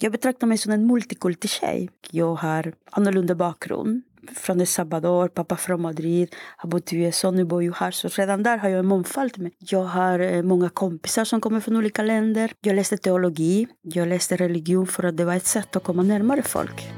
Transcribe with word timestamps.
Jag 0.00 0.12
betraktar 0.12 0.46
mig 0.46 0.58
som 0.58 0.72
en 0.72 0.86
multikulti 0.86 1.48
tjej. 1.48 1.90
Jag 2.10 2.34
har 2.34 2.72
annorlunda 2.90 3.34
bakgrund. 3.34 4.02
Från 4.36 4.60
El 4.60 4.66
Salvador, 4.66 5.28
pappa 5.28 5.56
från 5.56 5.82
Madrid, 5.82 6.34
har 6.56 6.68
bott 6.68 6.92
i 6.92 6.96
USA, 6.96 7.30
nu 7.30 7.44
bor 7.44 7.62
jag 7.62 7.72
här. 7.72 7.90
Så 7.90 8.08
redan 8.08 8.42
där 8.42 8.58
har 8.58 8.68
jag 8.68 8.78
en 8.78 8.86
mångfald. 8.86 9.38
Med. 9.38 9.52
Jag 9.58 9.84
har 9.84 10.18
eh, 10.18 10.42
många 10.42 10.68
kompisar 10.68 11.24
som 11.24 11.40
kommer 11.40 11.60
från 11.60 11.76
olika 11.76 12.02
länder. 12.02 12.52
Jag 12.60 12.76
läste 12.76 12.96
teologi, 12.96 13.66
jag 13.82 14.08
läste 14.08 14.36
religion 14.36 14.86
för 14.86 15.04
att 15.04 15.16
det 15.16 15.24
var 15.24 15.34
ett 15.34 15.46
sätt 15.46 15.76
att 15.76 15.84
komma 15.84 16.02
närmare 16.02 16.42
folk. 16.42 16.88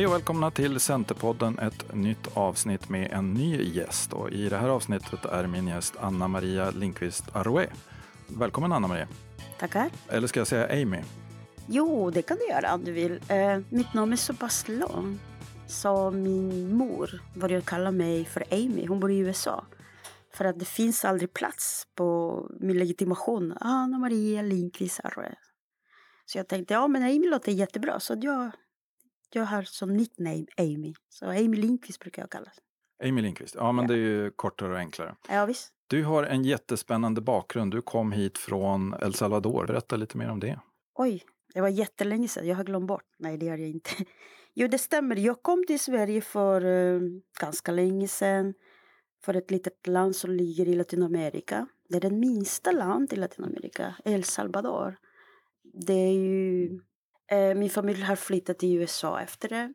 Hej 0.00 0.06
och 0.06 0.12
välkomna 0.12 0.50
till 0.50 0.80
Centerpodden, 0.80 1.58
ett 1.58 1.94
nytt 1.94 2.36
avsnitt 2.36 2.88
med 2.88 3.12
en 3.12 3.34
ny 3.34 3.62
gäst. 3.62 4.12
Och 4.12 4.30
I 4.30 4.48
det 4.48 4.56
här 4.56 4.68
avsnittet 4.68 5.24
är 5.24 5.46
min 5.46 5.68
gäst 5.68 5.94
Anna 6.00 6.28
Maria 6.28 6.70
Lindqvist 6.70 7.36
Aroué. 7.36 7.66
Välkommen 8.26 8.72
Anna 8.72 8.88
Maria. 8.88 9.08
Tackar. 9.58 9.90
Eller 10.08 10.28
ska 10.28 10.40
jag 10.40 10.46
säga 10.46 10.82
Amy? 10.82 10.98
Jo, 11.66 12.10
det 12.10 12.22
kan 12.22 12.36
du 12.36 12.48
göra 12.48 12.74
om 12.74 12.84
du 12.84 12.92
vill. 12.92 13.20
Eh, 13.28 13.58
mitt 13.68 13.94
namn 13.94 14.12
är 14.12 14.16
så 14.16 14.34
pass 14.34 14.68
långt 14.68 15.20
så 15.66 16.10
min 16.10 16.76
mor 16.76 17.22
började 17.34 17.64
kalla 17.66 17.90
mig 17.90 18.24
för 18.24 18.44
Amy. 18.50 18.86
Hon 18.86 19.00
bor 19.00 19.10
i 19.10 19.18
USA. 19.18 19.66
För 20.34 20.44
att 20.44 20.58
det 20.58 20.64
finns 20.64 21.04
aldrig 21.04 21.34
plats 21.34 21.86
på 21.94 22.46
min 22.60 22.78
legitimation. 22.78 23.54
Anna 23.60 23.98
Maria 23.98 24.42
Lindqvist 24.42 25.00
Aroué. 25.04 25.34
Så 26.26 26.38
jag 26.38 26.48
tänkte, 26.48 26.74
ja 26.74 26.88
men 26.88 27.02
Amy 27.02 27.28
låter 27.28 27.52
jättebra. 27.52 28.00
Så 28.00 28.16
jag 28.20 28.50
jag 29.34 29.44
har 29.44 29.62
som 29.62 29.96
nickname 29.96 30.46
Amy. 30.58 30.94
Så 31.08 31.26
Amy 31.26 31.56
Lindqvist 31.56 32.00
brukar 32.00 32.22
jag 32.22 32.30
kallas. 32.30 32.54
Amy 33.04 33.22
Lindqvist, 33.22 33.54
ja 33.54 33.72
men 33.72 33.84
ja. 33.84 33.88
det 33.88 33.94
är 33.94 33.98
ju 33.98 34.30
kortare 34.30 34.72
och 34.72 34.78
enklare. 34.78 35.16
Ja 35.28 35.46
visst. 35.46 35.72
Du 35.86 36.04
har 36.04 36.22
en 36.22 36.44
jättespännande 36.44 37.20
bakgrund. 37.20 37.72
Du 37.72 37.82
kom 37.82 38.12
hit 38.12 38.38
från 38.38 38.94
El 39.02 39.14
Salvador. 39.14 39.66
Berätta 39.66 39.96
lite 39.96 40.16
mer 40.16 40.30
om 40.30 40.40
det. 40.40 40.60
Oj, 40.94 41.24
det 41.54 41.60
var 41.60 41.68
jättelänge 41.68 42.28
sedan. 42.28 42.46
Jag 42.46 42.56
har 42.56 42.64
glömt 42.64 42.86
bort. 42.86 43.04
Nej, 43.18 43.38
det 43.38 43.48
har 43.48 43.58
jag 43.58 43.68
inte. 43.68 43.90
Jo, 44.54 44.68
det 44.68 44.78
stämmer. 44.78 45.16
Jag 45.16 45.42
kom 45.42 45.66
till 45.66 45.80
Sverige 45.80 46.20
för 46.20 46.64
uh, 46.64 47.20
ganska 47.40 47.72
länge 47.72 48.08
sedan. 48.08 48.54
För 49.24 49.34
ett 49.34 49.50
litet 49.50 49.86
land 49.86 50.16
som 50.16 50.30
ligger 50.30 50.68
i 50.68 50.74
Latinamerika. 50.74 51.66
Det 51.88 51.96
är 51.96 52.00
det 52.00 52.10
minsta 52.10 52.72
land 52.72 53.12
i 53.12 53.16
Latinamerika, 53.16 53.94
El 54.04 54.24
Salvador. 54.24 54.96
Det 55.86 55.92
är 55.92 56.12
ju 56.12 56.80
Eh, 57.30 57.54
min 57.54 57.70
familj 57.70 58.02
har 58.02 58.16
flyttat 58.16 58.58
till 58.58 58.76
USA 58.78 59.20
efter 59.20 59.48
det. 59.48 59.72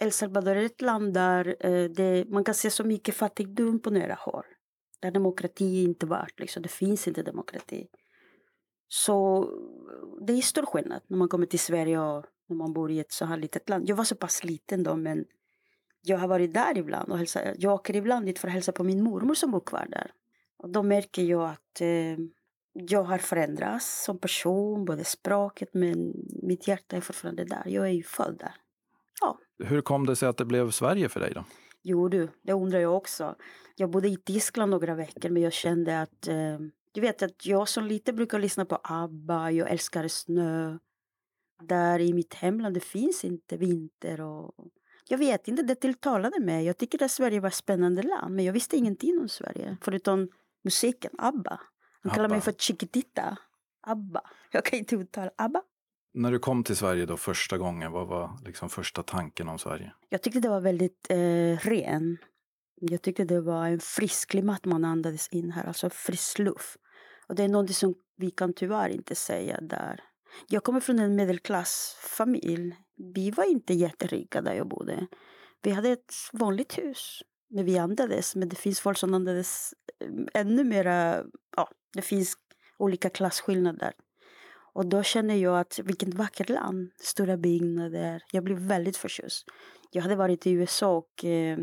El 0.00 0.12
Salvador 0.12 0.56
är 0.56 0.64
ett 0.64 0.80
land 0.80 1.14
där 1.14 1.56
eh, 1.60 1.84
det, 1.84 2.24
man 2.28 2.44
kan 2.44 2.54
se 2.54 2.70
så 2.70 2.84
mycket 2.84 3.14
fattigdom 3.14 3.80
på 3.80 3.90
nära 3.90 4.14
håll. 4.14 4.44
Där 5.00 5.10
demokrati 5.10 5.82
inte 5.82 6.06
varit, 6.06 6.40
liksom. 6.40 6.62
det 6.62 6.68
finns 6.68 7.08
inte 7.08 7.22
demokrati. 7.22 7.88
Så 8.88 9.48
det 10.20 10.32
är 10.32 10.40
stor 10.40 10.66
skillnad 10.66 11.00
när 11.06 11.18
man 11.18 11.28
kommer 11.28 11.46
till 11.46 11.58
Sverige 11.58 11.98
och 11.98 12.24
när 12.48 12.56
man 12.56 12.72
bor 12.72 12.90
i 12.90 12.98
ett 13.00 13.12
så 13.12 13.24
här 13.24 13.36
litet 13.36 13.68
land. 13.68 13.88
Jag 13.88 13.96
var 13.96 14.04
så 14.04 14.14
pass 14.14 14.44
liten 14.44 14.82
då 14.82 14.96
men 14.96 15.24
jag 16.02 16.18
har 16.18 16.28
varit 16.28 16.54
där 16.54 16.78
ibland 16.78 17.12
och 17.12 17.18
hälsat. 17.18 17.42
Jag 17.58 17.74
åker 17.74 17.96
ibland 17.96 18.26
dit 18.26 18.38
för 18.38 18.48
att 18.48 18.54
hälsa 18.54 18.72
på 18.72 18.84
min 18.84 19.02
mormor 19.02 19.34
som 19.34 19.50
bor 19.50 19.60
kvar 19.60 19.86
där. 19.90 20.10
Och 20.56 20.70
då 20.70 20.82
märker 20.82 21.22
jag 21.22 21.50
att 21.50 21.80
eh, 21.80 22.18
jag 22.76 23.02
har 23.02 23.18
förändrats 23.18 24.04
som 24.04 24.18
person, 24.18 24.84
både 24.84 25.04
språket 25.04 25.68
men 25.72 26.12
mitt 26.42 26.68
hjärta 26.68 26.96
är 26.96 27.00
fortfarande 27.00 27.44
där. 27.44 27.62
Jag 27.66 27.86
är 27.86 27.92
ju 27.92 28.02
född 28.02 28.36
där. 28.38 28.54
Ja. 29.20 29.38
Hur 29.58 29.80
kom 29.80 30.06
det 30.06 30.16
sig 30.16 30.28
att 30.28 30.36
det 30.36 30.44
blev 30.44 30.70
Sverige 30.70 31.08
för 31.08 31.20
dig 31.20 31.32
då? 31.34 31.44
Jo 31.82 32.08
du, 32.08 32.28
det 32.42 32.52
undrar 32.52 32.78
jag 32.78 32.96
också. 32.96 33.34
Jag 33.76 33.90
bodde 33.90 34.08
i 34.08 34.16
Tyskland 34.16 34.70
några 34.70 34.94
veckor 34.94 35.30
men 35.30 35.42
jag 35.42 35.52
kände 35.52 36.00
att 36.00 36.28
eh, 36.28 36.58
du 36.92 37.00
vet 37.00 37.22
att 37.22 37.46
jag 37.46 37.68
som 37.68 37.84
lite 37.84 38.12
brukar 38.12 38.38
lyssna 38.38 38.64
på 38.64 38.78
ABBA, 38.82 39.50
jag 39.50 39.70
älskar 39.70 40.08
snö. 40.08 40.78
Där 41.62 41.98
i 41.98 42.12
mitt 42.12 42.34
hemland 42.34 42.74
det 42.74 42.80
finns 42.80 43.24
inte 43.24 43.56
vinter 43.56 44.20
och 44.20 44.54
jag 45.08 45.18
vet 45.18 45.48
inte, 45.48 45.62
det 45.62 45.74
tilltalade 45.74 46.40
mig. 46.40 46.66
Jag 46.66 46.76
tycker 46.76 47.02
att 47.02 47.10
Sverige 47.10 47.40
var 47.40 47.48
ett 47.48 47.54
spännande 47.54 48.02
land 48.02 48.34
men 48.34 48.44
jag 48.44 48.52
visste 48.52 48.76
ingenting 48.76 49.18
om 49.20 49.28
Sverige 49.28 49.76
förutom 49.82 50.28
musiken, 50.64 51.12
ABBA. 51.18 51.60
Han 52.08 52.16
kallar 52.16 52.28
mig 52.28 52.40
för 52.40 52.52
Chiquitita. 52.52 53.36
Abba. 53.86 54.20
Jag 54.50 54.64
kan 54.64 54.78
inte 54.78 54.96
uttala 54.96 55.30
Abba. 55.36 55.62
När 56.14 56.32
du 56.32 56.38
kom 56.38 56.64
till 56.64 56.76
Sverige 56.76 57.06
då 57.06 57.16
första 57.16 57.58
gången, 57.58 57.92
vad 57.92 58.06
var 58.06 58.38
liksom 58.44 58.68
första 58.68 59.02
tanken 59.02 59.48
om 59.48 59.58
Sverige? 59.58 59.92
Jag 60.08 60.22
tyckte 60.22 60.40
det 60.40 60.48
var 60.48 60.60
väldigt 60.60 61.06
eh, 61.10 61.68
ren. 61.68 62.18
Jag 62.80 63.02
tyckte 63.02 63.24
det 63.24 63.40
var 63.40 63.66
en 63.66 63.80
frisk 63.80 64.30
klimat 64.30 64.64
man 64.64 64.84
andades 64.84 65.28
in 65.28 65.52
här, 65.52 65.64
alltså 65.64 65.90
frisk 65.90 66.38
luft. 66.38 66.76
Och 67.26 67.34
det 67.34 67.42
är 67.42 67.48
något 67.48 67.74
som 67.74 67.94
vi 68.16 68.30
kan 68.30 68.52
tyvärr 68.52 68.88
inte 68.88 69.14
säga 69.14 69.60
där. 69.60 70.00
Jag 70.48 70.64
kommer 70.64 70.80
från 70.80 70.98
en 70.98 71.16
medelklassfamilj. 71.16 72.76
Vi 73.14 73.30
var 73.30 73.44
inte 73.44 73.74
jätterika 73.74 74.42
där 74.42 74.54
jag 74.54 74.68
bodde. 74.68 75.06
Vi 75.62 75.70
hade 75.70 75.88
ett 75.88 76.14
vanligt 76.32 76.78
hus. 76.78 77.22
Men 77.48 77.64
vi 77.64 77.78
andades. 77.78 78.36
Men 78.36 78.48
det 78.48 78.56
finns 78.56 78.80
folk 78.80 78.98
som 78.98 79.14
andades 79.14 79.74
eh, 80.00 80.40
ännu 80.40 80.64
mera, 80.64 81.24
ja, 81.56 81.70
det 81.96 82.02
finns 82.02 82.36
olika 82.78 83.10
klasskillnader. 83.10 83.92
Och 84.72 84.86
då 84.86 85.02
känner 85.02 85.34
jag 85.34 85.60
att 85.60 85.78
vilket 85.78 86.14
vackert 86.14 86.48
land, 86.48 86.90
stora 86.98 87.36
byggnader. 87.36 88.22
Jag 88.32 88.44
blev 88.44 88.58
väldigt 88.58 88.96
förtjust. 88.96 89.46
Jag 89.90 90.02
hade 90.02 90.16
varit 90.16 90.46
i 90.46 90.50
USA 90.50 90.96
och 90.96 91.24
eh, 91.24 91.58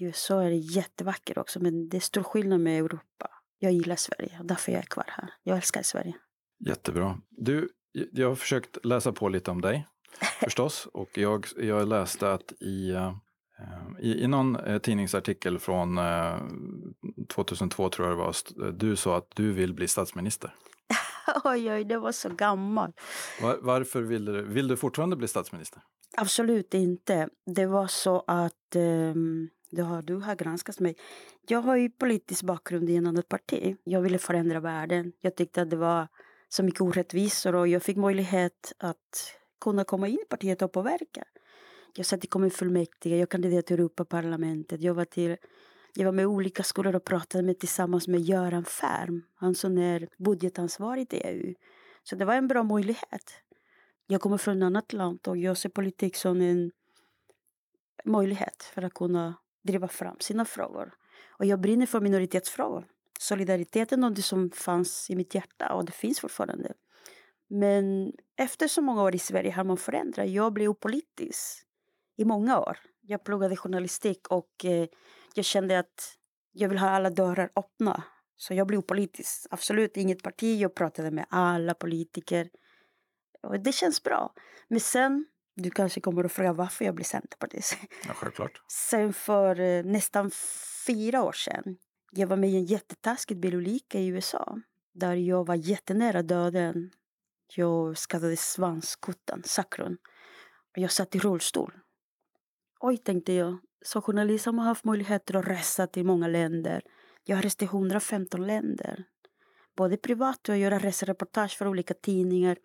USA 0.00 0.42
är 0.42 0.76
jättevackert 0.76 1.38
också 1.38 1.60
men 1.60 1.88
det 1.88 1.96
är 1.96 2.00
stor 2.00 2.22
skillnad 2.22 2.60
med 2.60 2.78
Europa. 2.78 3.30
Jag 3.58 3.72
gillar 3.72 3.96
Sverige 3.96 4.38
och 4.38 4.46
därför 4.46 4.72
är 4.72 4.76
jag 4.76 4.88
kvar 4.88 5.04
här. 5.08 5.34
Jag 5.42 5.56
älskar 5.56 5.82
Sverige. 5.82 6.14
Jättebra. 6.66 7.20
Du, 7.30 7.68
jag 7.92 8.28
har 8.28 8.34
försökt 8.34 8.84
läsa 8.84 9.12
på 9.12 9.28
lite 9.28 9.50
om 9.50 9.60
dig 9.60 9.86
förstås 10.40 10.86
och 10.92 11.18
jag, 11.18 11.46
jag 11.56 11.88
läste 11.88 12.32
att 12.32 12.52
i 12.60 12.92
uh, 12.92 13.16
i, 14.00 14.24
I 14.24 14.28
någon 14.28 14.56
eh, 14.56 14.78
tidningsartikel 14.78 15.58
från 15.58 15.98
eh, 15.98 16.36
2002 17.28 17.88
tror 17.88 18.08
jag 18.08 18.18
det 18.18 18.22
var, 18.22 18.72
du 18.72 18.96
sa 18.96 19.16
att 19.16 19.30
du 19.34 19.52
vill 19.52 19.74
bli 19.74 19.88
statsminister. 19.88 20.54
oj, 21.44 21.72
oj, 21.72 21.84
det 21.84 21.98
var 21.98 22.12
så 22.12 22.28
gammalt. 22.28 23.00
Var, 23.42 23.58
varför 23.60 24.02
vill 24.02 24.24
du, 24.24 24.42
vill 24.42 24.68
du 24.68 24.76
fortfarande 24.76 25.16
bli 25.16 25.28
statsminister? 25.28 25.82
Absolut 26.16 26.74
inte. 26.74 27.28
Det 27.46 27.66
var 27.66 27.86
så 27.86 28.24
att 28.26 28.76
eh, 28.76 29.14
det 29.70 29.82
har, 29.82 30.02
du 30.02 30.14
har 30.14 30.34
granskat 30.34 30.80
mig. 30.80 30.96
Jag 31.48 31.60
har 31.62 31.76
ju 31.76 31.90
politisk 31.90 32.42
bakgrund 32.42 32.90
i 32.90 32.96
en 32.96 33.06
annat 33.06 33.28
parti. 33.28 33.76
Jag 33.84 34.00
ville 34.00 34.18
förändra 34.18 34.60
världen. 34.60 35.12
Jag 35.20 35.36
tyckte 35.36 35.62
att 35.62 35.70
det 35.70 35.76
var 35.76 36.08
så 36.48 36.62
mycket 36.62 36.80
orättvisor 36.80 37.54
och 37.54 37.68
jag 37.68 37.82
fick 37.82 37.96
möjlighet 37.96 38.72
att 38.78 39.34
kunna 39.60 39.84
komma 39.84 40.08
in 40.08 40.18
i 40.22 40.24
partiet 40.28 40.62
och 40.62 40.72
påverka. 40.72 41.24
Jag 41.94 42.06
satt 42.06 42.24
i 42.24 42.26
kommunfullmäktige, 42.26 43.16
jag 43.16 43.28
kandiderade 43.28 43.62
till 43.62 43.74
Europaparlamentet. 43.74 44.82
Jag 44.82 44.94
var, 44.94 45.04
till, 45.04 45.36
jag 45.94 46.04
var 46.04 46.12
med 46.12 46.26
olika 46.26 46.62
skolor 46.62 46.96
och 46.96 47.04
pratade 47.04 47.44
med, 47.44 47.58
tillsammans 47.58 48.08
med 48.08 48.20
Göran 48.20 48.64
Färm. 48.64 49.22
Han 49.34 49.54
som 49.54 49.78
är 49.78 50.08
budgetansvarig 50.18 51.14
i 51.14 51.16
EU. 51.16 51.54
Så 52.02 52.16
det 52.16 52.24
var 52.24 52.34
en 52.34 52.48
bra 52.48 52.62
möjlighet. 52.62 53.32
Jag 54.06 54.20
kommer 54.20 54.38
från 54.38 54.62
ett 54.62 54.66
annat 54.66 54.92
land 54.92 55.28
och 55.28 55.36
jag 55.36 55.56
ser 55.56 55.68
politik 55.68 56.16
som 56.16 56.40
en 56.40 56.70
möjlighet 58.04 58.62
för 58.62 58.82
att 58.82 58.94
kunna 58.94 59.34
driva 59.62 59.88
fram 59.88 60.16
sina 60.20 60.44
frågor. 60.44 60.94
Och 61.30 61.46
jag 61.46 61.60
brinner 61.60 61.86
för 61.86 62.00
minoritetsfrågor. 62.00 62.86
Solidariteten 63.20 64.04
är 64.04 64.10
något 64.10 64.24
som 64.24 64.50
fanns 64.50 65.10
i 65.10 65.16
mitt 65.16 65.34
hjärta 65.34 65.74
och 65.74 65.84
det 65.84 65.92
finns 65.92 66.20
fortfarande. 66.20 66.72
Men 67.48 68.12
efter 68.36 68.68
så 68.68 68.82
många 68.82 69.02
år 69.02 69.14
i 69.14 69.18
Sverige 69.18 69.52
har 69.52 69.64
man 69.64 69.76
förändrat. 69.76 70.30
Jag 70.30 70.52
blev 70.52 70.70
opolitisk 70.70 71.66
i 72.16 72.24
många 72.24 72.60
år. 72.60 72.78
Jag 73.00 73.24
pluggade 73.24 73.56
journalistik 73.56 74.28
och 74.28 74.64
eh, 74.64 74.86
jag 75.34 75.44
kände 75.44 75.78
att 75.78 76.16
jag 76.52 76.68
vill 76.68 76.78
ha 76.78 76.88
alla 76.90 77.10
dörrar 77.10 77.50
öppna. 77.56 78.02
Så 78.36 78.54
jag 78.54 78.66
blev 78.66 78.78
opolitisk. 78.78 79.46
Absolut 79.50 79.96
inget 79.96 80.22
parti. 80.22 80.60
Jag 80.60 80.74
pratade 80.74 81.10
med 81.10 81.26
alla 81.28 81.74
politiker. 81.74 82.50
Och 83.42 83.60
det 83.60 83.72
känns 83.72 84.02
bra. 84.02 84.34
Men 84.68 84.80
sen, 84.80 85.26
du 85.56 85.70
kanske 85.70 86.00
kommer 86.00 86.24
att 86.24 86.32
fråga 86.32 86.52
varför 86.52 86.84
jag 86.84 86.94
blev 86.94 87.04
centerpartist. 87.04 87.76
Ja, 88.06 88.14
självklart. 88.14 88.62
Sen 88.68 89.12
för 89.12 89.60
eh, 89.60 89.84
nästan 89.84 90.30
fyra 90.86 91.22
år 91.22 91.32
sedan. 91.32 91.76
Jag 92.12 92.26
var 92.26 92.36
med 92.36 92.50
i 92.50 92.56
en 92.56 92.64
jättetaskig 92.64 93.40
bilolycka 93.40 93.98
i 93.98 94.06
USA. 94.06 94.58
Där 94.94 95.14
jag 95.14 95.46
var 95.46 95.54
jättenära 95.54 96.22
döden. 96.22 96.90
Jag 97.56 97.98
skadade 97.98 98.36
svanskotan, 98.36 99.42
sakron. 99.44 99.96
Och 100.76 100.78
jag 100.78 100.92
satt 100.92 101.14
i 101.14 101.18
rullstol. 101.18 101.72
Oj, 102.84 102.96
tänkte 102.96 103.32
jag. 103.32 103.58
Som 103.84 104.02
journalist 104.02 104.46
har 104.46 104.52
man 104.52 104.66
haft 104.66 104.84
möjligheter 104.84 105.36
att 105.36 105.46
resa 105.46 105.86
till 105.86 106.04
många 106.04 106.28
länder. 106.28 106.82
Jag 107.24 107.36
har 107.36 107.42
rest 107.42 107.58
till 107.58 107.68
115 107.68 108.46
länder. 108.46 109.04
Både 109.76 109.96
privat 109.96 110.48
och 110.48 110.56
göra 110.56 110.78
resereportage 110.78 111.58
för 111.58 111.68
olika 111.68 111.94
tidningar. 111.94 112.56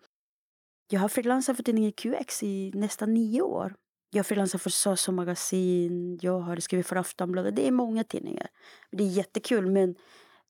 Jag 0.90 1.00
har 1.00 1.08
frilansat 1.08 1.56
för 1.56 1.62
tidningen 1.62 1.92
QX 1.92 2.42
i 2.42 2.72
nästan 2.74 3.14
nio 3.14 3.42
år. 3.42 3.74
Jag 4.10 4.26
frilansar 4.26 4.58
för 4.58 4.70
Soso 4.70 5.12
magasin, 5.12 6.18
jag 6.22 6.40
har 6.40 6.56
skrivit 6.56 6.86
för 6.86 6.96
Aftonbladet. 6.96 7.56
Det 7.56 7.68
är 7.68 7.72
många 7.72 8.04
tidningar. 8.04 8.48
Det 8.90 9.04
är 9.04 9.08
jättekul 9.08 9.66
men 9.66 9.94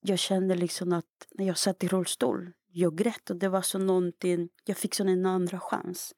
jag 0.01 0.19
kände 0.19 0.55
liksom 0.55 0.93
att 0.93 1.29
när 1.31 1.47
jag 1.47 1.59
satt 1.59 1.85
i 1.85 1.89
rullstol, 1.89 2.53
jag 2.73 2.99
grät 2.99 3.31
och 3.31 3.37
det 3.37 3.49
var 3.49 3.63
så 3.63 3.79
någonting, 3.79 4.49
jag 4.65 4.77
fick 4.77 4.95
sån 4.95 5.09
en 5.09 5.27
andra 5.27 5.61
chans. 5.61 6.15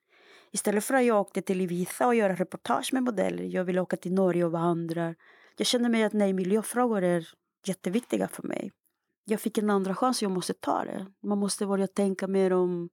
Istället 0.53 0.85
för 0.85 0.95
att 0.95 1.05
jag 1.05 1.21
åkte 1.21 1.43
till 1.43 1.61
Ibiza 1.61 2.07
och 2.07 2.15
göra 2.15 2.35
reportage 2.35 2.93
med 2.93 3.03
modeller, 3.03 3.45
jag 3.45 3.65
ville 3.65 3.81
åka 3.81 3.97
till 3.97 4.13
Norge 4.13 4.45
och 4.45 4.53
vandra. 4.53 5.15
Jag 5.57 5.67
kände 5.67 5.89
mig 5.89 6.05
att 6.05 6.13
nej, 6.13 6.33
miljöfrågor 6.33 7.03
är 7.03 7.29
jätteviktiga 7.67 8.29
för 8.29 8.43
mig. 8.43 8.73
Jag 9.25 9.41
fick 9.41 9.59
en 9.59 9.71
andra 9.71 9.95
chans, 9.95 10.23
jag 10.23 10.31
måste 10.31 10.55
ta 10.55 10.85
det. 10.85 11.07
Man 11.23 11.39
måste 11.39 11.67
börja 11.67 11.87
tänka 11.87 12.27
mer 12.27 12.53
om 12.53 12.89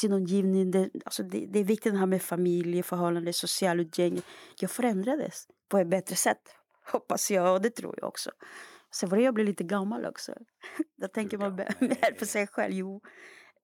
sin 0.00 0.12
omgivning. 0.12 0.70
Det, 0.70 0.90
alltså 1.04 1.22
det, 1.22 1.46
det 1.46 1.58
är 1.58 1.64
viktigt 1.64 1.92
det 1.92 1.98
här 1.98 2.06
med 2.06 2.22
familjeförhållande, 2.22 3.32
social 3.32 3.80
utgäng. 3.80 4.20
Jag 4.60 4.70
förändrades 4.70 5.46
på 5.68 5.78
ett 5.78 5.88
bättre 5.88 6.16
sätt, 6.16 6.42
hoppas 6.92 7.30
jag, 7.30 7.54
och 7.54 7.62
det 7.62 7.70
tror 7.70 7.94
jag 7.98 8.08
också. 8.08 8.30
Sen 8.94 9.08
började 9.08 9.24
jag 9.24 9.34
bli 9.34 9.44
lite 9.44 9.64
gammal 9.64 10.06
också. 10.06 10.34
Då 10.96 11.08
tänker 11.08 11.38
man 11.38 11.56
mer 11.80 12.18
på 12.18 12.26
sig 12.26 12.46
själv. 12.46 12.74
Jo. 12.74 13.00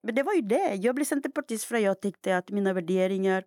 Men 0.02 0.14
det 0.14 0.22
var 0.22 0.34
ju 0.34 0.40
det. 0.40 0.74
Jag 0.74 0.94
blev 0.94 1.04
centerpartist 1.04 1.64
för 1.64 1.74
att 1.74 1.82
jag 1.82 2.00
tyckte 2.00 2.36
att 2.36 2.50
mina 2.50 2.72
värderingar 2.72 3.44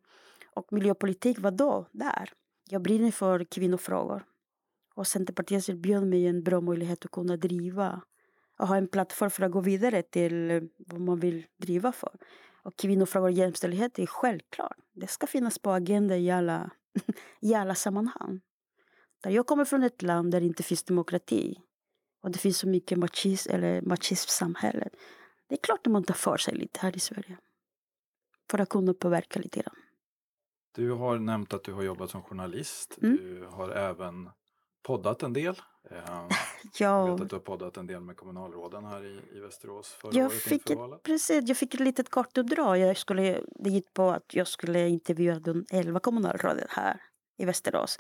och 0.54 0.74
miljöpolitik 0.74 1.40
var 1.40 1.52
då, 1.52 1.88
där. 1.92 2.30
Jag 2.70 2.82
brinner 2.82 3.12
för 3.12 3.44
kvinnofrågor. 3.44 4.26
Och 4.96 5.08
Centerpartiet 5.08 5.70
erbjöd 5.70 6.08
mig 6.08 6.28
en 6.28 6.44
bra 6.44 6.62
möjlighet 6.62 7.06
att 7.06 7.12
kunna 7.12 7.38
driva 7.38 8.02
och 8.58 8.68
ha 8.68 8.78
en 8.78 8.88
plattform 8.88 9.30
för 9.30 9.44
att 9.44 9.52
gå 9.52 9.62
vidare 9.62 10.02
till 10.02 10.52
eh, 10.52 10.62
vad 10.78 11.02
man 11.02 11.20
vill 11.20 11.46
driva 11.58 11.92
för. 11.92 12.18
Och 12.64 12.76
kvinnofrågor 12.76 13.28
och 13.28 13.32
jämställdhet 13.32 14.00
är 14.00 14.06
självklart. 14.06 14.78
Det 14.94 15.08
ska 15.08 15.28
finnas 15.28 15.60
på 15.60 15.72
agendan 15.72 16.18
i 16.18 16.32
alla, 16.32 16.72
i 17.42 17.54
alla 17.54 17.76
sammanhang. 17.76 18.42
Där 19.24 19.32
jag 19.32 19.48
kommer 19.48 19.66
från 19.66 19.84
ett 19.84 20.02
land 20.02 20.32
där 20.32 20.40
det 20.40 20.46
inte 20.46 20.64
finns 20.64 20.84
demokrati 20.84 21.56
och 22.22 22.32
det 22.32 22.40
finns 22.40 22.58
så 22.58 22.68
mycket 22.68 22.98
machism, 22.98 23.52
eller 23.52 23.82
machism 23.82 24.28
samhället. 24.30 24.94
Det 25.48 25.56
är 25.56 25.60
klart 25.60 25.88
att 25.88 25.92
man 25.92 26.04
tar 26.04 26.14
för 26.14 26.38
sig 26.38 26.56
lite 26.56 26.80
här 26.80 26.96
i 26.96 27.00
Sverige. 27.00 27.38
För 28.52 28.60
att 28.60 28.70
kunna 28.70 28.94
påverka 28.94 29.40
lite 29.40 29.60
grann. 29.60 29.76
Du 30.76 30.92
har 30.92 31.20
nämnt 31.20 31.54
att 31.54 31.64
du 31.64 31.74
har 31.74 31.84
jobbat 31.84 32.10
som 32.10 32.24
journalist. 32.24 32.98
Mm. 33.02 33.18
Du 33.18 33.48
har 33.52 33.70
även 33.70 34.30
poddat 34.84 35.24
en 35.24 35.34
del. 35.34 35.56
ja. 36.08 36.28
Jag 36.80 37.12
vet 37.12 37.22
att 37.22 37.30
du 37.30 37.36
har 37.36 37.42
poddat 37.42 37.78
en 37.78 37.88
del 37.88 38.02
med 38.02 38.18
kommunalråden 38.18 38.86
här 38.86 39.06
i, 39.06 39.38
i 39.38 39.40
Västerås 39.40 39.92
förra 39.92 40.12
jag 40.14 40.26
året 40.26 40.42
fick 40.42 40.70
ett, 40.70 41.04
Precis, 41.04 41.48
jag 41.48 41.58
fick 41.58 41.74
ett 41.74 41.80
litet 41.80 42.10
kortuppdrag. 42.10 42.78
Jag 42.78 42.98
skulle, 42.98 43.42
det 43.56 43.70
gick 43.70 43.94
på 43.94 44.10
att 44.10 44.34
jag 44.34 44.48
skulle 44.48 44.88
intervjua 44.90 45.40
de 45.40 45.66
elva 45.72 46.00
kommunalråden 46.00 46.68
här 46.70 47.02
i 47.38 47.46
Västerås. 47.46 47.98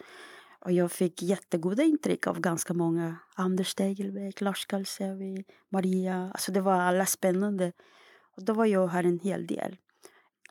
Och 0.65 0.71
jag 0.71 0.91
fick 0.91 1.21
jättegoda 1.21 1.83
intryck 1.83 2.27
av 2.27 2.39
ganska 2.39 2.73
många. 2.73 3.15
Anders 3.35 3.75
Tegelbäck, 3.75 4.41
Lars 4.41 4.65
Kalsevi, 4.65 5.45
Maria. 5.69 6.31
Alltså 6.33 6.51
det 6.51 6.61
var 6.61 6.73
alla 6.73 7.05
spännande. 7.05 7.71
Och 8.37 8.45
då 8.45 8.53
var 8.53 8.65
jag 8.65 8.87
här 8.87 9.03
en 9.03 9.19
hel 9.19 9.47
del. 9.47 9.77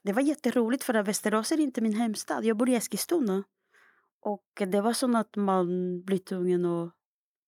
Det 0.03 0.13
var 0.13 0.23
jätteroligt 0.23 0.85
för 0.85 0.95
att 0.95 1.09
Västerås 1.09 1.53
är 1.53 1.61
inte 1.61 1.81
min 1.81 1.95
hemstad. 1.95 2.45
Jag 2.45 2.57
bor 2.57 2.69
i 2.69 2.75
Eskilstuna. 2.75 3.45
Och 4.21 4.63
det 4.67 4.81
var 4.81 4.93
så 4.93 5.17
att 5.17 5.37
man 5.37 5.67
blir 6.03 6.19
tvungen 6.19 6.65
att 6.65 6.93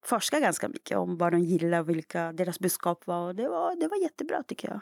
forska 0.05 0.41
ganska 0.41 0.69
mycket 0.69 0.97
om 0.97 1.17
vad 1.17 1.33
de 1.33 1.41
gillar 1.41 1.81
och 1.81 1.89
vilka 1.89 2.33
deras 2.33 2.59
budskap 2.59 3.07
var. 3.07 3.29
Och 3.29 3.35
det 3.35 3.49
var, 3.49 3.81
det 3.81 3.89
var 3.89 3.97
jättebra 3.97 4.43
tycker 4.43 4.69
jag. 4.69 4.81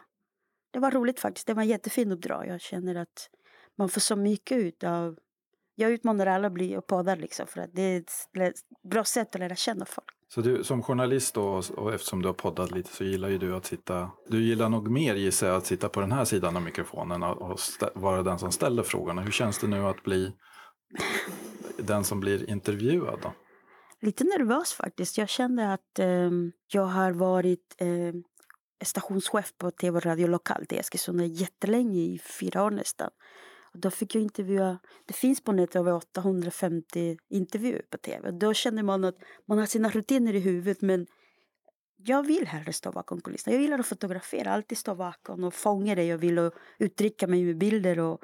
Det 0.70 0.78
var 0.78 0.90
roligt 0.90 1.20
faktiskt. 1.20 1.46
Det 1.46 1.54
var 1.54 1.62
en 1.62 1.68
jättefin 1.68 2.12
uppdrag. 2.12 2.46
Jag 2.46 2.60
känner 2.60 2.94
att 2.94 3.30
man 3.76 3.88
får 3.88 4.00
så 4.00 4.16
mycket 4.16 4.58
ut 4.58 4.84
av 4.84 5.18
jag 5.74 5.90
utmanar 5.90 6.26
alla 6.26 6.46
att 6.46 6.52
bli 6.52 6.76
och 6.76 6.86
podda 6.86 7.14
liksom 7.14 7.46
för 7.46 7.60
att 7.60 7.70
det 7.72 7.82
är 7.82 7.98
ett 7.98 8.12
bra 8.90 9.04
sätt 9.04 9.34
att 9.34 9.40
lära 9.40 9.54
känna 9.54 9.84
folk. 9.84 10.06
Så 10.28 10.40
du 10.40 10.64
som 10.64 10.82
journalist 10.82 11.34
då, 11.34 11.62
och 11.76 11.94
eftersom 11.94 12.22
du 12.22 12.28
har 12.28 12.32
poddat 12.32 12.70
lite 12.70 12.90
så 12.90 13.04
gillar 13.04 13.28
ju 13.28 13.38
du 13.38 13.56
att 13.56 13.66
sitta, 13.66 14.10
du 14.28 14.42
gillar 14.42 14.68
nog 14.68 14.90
mer 14.90 15.14
gissar 15.14 15.46
jag 15.46 15.56
att 15.56 15.66
sitta 15.66 15.88
på 15.88 16.00
den 16.00 16.12
här 16.12 16.24
sidan 16.24 16.56
av 16.56 16.62
mikrofonen 16.62 17.22
och 17.22 17.58
vara 17.94 18.22
den 18.22 18.38
som 18.38 18.52
ställer 18.52 18.82
frågorna. 18.82 19.22
Hur 19.22 19.30
känns 19.30 19.58
det 19.58 19.66
nu 19.66 19.86
att 19.86 20.02
bli 20.02 20.32
den 21.78 22.04
som 22.04 22.20
blir 22.20 22.50
intervjuad 22.50 23.18
då? 23.22 23.32
Lite 24.00 24.24
nervös 24.24 24.72
faktiskt. 24.72 25.18
Jag 25.18 25.28
kände 25.28 25.72
att 25.72 25.98
eh, 25.98 26.30
jag 26.72 26.84
har 26.86 27.12
varit 27.12 27.74
eh, 27.78 28.14
stationschef 28.84 29.52
på 29.58 29.70
tv 29.70 29.96
och 29.96 30.06
radio 30.06 30.26
lokalt 30.26 30.72
i 30.72 30.78
Eskilstuna 30.78 31.24
jättelänge, 31.24 32.00
i 32.00 32.20
fyra 32.40 32.64
år 32.64 32.70
nästan. 32.70 33.10
Då 33.74 33.90
fick 33.90 34.14
jag 34.14 34.22
intervjua, 34.22 34.78
det 35.04 35.14
finns 35.14 35.40
på 35.40 35.52
nätet 35.52 35.76
över 35.76 35.92
850 35.92 37.18
intervjuer 37.28 37.82
på 37.90 37.98
tv. 37.98 38.30
Då 38.30 38.54
känner 38.54 38.82
man 38.82 39.04
att 39.04 39.16
man 39.46 39.58
har 39.58 39.66
sina 39.66 39.88
rutiner 39.88 40.34
i 40.34 40.38
huvudet 40.38 40.82
men 40.82 41.06
jag 41.96 42.26
vill 42.26 42.46
hellre 42.46 42.72
stå 42.72 42.92
bakom 42.92 43.20
kulisserna. 43.20 43.54
Jag 43.54 43.62
gillar 43.62 43.78
att 43.78 43.86
fotografera, 43.86 44.50
alltid 44.50 44.78
stå 44.78 44.94
bakom 44.94 45.44
och 45.44 45.54
fånga 45.54 45.94
det 45.94 46.04
jag 46.04 46.18
vill 46.18 46.38
och 46.38 46.54
uttrycka 46.78 47.26
mig 47.26 47.44
med 47.44 47.58
bilder. 47.58 47.98
Och 47.98 48.20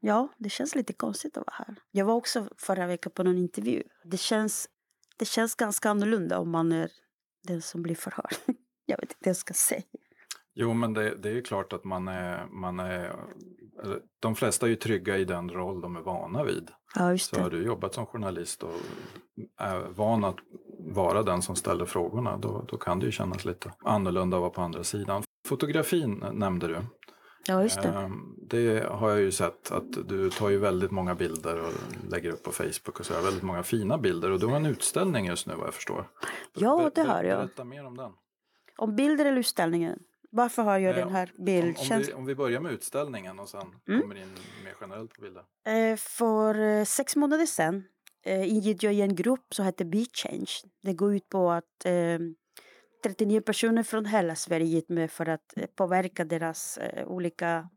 ja, 0.00 0.28
det 0.38 0.48
känns 0.48 0.74
lite 0.74 0.92
konstigt 0.92 1.36
att 1.36 1.46
vara 1.46 1.64
här. 1.66 1.76
Jag 1.90 2.06
var 2.06 2.14
också 2.14 2.48
förra 2.58 2.86
veckan 2.86 3.12
på 3.12 3.22
någon 3.22 3.38
intervju. 3.38 3.82
Det 4.04 4.16
känns, 4.16 4.68
det 5.16 5.24
känns 5.24 5.54
ganska 5.54 5.90
annorlunda 5.90 6.38
om 6.38 6.50
man 6.50 6.72
är 6.72 6.90
den 7.42 7.62
som 7.62 7.82
blir 7.82 7.94
förhörd. 7.94 8.34
jag 8.86 8.96
vet 8.96 9.10
inte 9.10 9.16
vad 9.20 9.28
jag 9.28 9.36
ska 9.36 9.54
säga. 9.54 9.82
Jo, 10.54 10.74
men 10.74 10.94
det, 10.94 11.16
det 11.16 11.28
är 11.28 11.32
ju 11.32 11.42
klart 11.42 11.72
att 11.72 11.84
man 11.84 12.08
är, 12.08 12.46
man 12.46 12.80
är... 12.80 13.16
De 14.20 14.34
flesta 14.34 14.66
är 14.66 14.70
ju 14.70 14.76
trygga 14.76 15.18
i 15.18 15.24
den 15.24 15.50
roll 15.50 15.80
de 15.80 15.96
är 15.96 16.00
vana 16.00 16.44
vid. 16.44 16.70
Ja. 16.94 17.18
Så 17.18 17.40
har 17.40 17.50
du 17.50 17.64
jobbat 17.64 17.94
som 17.94 18.06
journalist 18.06 18.62
och 18.62 18.74
är 19.58 19.80
van 19.94 20.24
att 20.24 20.36
vara 20.78 21.22
den 21.22 21.42
som 21.42 21.56
ställer 21.56 21.84
frågorna, 21.84 22.36
då, 22.36 22.64
då 22.68 22.76
kan 22.76 22.98
det 22.98 23.06
ju 23.06 23.12
kännas 23.12 23.44
lite 23.44 23.72
annorlunda 23.78 24.36
att 24.36 24.40
vara 24.40 24.50
på 24.50 24.60
andra 24.60 24.84
sidan. 24.84 25.22
Fotografin 25.48 26.24
nämnde 26.32 26.66
du. 26.66 26.78
Ja, 27.46 27.62
just 27.62 27.82
det. 27.82 27.88
Ehm, 27.88 28.34
det 28.36 28.86
har 28.90 29.10
jag 29.10 29.20
ju 29.20 29.32
sett 29.32 29.72
att 29.72 30.08
du 30.08 30.30
tar 30.30 30.48
ju 30.48 30.58
väldigt 30.58 30.90
många 30.90 31.14
bilder 31.14 31.60
och 31.60 31.72
lägger 32.10 32.30
upp 32.30 32.42
på 32.42 32.52
Facebook 32.52 33.00
och 33.00 33.06
så. 33.06 33.22
Väldigt 33.22 33.42
många 33.42 33.62
fina 33.62 33.98
bilder 33.98 34.30
och 34.30 34.40
du 34.40 34.46
har 34.46 34.56
en 34.56 34.66
utställning 34.66 35.26
just 35.26 35.46
nu 35.46 35.54
vad 35.54 35.66
jag 35.66 35.74
förstår. 35.74 36.08
Ja, 36.54 36.90
det 36.94 37.02
har 37.02 37.24
jag. 37.24 37.38
Berätta 37.38 37.64
mer 37.64 37.86
om 37.86 37.96
den. 37.96 38.12
Om 38.76 38.96
bilder 38.96 39.24
eller 39.24 39.38
utställningen? 39.38 39.98
Varför 40.34 40.62
har 40.62 40.78
jag 40.78 40.98
eh, 40.98 41.04
den 41.04 41.14
här 41.14 41.32
bildtjänsten? 41.38 41.98
Om, 41.98 42.12
om, 42.12 42.18
om, 42.18 42.26
vi 42.26 42.34
börjar 42.34 42.60
med 42.60 42.72
utställningen 42.72 43.38
och 43.38 43.48
sen 43.48 43.66
mm. 43.88 44.00
kommer 44.00 44.14
in 44.14 44.28
mer 44.64 44.74
generellt 44.80 45.14
på 45.14 45.22
bilder. 45.22 45.44
Eh, 45.66 45.96
för 45.96 46.60
eh, 46.60 46.84
sex 46.84 47.16
månader 47.16 47.46
sedan 47.46 47.84
eh, 48.24 48.48
ingick 48.48 48.82
jag 48.82 48.94
i 48.94 49.00
en 49.00 49.14
grupp 49.14 49.54
som 49.54 49.64
heter 49.64 49.84
Be 49.84 50.04
Change. 50.12 50.50
Det 50.82 50.92
går 50.92 51.14
ut 51.14 51.28
på 51.28 51.50
att 51.50 51.84
eh, 51.84 52.18
39 53.04 53.40
personer 53.40 53.82
från 53.82 54.06
hela 54.06 54.36
Sverige 54.36 54.66
gick 54.66 54.88
med 54.88 55.10
för 55.10 55.28
att 55.28 55.56
eh, 55.56 55.66
påverka 55.66 56.24
deras 56.24 56.78
eh, 56.78 57.06
olika 57.08 57.68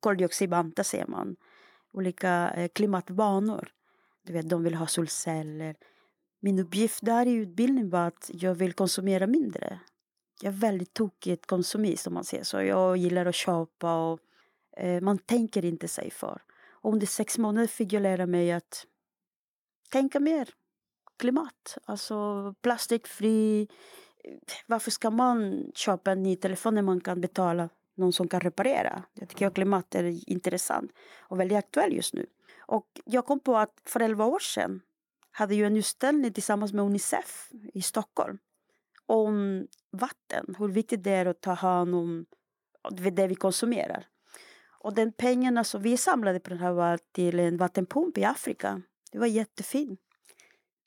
koldioxidbantar, 0.00 0.82
ser 0.82 1.06
man. 1.06 1.36
Olika 1.92 2.52
klimatvanor. 2.74 3.68
Du 4.24 4.32
vet, 4.32 4.48
de 4.48 4.64
vill 4.64 4.74
ha 4.74 4.86
solceller. 4.86 5.76
Min 6.40 6.58
uppgift 6.58 6.98
där 7.02 7.26
i 7.26 7.32
utbildningen 7.32 7.90
var 7.90 8.06
att 8.06 8.30
jag 8.32 8.54
vill 8.54 8.72
konsumera 8.72 9.26
mindre. 9.26 9.80
Jag 10.42 10.54
är 10.54 10.58
väldigt 10.58 10.94
tokigt 10.94 11.46
konsumist 11.46 12.06
om 12.06 12.14
man 12.14 12.24
säger 12.24 12.44
så. 12.44 12.62
Jag 12.62 12.96
gillar 12.96 13.26
att 13.26 13.34
köpa 13.34 13.94
och 13.94 14.20
eh, 14.76 15.00
man 15.00 15.18
tänker 15.18 15.64
inte 15.64 15.88
sig 15.88 16.10
för. 16.10 16.42
Och 16.70 16.92
under 16.92 17.06
sex 17.06 17.38
månader 17.38 17.66
fick 17.66 17.92
jag 17.92 18.02
lära 18.02 18.26
mig 18.26 18.52
att 18.52 18.86
tänka 19.90 20.20
mer 20.20 20.48
klimat. 21.18 21.78
Alltså 21.84 22.54
plastikfri. 22.62 23.68
Eh, 24.24 24.34
varför 24.66 24.90
ska 24.90 25.10
man 25.10 25.70
köpa 25.74 26.12
en 26.12 26.22
ny 26.22 26.36
telefon 26.36 26.74
när 26.74 26.82
man 26.82 27.00
kan 27.00 27.20
betala 27.20 27.68
någon 27.94 28.12
som 28.12 28.28
kan 28.28 28.40
reparera? 28.40 29.02
Jag 29.14 29.28
tycker 29.28 29.46
att 29.46 29.54
klimat 29.54 29.94
är 29.94 30.30
intressant 30.30 30.92
och 31.20 31.40
väldigt 31.40 31.58
aktuell 31.58 31.92
just 31.92 32.14
nu. 32.14 32.26
Och 32.60 33.00
jag 33.04 33.26
kom 33.26 33.40
på 33.40 33.56
att 33.56 33.80
för 33.84 34.00
elva 34.00 34.24
år 34.24 34.38
sedan 34.38 34.80
hade 35.30 35.54
jag 35.54 35.66
en 35.66 35.76
utställning 35.76 36.32
tillsammans 36.32 36.72
med 36.72 36.84
Unicef 36.84 37.50
i 37.74 37.82
Stockholm 37.82 38.38
om 39.12 39.66
vatten, 39.90 40.54
hur 40.58 40.68
viktigt 40.68 41.04
det 41.04 41.10
är 41.10 41.26
att 41.26 41.40
ta 41.40 41.52
hand 41.52 41.94
om 41.94 42.26
det 42.90 43.26
vi 43.26 43.34
konsumerar. 43.34 44.06
Och 44.80 44.94
den 44.94 45.12
pengarna 45.12 45.64
som 45.64 45.82
vi 45.82 45.96
samlade 45.96 46.40
på 46.40 46.50
den 46.50 46.58
här 46.58 46.72
var 46.72 46.98
till 47.12 47.40
en 47.40 47.56
vattenpump 47.56 48.18
i 48.18 48.24
Afrika. 48.24 48.82
Det 49.12 49.18
var 49.18 49.26
jättefint. 49.26 50.00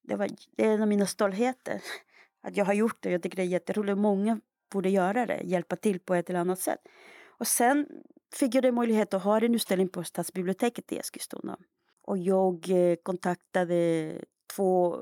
Det, 0.04 0.16
var, 0.16 0.30
det 0.56 0.66
är 0.66 0.74
en 0.74 0.82
av 0.82 0.88
mina 0.88 1.06
stoltheter 1.06 1.82
att 2.44 2.58
jag 2.58 2.66
har 2.66 2.74
gjort 2.74 2.98
det. 3.00 3.12
Jag 3.12 3.24
tycker 3.24 3.36
det 3.36 3.44
är 3.44 3.48
jätteroligt. 3.48 3.98
Många 3.98 4.40
borde 4.72 4.90
göra 4.90 5.26
det, 5.26 5.42
hjälpa 5.44 5.76
till 5.76 6.00
på 6.00 6.16
ett 6.16 6.30
eller 6.30 6.40
annat 6.40 6.60
sätt. 6.60 6.80
Och 7.26 7.48
sen 7.48 7.88
fick 8.34 8.56
jag 8.56 8.74
möjlighet 8.74 9.14
att 9.14 9.24
ha 9.24 9.38
en 9.38 9.56
utställning 9.56 9.90
på 9.90 10.04
Stadsbiblioteket 10.04 10.92
i 10.92 10.98
Eskilstuna. 10.98 11.58
Och 12.02 12.18
jag 12.18 12.70
eh, 12.70 12.96
kontaktade 13.04 14.12
två 14.56 15.00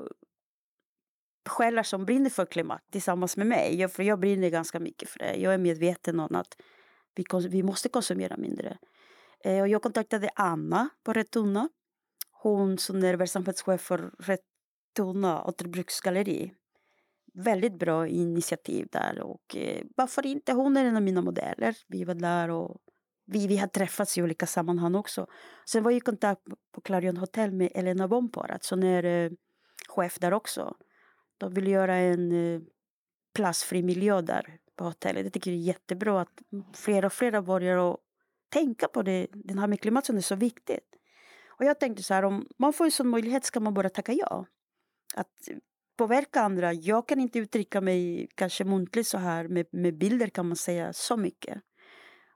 själar 1.48 1.82
som 1.82 2.04
brinner 2.04 2.30
för 2.30 2.46
klimat 2.46 2.82
tillsammans 2.92 3.36
med 3.36 3.46
mig. 3.46 3.80
Jag, 3.80 3.92
för 3.92 4.02
jag 4.02 4.20
brinner 4.20 4.50
ganska 4.50 4.80
mycket 4.80 5.08
för 5.08 5.18
det. 5.18 5.34
Jag 5.36 5.54
är 5.54 5.58
medveten 5.58 6.20
om 6.20 6.34
att 6.34 6.56
vi, 7.14 7.48
vi 7.48 7.62
måste 7.62 7.88
konsumera 7.88 8.36
mindre. 8.36 8.78
Eh, 9.44 9.60
och 9.60 9.68
jag 9.68 9.82
kontaktade 9.82 10.30
Anna 10.34 10.88
på 11.04 11.12
Retuna. 11.12 11.68
Hon 12.30 12.78
som 12.78 13.04
är 13.04 13.14
verksamhetschef 13.14 13.80
för 13.80 14.10
Retuna 14.18 15.44
återbruksgalleri. 15.44 16.52
Väldigt 17.34 17.78
bra 17.78 18.08
initiativ 18.08 18.88
där 18.92 19.20
och 19.20 19.56
eh, 19.56 19.84
varför 19.96 20.26
inte? 20.26 20.52
Hon 20.52 20.76
är 20.76 20.84
en 20.84 20.96
av 20.96 21.02
mina 21.02 21.22
modeller. 21.22 21.76
Vi 21.88 22.04
var 22.04 22.14
där 22.14 22.50
och 22.50 22.80
vi, 23.26 23.46
vi 23.46 23.56
har 23.56 23.66
träffats 23.66 24.18
i 24.18 24.22
olika 24.22 24.46
sammanhang 24.46 24.94
också. 24.94 25.26
Sen 25.70 25.82
var 25.82 25.90
jag 25.90 25.98
i 25.98 26.00
kontakt 26.00 26.42
på 26.74 26.80
Clarion 26.80 27.16
Hotel 27.16 27.52
med 27.52 27.72
Elena 27.74 28.08
Bomporat 28.08 28.64
som 28.64 28.82
är 28.82 29.04
eh, 29.04 29.30
chef 29.88 30.18
där 30.18 30.32
också. 30.32 30.76
De 31.38 31.54
vill 31.54 31.68
göra 31.68 31.94
en 31.96 32.54
eh, 32.54 32.60
plastfri 33.34 33.82
miljö 33.82 34.20
där 34.20 34.58
på 34.76 34.84
hotellet. 34.84 35.24
Jag 35.24 35.32
tycker 35.32 35.50
det 35.50 35.56
är 35.56 35.58
jättebra 35.58 36.20
att 36.20 36.42
fler 36.74 37.04
och 37.04 37.12
fler 37.12 37.40
börjar 37.40 37.96
tänka 38.48 38.88
på 38.88 39.02
det, 39.02 39.26
den 39.32 39.58
här 39.58 39.66
med 39.66 39.80
klimat 39.80 40.06
som 40.06 40.16
är 40.16 40.20
så 40.20 40.34
viktigt. 40.34 40.94
Och 41.48 41.64
jag 41.64 41.80
tänkte 41.80 42.02
så 42.02 42.14
här, 42.14 42.24
om 42.24 42.48
man 42.58 42.72
får 42.72 42.84
en 42.84 42.90
sån 42.90 43.08
möjlighet 43.08 43.44
ska 43.44 43.60
man 43.60 43.74
bara 43.74 43.88
tacka 43.88 44.12
ja. 44.12 44.46
Att 45.14 45.48
påverka 45.96 46.40
andra. 46.40 46.72
Jag 46.72 47.08
kan 47.08 47.20
inte 47.20 47.38
uttrycka 47.38 47.80
mig 47.80 48.28
kanske 48.34 48.64
muntligt 48.64 49.08
så 49.08 49.18
här 49.18 49.48
med, 49.48 49.66
med 49.70 49.98
bilder 49.98 50.26
kan 50.26 50.48
man 50.48 50.56
säga 50.56 50.92
så 50.92 51.16
mycket. 51.16 51.62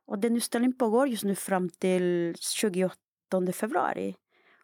Och 0.06 0.18
den 0.18 0.36
utställningen 0.36 0.78
pågår 0.78 1.08
just 1.08 1.24
nu 1.24 1.34
fram 1.34 1.68
till 1.68 2.34
28 2.40 2.96
februari. 3.52 4.16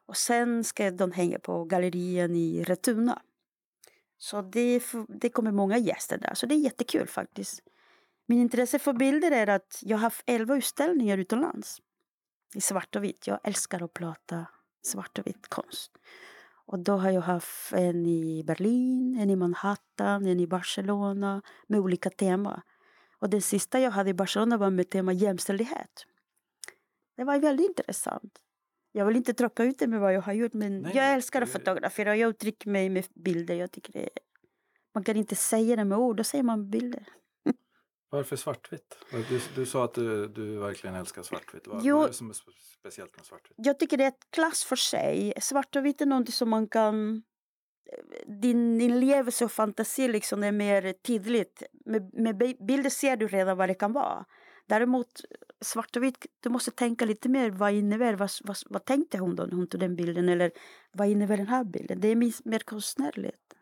Och 0.07 0.17
sen 0.17 0.65
ska 0.65 0.91
de 0.91 1.13
hänga 1.13 1.39
på 1.39 1.65
gallerien 1.65 2.37
i 2.37 2.65
Retuna. 2.65 3.23
Så 4.25 4.43
det, 4.43 4.83
det 5.09 5.29
kommer 5.29 5.53
många 5.53 5.79
gäster 5.79 6.19
där, 6.19 6.35
så 6.35 6.47
det 6.47 6.55
är 6.55 6.59
jättekul 6.59 7.07
faktiskt. 7.07 7.61
Min 8.27 8.41
intresse 8.41 8.79
för 8.79 8.93
bilder 8.93 9.31
är 9.31 9.47
att 9.47 9.79
jag 9.83 9.97
har 9.97 10.03
haft 10.03 10.23
elva 10.27 10.57
utställningar 10.57 11.19
utomlands. 11.19 11.81
I 12.55 12.61
svart 12.61 12.97
och 12.97 13.05
vitt. 13.05 13.27
Jag 13.27 13.41
älskar 13.45 13.83
att 13.83 13.93
prata 13.93 14.47
svart 14.83 15.19
och 15.19 15.27
vitt 15.27 15.49
konst. 15.49 15.93
Och 16.67 16.79
då 16.79 16.97
har 16.97 17.11
jag 17.11 17.21
haft 17.21 17.73
en 17.73 18.07
i 18.07 18.45
Berlin, 18.45 19.19
en 19.21 19.31
i 19.31 19.37
Manhattan, 19.37 20.27
en 20.27 20.41
i 20.41 20.47
Barcelona 20.47 21.43
med 21.67 21.81
olika 21.81 22.11
teman. 22.11 22.61
Och 23.19 23.31
den 23.31 23.43
sista 23.43 23.81
jag 23.81 23.91
hade 23.91 24.11
i 24.11 24.15
Barcelona 24.15 24.57
var 24.57 24.71
med 24.71 24.91
tema 24.91 25.13
jämställdhet. 25.13 26.07
Det 27.17 27.25
var 27.25 27.39
väldigt 27.39 27.69
intressant. 27.69 28.44
Jag 28.97 29.07
vill 29.07 29.17
inte 29.17 29.35
tråka 29.35 29.65
ut 29.65 29.79
det 29.79 29.87
med 29.87 30.01
vad 30.01 30.15
jag 30.15 30.23
har 30.23 30.33
gjort 30.33 30.53
men 30.53 30.83
Nej, 30.83 30.97
jag 30.97 31.13
älskar 31.13 31.43
att 31.43 31.53
fotografera 31.53 32.11
och 32.11 32.17
jag 32.17 32.31
uttrycker 32.31 32.71
mig 32.71 32.89
med 32.89 33.07
bilder. 33.15 33.55
Jag 33.55 33.73
tycker 33.73 33.93
det, 33.93 34.09
man 34.95 35.05
kan 35.05 35.17
inte 35.17 35.37
säga 35.37 35.77
det 35.77 35.85
med 35.85 35.99
ord, 35.99 36.17
då 36.17 36.25
säger 36.25 36.45
man 36.45 36.61
med 36.61 36.71
bilder. 36.71 37.09
Varför 38.11 38.37
svartvitt? 38.37 38.99
Du, 39.29 39.41
du 39.55 39.67
sa 39.67 39.85
att 39.85 39.95
du, 39.95 40.29
du 40.29 40.59
verkligen 40.59 40.97
älskar 40.97 41.23
svartvitt. 41.23 41.67
Vad, 41.67 41.87
är 41.87 42.07
det 42.07 42.13
som 42.13 42.31
är 42.31 42.35
speciellt 42.79 43.17
med 43.17 43.27
svartvitt? 43.27 43.55
Jag 43.57 43.79
tycker 43.79 43.97
det 43.97 44.05
är 44.05 44.09
ett 44.09 44.31
klass 44.31 44.65
för 44.65 44.77
sig. 44.77 45.35
Svart 45.41 45.77
och 45.77 45.87
vitt 45.87 46.01
är 46.01 46.07
något 46.07 46.35
som 46.35 46.51
man 46.51 46.69
kan... 46.69 47.23
Din 48.27 48.81
inlevelse 48.81 49.45
och 49.45 49.53
fantasi 49.53 50.09
liksom 50.09 50.43
är 50.43 50.53
mer 50.53 50.93
tydligt. 50.93 51.63
Med, 51.85 52.15
med 52.15 52.37
bilder 52.67 52.91
ser 52.91 53.17
du 53.17 53.29
redan 53.29 53.57
vad 53.57 53.69
det 53.69 53.75
kan 53.75 53.93
vara. 53.93 54.25
Däremot 54.69 55.21
svart 55.61 55.97
och 55.97 56.03
vitt, 56.03 56.27
du 56.41 56.51
måste 56.51 56.71
tänka 56.71 57.05
lite 57.05 57.29
mer. 57.29 57.51
Vad 57.51 57.73
innebär, 57.73 58.15
vad, 58.15 58.31
vad, 58.45 58.57
vad 58.71 58.85
tänkte 58.85 59.19
hon 59.19 59.37
då 59.37 59.49
hon 59.51 59.67
tog 59.67 59.81
den 59.81 59.97
bilden? 59.97 60.29
Eller 60.29 60.51
vad 60.93 61.09
innebär 61.09 61.37
den 61.37 61.47
här 61.47 61.65
bilden? 61.65 62.01
Det 62.01 62.09
är 62.09 62.17
mer, 62.45 62.59
konstnärligt. 62.59 63.55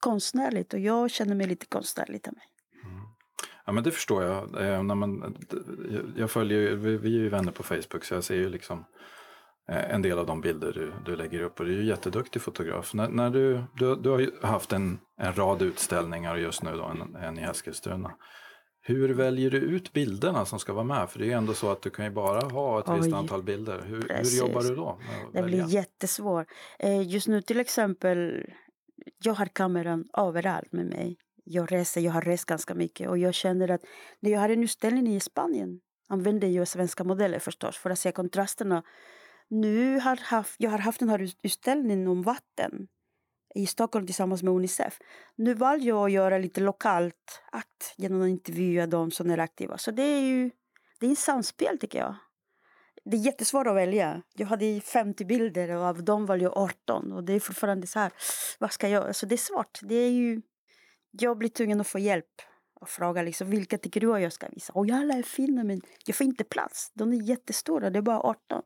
Konstnärligt 0.00 0.74
och 0.74 0.80
jag 0.80 1.10
känner 1.10 1.34
mig 1.34 1.46
lite 1.46 1.66
konstnärlig 1.66 2.28
av 2.28 2.34
mig. 2.34 2.46
Mm. 2.84 3.00
Ja 3.64 3.72
men 3.72 3.84
det 3.84 3.90
förstår 3.90 4.24
jag. 4.24 4.62
Eh, 4.62 4.82
när 4.82 4.94
man, 4.94 5.36
jag 6.16 6.30
följer, 6.30 6.74
vi, 6.74 6.96
vi 6.96 7.16
är 7.16 7.20
ju 7.20 7.28
vänner 7.28 7.52
på 7.52 7.62
Facebook 7.62 8.04
så 8.04 8.14
jag 8.14 8.24
ser 8.24 8.36
ju 8.36 8.48
liksom 8.48 8.84
eh, 9.68 9.94
en 9.94 10.02
del 10.02 10.18
av 10.18 10.26
de 10.26 10.40
bilder 10.40 10.72
du, 10.72 10.92
du 11.04 11.16
lägger 11.16 11.42
upp 11.42 11.60
och 11.60 11.66
du 11.66 11.72
är 11.72 11.76
ju 11.76 11.84
jätteduktig 11.84 12.42
fotograf. 12.42 12.94
När, 12.94 13.08
när 13.08 13.30
du, 13.30 13.62
du, 13.74 13.96
du 13.96 14.10
har 14.10 14.18
ju 14.18 14.30
haft 14.42 14.72
en, 14.72 14.98
en 15.16 15.34
rad 15.34 15.62
utställningar 15.62 16.36
just 16.36 16.62
nu 16.62 16.76
då, 16.76 16.84
en, 16.84 17.16
en 17.16 17.38
i 17.38 17.42
Eskilstuna. 17.42 18.14
Hur 18.88 19.08
väljer 19.08 19.50
du 19.50 19.58
ut 19.58 19.92
bilderna 19.92 20.44
som 20.44 20.58
ska 20.58 20.72
vara 20.72 20.84
med? 20.84 21.10
För 21.10 21.18
det 21.18 21.24
är 21.24 21.26
ju 21.26 21.32
ändå 21.32 21.54
så 21.54 21.70
att 21.70 21.82
du 21.82 21.90
kan 21.90 22.04
ju 22.04 22.10
bara 22.10 22.40
ha 22.40 22.80
ett 22.80 22.88
Oj, 22.88 22.96
visst 23.00 23.14
antal 23.14 23.42
bilder. 23.42 23.82
Hur, 23.86 24.08
hur 24.08 24.38
jobbar 24.38 24.62
du 24.62 24.76
då? 24.76 24.98
Det 25.32 25.42
blir 25.42 25.68
jättesvårt. 25.68 26.46
Eh, 26.78 27.08
just 27.08 27.28
nu 27.28 27.42
till 27.42 27.60
exempel, 27.60 28.46
jag 29.22 29.34
har 29.34 29.46
kameran 29.46 30.08
överallt 30.16 30.72
med 30.72 30.86
mig 30.86 31.16
jag 31.50 31.72
reser, 31.72 32.00
jag 32.00 32.12
har 32.12 32.22
rest 32.22 32.44
ganska 32.44 32.74
mycket 32.74 33.08
och 33.08 33.18
jag 33.18 33.34
känner 33.34 33.70
att 33.70 33.80
när 34.20 34.30
jag 34.30 34.40
har 34.40 34.48
en 34.48 34.62
utställning 34.62 35.16
i 35.16 35.20
Spanien 35.20 35.80
använder 36.08 36.48
jag 36.48 36.68
svenska 36.68 37.04
modeller 37.04 37.38
förstås 37.38 37.76
för 37.76 37.90
att 37.90 37.98
se 37.98 38.12
kontrasterna. 38.12 38.82
Nu 39.48 40.00
har 40.00 40.16
haft, 40.16 40.54
jag 40.58 40.70
har 40.70 40.78
haft 40.78 41.00
den 41.00 41.08
här 41.08 41.32
utställningen 41.42 42.08
om 42.08 42.22
vatten 42.22 42.88
i 43.54 43.66
Stockholm 43.66 44.06
tillsammans 44.06 44.42
med 44.42 44.54
Unicef. 44.54 44.98
Nu 45.36 45.54
valde 45.54 45.86
jag 45.86 46.04
att 46.04 46.12
göra 46.12 46.38
lite 46.38 46.60
lokalt 46.60 47.42
akt 47.52 47.94
genom 47.96 48.22
att 48.22 48.28
intervjua 48.28 48.86
de 48.86 49.10
som 49.10 49.30
är 49.30 49.38
aktiva. 49.38 49.78
Så 49.78 49.90
det 49.90 50.02
är 50.02 50.20
ju 50.20 50.50
det 51.00 51.06
är 51.06 51.10
en 51.10 51.16
samspel 51.16 51.78
tycker 51.78 51.98
jag. 51.98 52.14
Det 53.04 53.16
är 53.16 53.20
jättesvårt 53.20 53.66
att 53.66 53.76
välja. 53.76 54.22
Jag 54.34 54.46
hade 54.46 54.80
50 54.80 55.24
bilder 55.24 55.70
och 55.70 55.82
av 55.82 56.04
dem 56.04 56.26
valde 56.26 56.44
jag 56.44 56.56
18 56.56 57.12
och 57.12 57.24
det 57.24 57.32
är 57.32 57.40
fortfarande 57.40 57.86
så 57.86 57.98
här, 57.98 58.12
vad 58.58 58.72
ska 58.72 58.88
jag 58.88 58.92
göra? 58.92 59.12
Det 59.28 59.34
är 59.34 59.36
svårt. 59.36 59.78
Det 59.82 59.94
är 59.94 60.10
ju 60.10 60.42
jag 61.10 61.38
blir 61.38 61.48
tvungen 61.48 61.80
att 61.80 61.86
få 61.86 61.98
hjälp 61.98 62.42
och 62.80 62.88
fråga 62.88 63.22
liksom, 63.22 63.50
vilka 63.50 63.78
tycker 63.78 64.00
du 64.00 64.14
att 64.14 64.22
jag 64.22 64.32
ska 64.32 64.48
visa? 64.48 64.72
Och 64.72 64.90
alla 64.90 65.14
är 65.14 65.22
fina 65.22 65.64
men 65.64 65.80
jag 66.06 66.16
får 66.16 66.26
inte 66.26 66.44
plats. 66.44 66.92
De 66.94 67.12
är 67.12 67.22
jättestora, 67.22 67.90
det 67.90 67.98
är 67.98 68.02
bara 68.02 68.20
18. 68.20 68.62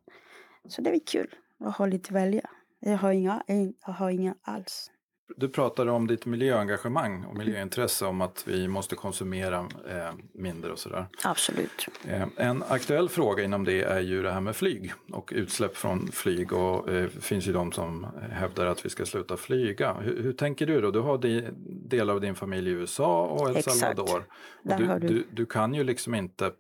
Så 0.69 0.83
det 0.83 0.91
är 0.91 1.01
kul 1.07 1.35
att 1.61 1.77
ha 1.77 1.87
lite 1.87 2.09
att 2.09 2.17
välja. 2.17 2.51
Jag 2.85 2.97
har 2.97 3.13
inga, 3.13 3.43
jag 3.87 3.93
har 3.93 4.11
inga 4.11 4.35
alls. 4.43 4.91
Du 5.37 5.49
pratade 5.49 5.91
om 5.91 6.07
ditt 6.07 6.27
miljöengagemang 6.27 7.25
och 7.25 7.37
miljöintresse 7.37 8.07
om 8.07 8.21
att 8.21 8.45
vi 8.47 8.69
måste 8.69 8.97
konsumera 8.97 9.59
eh, 9.89 10.15
mindre 10.35 10.73
och 10.73 10.79
sådär. 10.79 11.07
Absolut. 11.25 11.89
Eh, 12.09 12.29
en 12.37 12.63
aktuell 12.69 13.09
fråga 13.09 13.45
inom 13.45 13.65
det 13.65 13.83
är 13.83 14.01
ju 14.01 14.23
det 14.23 14.33
här 14.33 14.41
med 14.41 14.57
flyg 14.57 14.93
och 15.13 15.33
utsläpp 15.37 15.77
från 15.77 16.13
flyg 16.13 16.53
och 16.53 16.87
det 16.87 17.01
eh, 17.01 17.09
finns 17.09 17.47
ju 17.47 17.53
de 17.53 17.73
som 17.73 18.07
hävdar 18.31 18.67
att 18.67 18.85
vi 18.85 18.91
ska 18.91 19.07
sluta 19.07 19.37
flyga. 19.37 19.93
Hur, 19.93 20.23
hur 20.23 20.33
tänker 20.33 20.67
du 20.67 20.81
då? 20.81 20.91
Du 20.91 21.01
har 21.01 21.19
di, 21.19 21.49
delar 21.67 22.15
av 22.15 22.21
din 22.21 22.35
familj 22.35 22.71
i 22.71 22.73
USA 22.73 23.27
och 23.27 23.51
El 23.51 23.57
Exakt. 23.57 23.77
Salvador. 23.77 24.25
Och 24.65 24.79
du, 24.79 24.87
du. 24.87 25.09
Du, 25.09 25.27
du, 25.31 25.47
kan 25.47 25.75
ju 25.75 25.85
liksom 25.85 26.15
inte 26.15 26.53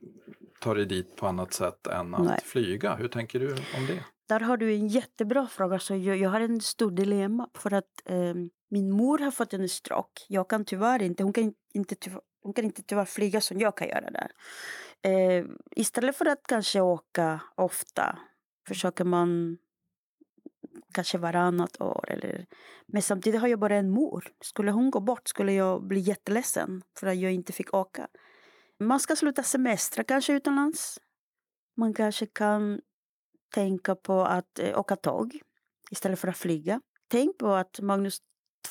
ta 0.60 0.74
dig 0.74 0.86
dit 0.86 1.16
på 1.16 1.26
annat 1.26 1.52
sätt 1.52 1.86
än 1.86 2.14
att 2.14 2.24
Nej. 2.24 2.40
flyga. 2.44 2.94
Hur 2.94 3.08
tänker 3.08 3.40
du 3.40 3.52
om 3.52 3.86
det? 3.86 4.04
Där 4.28 4.40
har 4.40 4.56
du 4.56 4.74
en 4.74 4.88
jättebra 4.88 5.46
fråga. 5.46 5.78
Så 5.78 5.96
jag, 5.96 6.16
jag 6.16 6.30
har 6.30 6.40
en 6.40 6.60
stor 6.60 6.90
dilemma. 6.90 7.48
För 7.54 7.74
att 7.74 8.02
eh, 8.04 8.34
min 8.68 8.90
mor 8.90 9.18
har 9.18 9.30
fått 9.30 9.52
en 9.52 9.68
stroke. 9.68 10.22
Jag 10.28 10.48
kan 10.48 10.64
tyvärr 10.64 11.02
inte, 11.02 11.22
hon 11.22 11.32
kan 11.32 11.54
inte, 11.74 11.94
tyvärr, 11.94 12.20
hon 12.42 12.52
kan 12.52 12.64
inte 12.64 12.82
tyvärr 12.82 13.04
flyga 13.04 13.40
som 13.40 13.60
jag 13.60 13.76
kan 13.76 13.88
göra 13.88 14.10
där. 14.10 14.32
Eh, 15.02 15.44
istället 15.76 16.16
för 16.16 16.26
att 16.26 16.46
kanske 16.48 16.80
åka 16.80 17.40
ofta 17.54 18.18
försöker 18.68 19.04
man 19.04 19.58
kanske 20.92 21.18
varannat 21.18 21.80
år. 21.80 22.04
Eller... 22.08 22.46
Men 22.86 23.02
samtidigt 23.02 23.40
har 23.40 23.48
jag 23.48 23.58
bara 23.58 23.76
en 23.76 23.90
mor. 23.90 24.32
Skulle 24.40 24.70
hon 24.70 24.90
gå 24.90 25.00
bort 25.00 25.28
skulle 25.28 25.52
jag 25.52 25.82
bli 25.82 26.00
jätteledsen 26.00 26.82
för 26.98 27.06
att 27.06 27.18
jag 27.18 27.32
inte 27.32 27.52
fick 27.52 27.74
åka. 27.74 28.08
Man 28.80 29.00
ska 29.00 29.16
sluta 29.16 29.42
semestra 29.42 30.04
kanske 30.04 30.32
utomlands. 30.32 30.98
Man 31.76 31.94
kanske 31.94 32.26
kan 32.26 32.80
tänka 33.52 33.94
på 33.94 34.22
att 34.22 34.58
eh, 34.58 34.78
åka 34.78 34.96
tåg 34.96 35.40
istället 35.90 36.18
för 36.18 36.28
att 36.28 36.36
flyga. 36.36 36.80
Tänk 37.08 37.38
på 37.38 37.52
att 37.52 37.80
Magnus, 37.80 38.18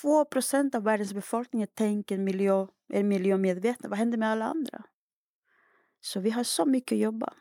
2% 0.03 0.75
av 0.75 0.83
världens 0.83 1.13
befolkning 1.13 1.67
tänker 1.67 2.17
miljö, 2.17 2.67
är 2.93 3.03
miljömedvetna. 3.03 3.89
Vad 3.89 3.99
händer 3.99 4.17
med 4.17 4.29
alla 4.29 4.45
andra? 4.45 4.83
Så 6.01 6.19
vi 6.19 6.29
har 6.29 6.43
så 6.43 6.65
mycket 6.65 6.95
att 6.95 6.99
jobba. 7.01 7.33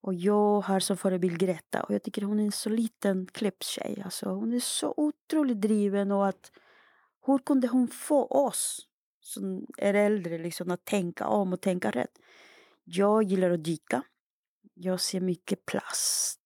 Och 0.00 0.14
jag 0.14 0.60
har 0.60 0.80
som 0.80 0.96
förebild 0.96 1.38
Greta 1.38 1.82
och 1.82 1.94
jag 1.94 2.02
tycker 2.02 2.22
hon 2.22 2.40
är 2.40 2.44
en 2.44 2.52
så 2.52 2.68
liten 2.68 3.26
klipptjej. 3.26 4.02
Alltså 4.04 4.28
hon 4.28 4.52
är 4.52 4.60
så 4.60 4.94
otroligt 4.96 5.60
driven 5.60 6.12
och 6.12 6.28
att 6.28 6.50
hur 7.26 7.38
kunde 7.38 7.68
hon 7.68 7.88
få 7.88 8.26
oss 8.26 8.88
som 9.20 9.66
är 9.78 9.94
äldre 9.94 10.38
liksom 10.38 10.70
att 10.70 10.84
tänka 10.84 11.26
om 11.26 11.52
och 11.52 11.60
tänka 11.60 11.90
rätt? 11.90 12.18
Jag 12.84 13.22
gillar 13.22 13.50
att 13.50 13.64
dyka. 13.64 14.02
Jag 14.74 15.00
ser 15.00 15.20
mycket 15.20 15.66
plast 15.66 16.43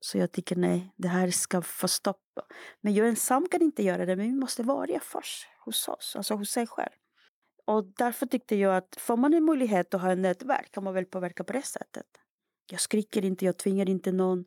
så 0.00 0.18
jag 0.18 0.32
tycker 0.32 0.56
nej, 0.56 0.92
det 0.96 1.08
här 1.08 1.30
ska 1.30 1.62
få 1.62 1.88
stopp. 1.88 2.22
Men 2.80 2.94
jag 2.94 3.08
ensam 3.08 3.48
kan 3.48 3.62
inte 3.62 3.82
göra 3.82 4.06
det, 4.06 4.16
men 4.16 4.26
vi 4.26 4.36
måste 4.40 4.62
vara 4.62 5.00
först 5.00 5.46
hos 5.64 5.88
oss, 5.88 6.16
alltså 6.16 6.34
hos 6.34 6.50
sig 6.50 6.66
själv. 6.66 6.92
Och 7.64 7.84
därför 7.84 8.26
tyckte 8.26 8.56
jag 8.56 8.76
att 8.76 8.96
får 8.98 9.16
man 9.16 9.34
en 9.34 9.44
möjlighet 9.44 9.94
att 9.94 10.00
ha 10.00 10.12
ett 10.12 10.18
nätverk 10.18 10.72
kan 10.72 10.84
man 10.84 10.94
väl 10.94 11.04
påverka 11.04 11.44
på 11.44 11.52
det 11.52 11.62
sättet. 11.62 12.06
Jag 12.70 12.80
skriker 12.80 13.24
inte, 13.24 13.44
jag 13.44 13.56
tvingar 13.56 13.88
inte 13.88 14.12
någon. 14.12 14.44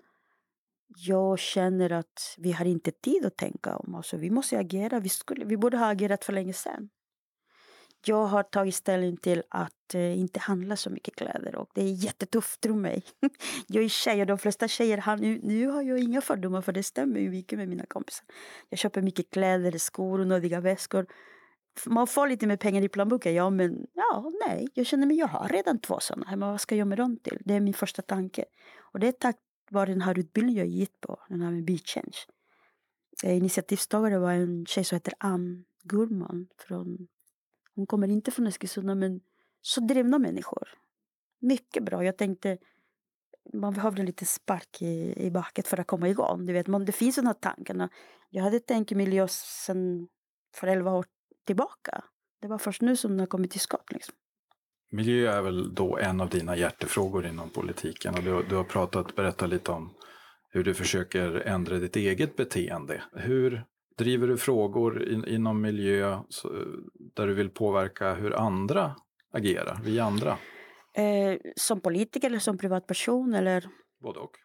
Jag 0.96 1.40
känner 1.40 1.92
att 1.92 2.36
vi 2.38 2.52
har 2.52 2.66
inte 2.66 2.92
tid 2.92 3.26
att 3.26 3.38
tänka 3.38 3.78
om. 3.78 3.96
Alltså, 3.96 4.18
vi 4.18 4.30
måste 4.30 4.60
agera. 4.60 5.00
Vi, 5.00 5.10
skulle, 5.10 5.46
vi 5.46 5.58
borde 5.58 5.78
ha 5.78 5.92
agerat 5.92 6.26
för 6.26 6.34
länge 6.34 6.54
sedan. 6.54 6.90
Jag 8.06 8.26
har 8.26 8.44
tagit 8.44 8.76
ställning 8.76 9.18
till 9.18 9.44
att 9.50 9.94
eh, 9.94 10.20
inte 10.20 10.40
handla 10.40 10.76
så 10.76 10.90
mycket 10.90 11.16
kläder 11.16 11.56
och 11.56 11.70
det 11.74 11.82
är 11.82 12.06
jättetufft, 12.06 12.62
tro 12.62 12.76
mig. 12.76 13.04
jag 13.68 13.84
är 13.84 13.90
tjej 13.90 14.22
och 14.22 14.28
de 14.28 14.38
flesta 14.38 14.68
tjejer, 14.68 14.98
har, 14.98 15.18
nu, 15.18 15.40
nu 15.44 15.68
har 15.68 15.82
jag 15.82 16.00
inga 16.00 16.22
fördomar 16.22 16.62
för 16.62 16.72
det 16.72 16.84
stämmer 16.84 17.20
ju 17.20 17.30
mycket 17.30 17.60
med 17.60 17.68
mina 17.70 17.86
kompisar. 17.86 18.26
Jag 18.70 18.80
köper 18.80 19.02
mycket 19.02 19.30
kläder, 19.30 19.78
skor 19.78 20.20
och 20.20 20.28
nödiga 20.28 20.60
väskor. 20.60 21.06
Man 21.86 22.08
får 22.08 22.28
lite 22.28 22.48
mer 22.48 22.58
pengar 22.58 22.82
i 22.82 22.90
plånboken, 22.90 23.34
ja 23.34 23.50
men 23.50 23.88
ja, 23.94 24.32
nej, 24.48 24.68
jag 24.74 24.86
känner 24.86 25.08
mig, 25.08 25.18
jag 25.18 25.28
har 25.28 25.50
redan 25.50 25.80
två 25.80 26.00
sådana 26.00 26.28
hemma, 26.28 26.52
vad 26.52 26.62
ska 26.62 26.76
jag 26.76 26.78
göra 26.78 26.90
med 26.90 26.98
dem 26.98 27.18
till? 27.24 27.38
Det 27.46 27.54
är 27.54 27.60
min 27.60 27.74
första 27.74 28.02
tanke. 28.02 28.46
Och 28.94 29.00
det 29.00 29.08
är 29.08 29.12
tack 29.12 29.38
vare 29.72 29.90
den 29.90 30.02
här 30.02 30.20
utbildningen 30.20 30.60
jag 30.60 30.68
gick 30.68 31.02
på, 31.02 31.20
den 31.30 31.42
här 31.42 31.52
med 31.52 31.66
Beat 31.66 31.88
Change. 31.88 32.18
Eh, 33.24 33.38
initiativtagare 33.38 34.20
var 34.20 34.32
en 34.32 34.66
tjej 34.66 34.84
som 34.84 34.96
heter 34.96 35.14
Ann 35.18 35.66
Gurman. 35.84 36.48
Från, 36.58 37.08
hon 37.80 37.88
kommer 37.88 38.08
inte 38.08 38.32
från 38.32 38.48
Eskilstuna 38.48 38.96
men 38.96 39.22
så 39.62 39.82
drivna 39.82 40.20
människor. 40.20 40.70
Mycket 41.40 41.84
bra. 41.84 42.04
Jag 42.04 42.18
tänkte 42.18 42.58
man 43.54 43.74
behövde 43.74 44.04
lite 44.04 44.26
spark 44.26 44.82
i, 44.82 45.14
i 45.26 45.32
backet 45.32 45.68
för 45.68 45.80
att 45.80 45.88
komma 45.88 46.10
igång. 46.10 46.46
Du 46.46 46.54
vet, 46.54 46.68
man, 46.68 46.86
det 46.86 46.92
finns 46.92 47.16
sådana 47.16 47.34
tankarna. 47.34 47.90
Jag 48.30 48.44
hade 48.44 48.60
tänkt 48.60 48.92
miljö 48.92 49.28
sen 49.28 50.08
för 50.56 50.68
elva 50.68 50.92
år 50.92 51.06
tillbaka. 51.46 52.04
Det 52.42 52.48
var 52.48 52.58
först 52.58 52.82
nu 52.82 52.96
som 52.96 53.18
det 53.18 53.22
har 53.22 53.28
kommit 53.28 53.52
till 53.52 53.60
skott. 53.60 53.92
Liksom. 53.92 54.16
Miljö 54.92 55.32
är 55.32 55.42
väl 55.42 55.76
då 55.76 55.98
en 55.98 56.22
av 56.22 56.30
dina 56.30 56.58
hjärtefrågor 56.58 57.26
inom 57.26 57.50
politiken 57.50 58.16
och 58.16 58.24
du, 58.24 58.44
du 58.50 58.56
har 58.56 58.64
pratat, 58.64 59.16
berättat 59.16 59.50
lite 59.50 59.72
om 59.72 59.94
hur 60.52 60.64
du 60.64 60.74
försöker 60.74 61.36
ändra 61.36 61.78
ditt 61.78 61.96
eget 61.96 62.36
beteende. 62.36 63.04
Hur 63.14 63.66
driver 64.00 64.28
du 64.28 64.38
frågor 64.38 65.10
in, 65.12 65.26
inom 65.26 65.62
miljö 65.62 66.20
så, 66.30 66.50
där 67.16 67.28
du 67.28 67.34
vill 67.34 67.50
påverka 67.50 68.14
hur 68.14 68.36
andra 68.36 68.96
agerar, 69.32 69.80
vi 69.84 70.00
andra? 70.00 70.38
Eh, 70.94 71.38
som 71.56 71.82
politiker 71.82 72.28
eller 72.28 72.40
som 72.40 72.58
privatperson? 72.58 73.34
Eller? 73.34 73.70
Både 74.02 74.20
och. 74.20 74.38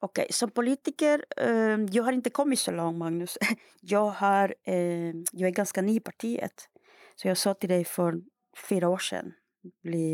Okej, 0.00 0.22
okay, 0.22 0.32
som 0.32 0.50
politiker, 0.50 1.24
eh, 1.36 1.78
jag 1.90 2.02
har 2.02 2.12
inte 2.12 2.30
kommit 2.30 2.58
så 2.58 2.70
långt 2.70 2.98
Magnus. 2.98 3.38
Jag, 3.80 4.10
har, 4.10 4.54
eh, 4.64 5.14
jag 5.32 5.48
är 5.48 5.50
ganska 5.50 5.82
ny 5.82 5.96
i 5.96 6.00
partiet. 6.00 6.68
Så 7.16 7.28
jag 7.28 7.36
sa 7.36 7.54
till 7.54 7.68
dig 7.68 7.84
för 7.84 8.20
fyra 8.68 8.88
år 8.88 8.98
sedan, 8.98 9.32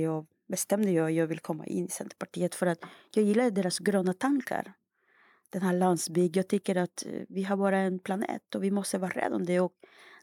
jag 0.02 0.26
bestämde 0.48 0.90
jag 0.90 1.06
att 1.06 1.14
jag 1.14 1.26
vill 1.26 1.40
komma 1.40 1.66
in 1.66 1.86
i 1.86 1.88
Centerpartiet 1.88 2.54
för 2.54 2.66
att 2.66 2.78
jag 3.14 3.24
gillar 3.24 3.50
deras 3.50 3.78
gröna 3.78 4.12
tankar 4.12 4.72
den 5.52 5.62
här 5.62 5.73
landsbygden. 5.73 6.40
Jag 6.40 6.49
tycker 6.49 6.76
att 6.76 7.06
eh, 7.06 7.23
vi 7.28 7.42
har 7.42 7.56
bara 7.56 7.78
en 7.78 7.99
planet 7.99 8.54
och 8.54 8.64
vi 8.64 8.71
måste 8.71 8.99
vara 8.99 9.11
rädda 9.11 9.37
om 9.37 9.47
det. 9.47 9.61
Och 9.61 9.73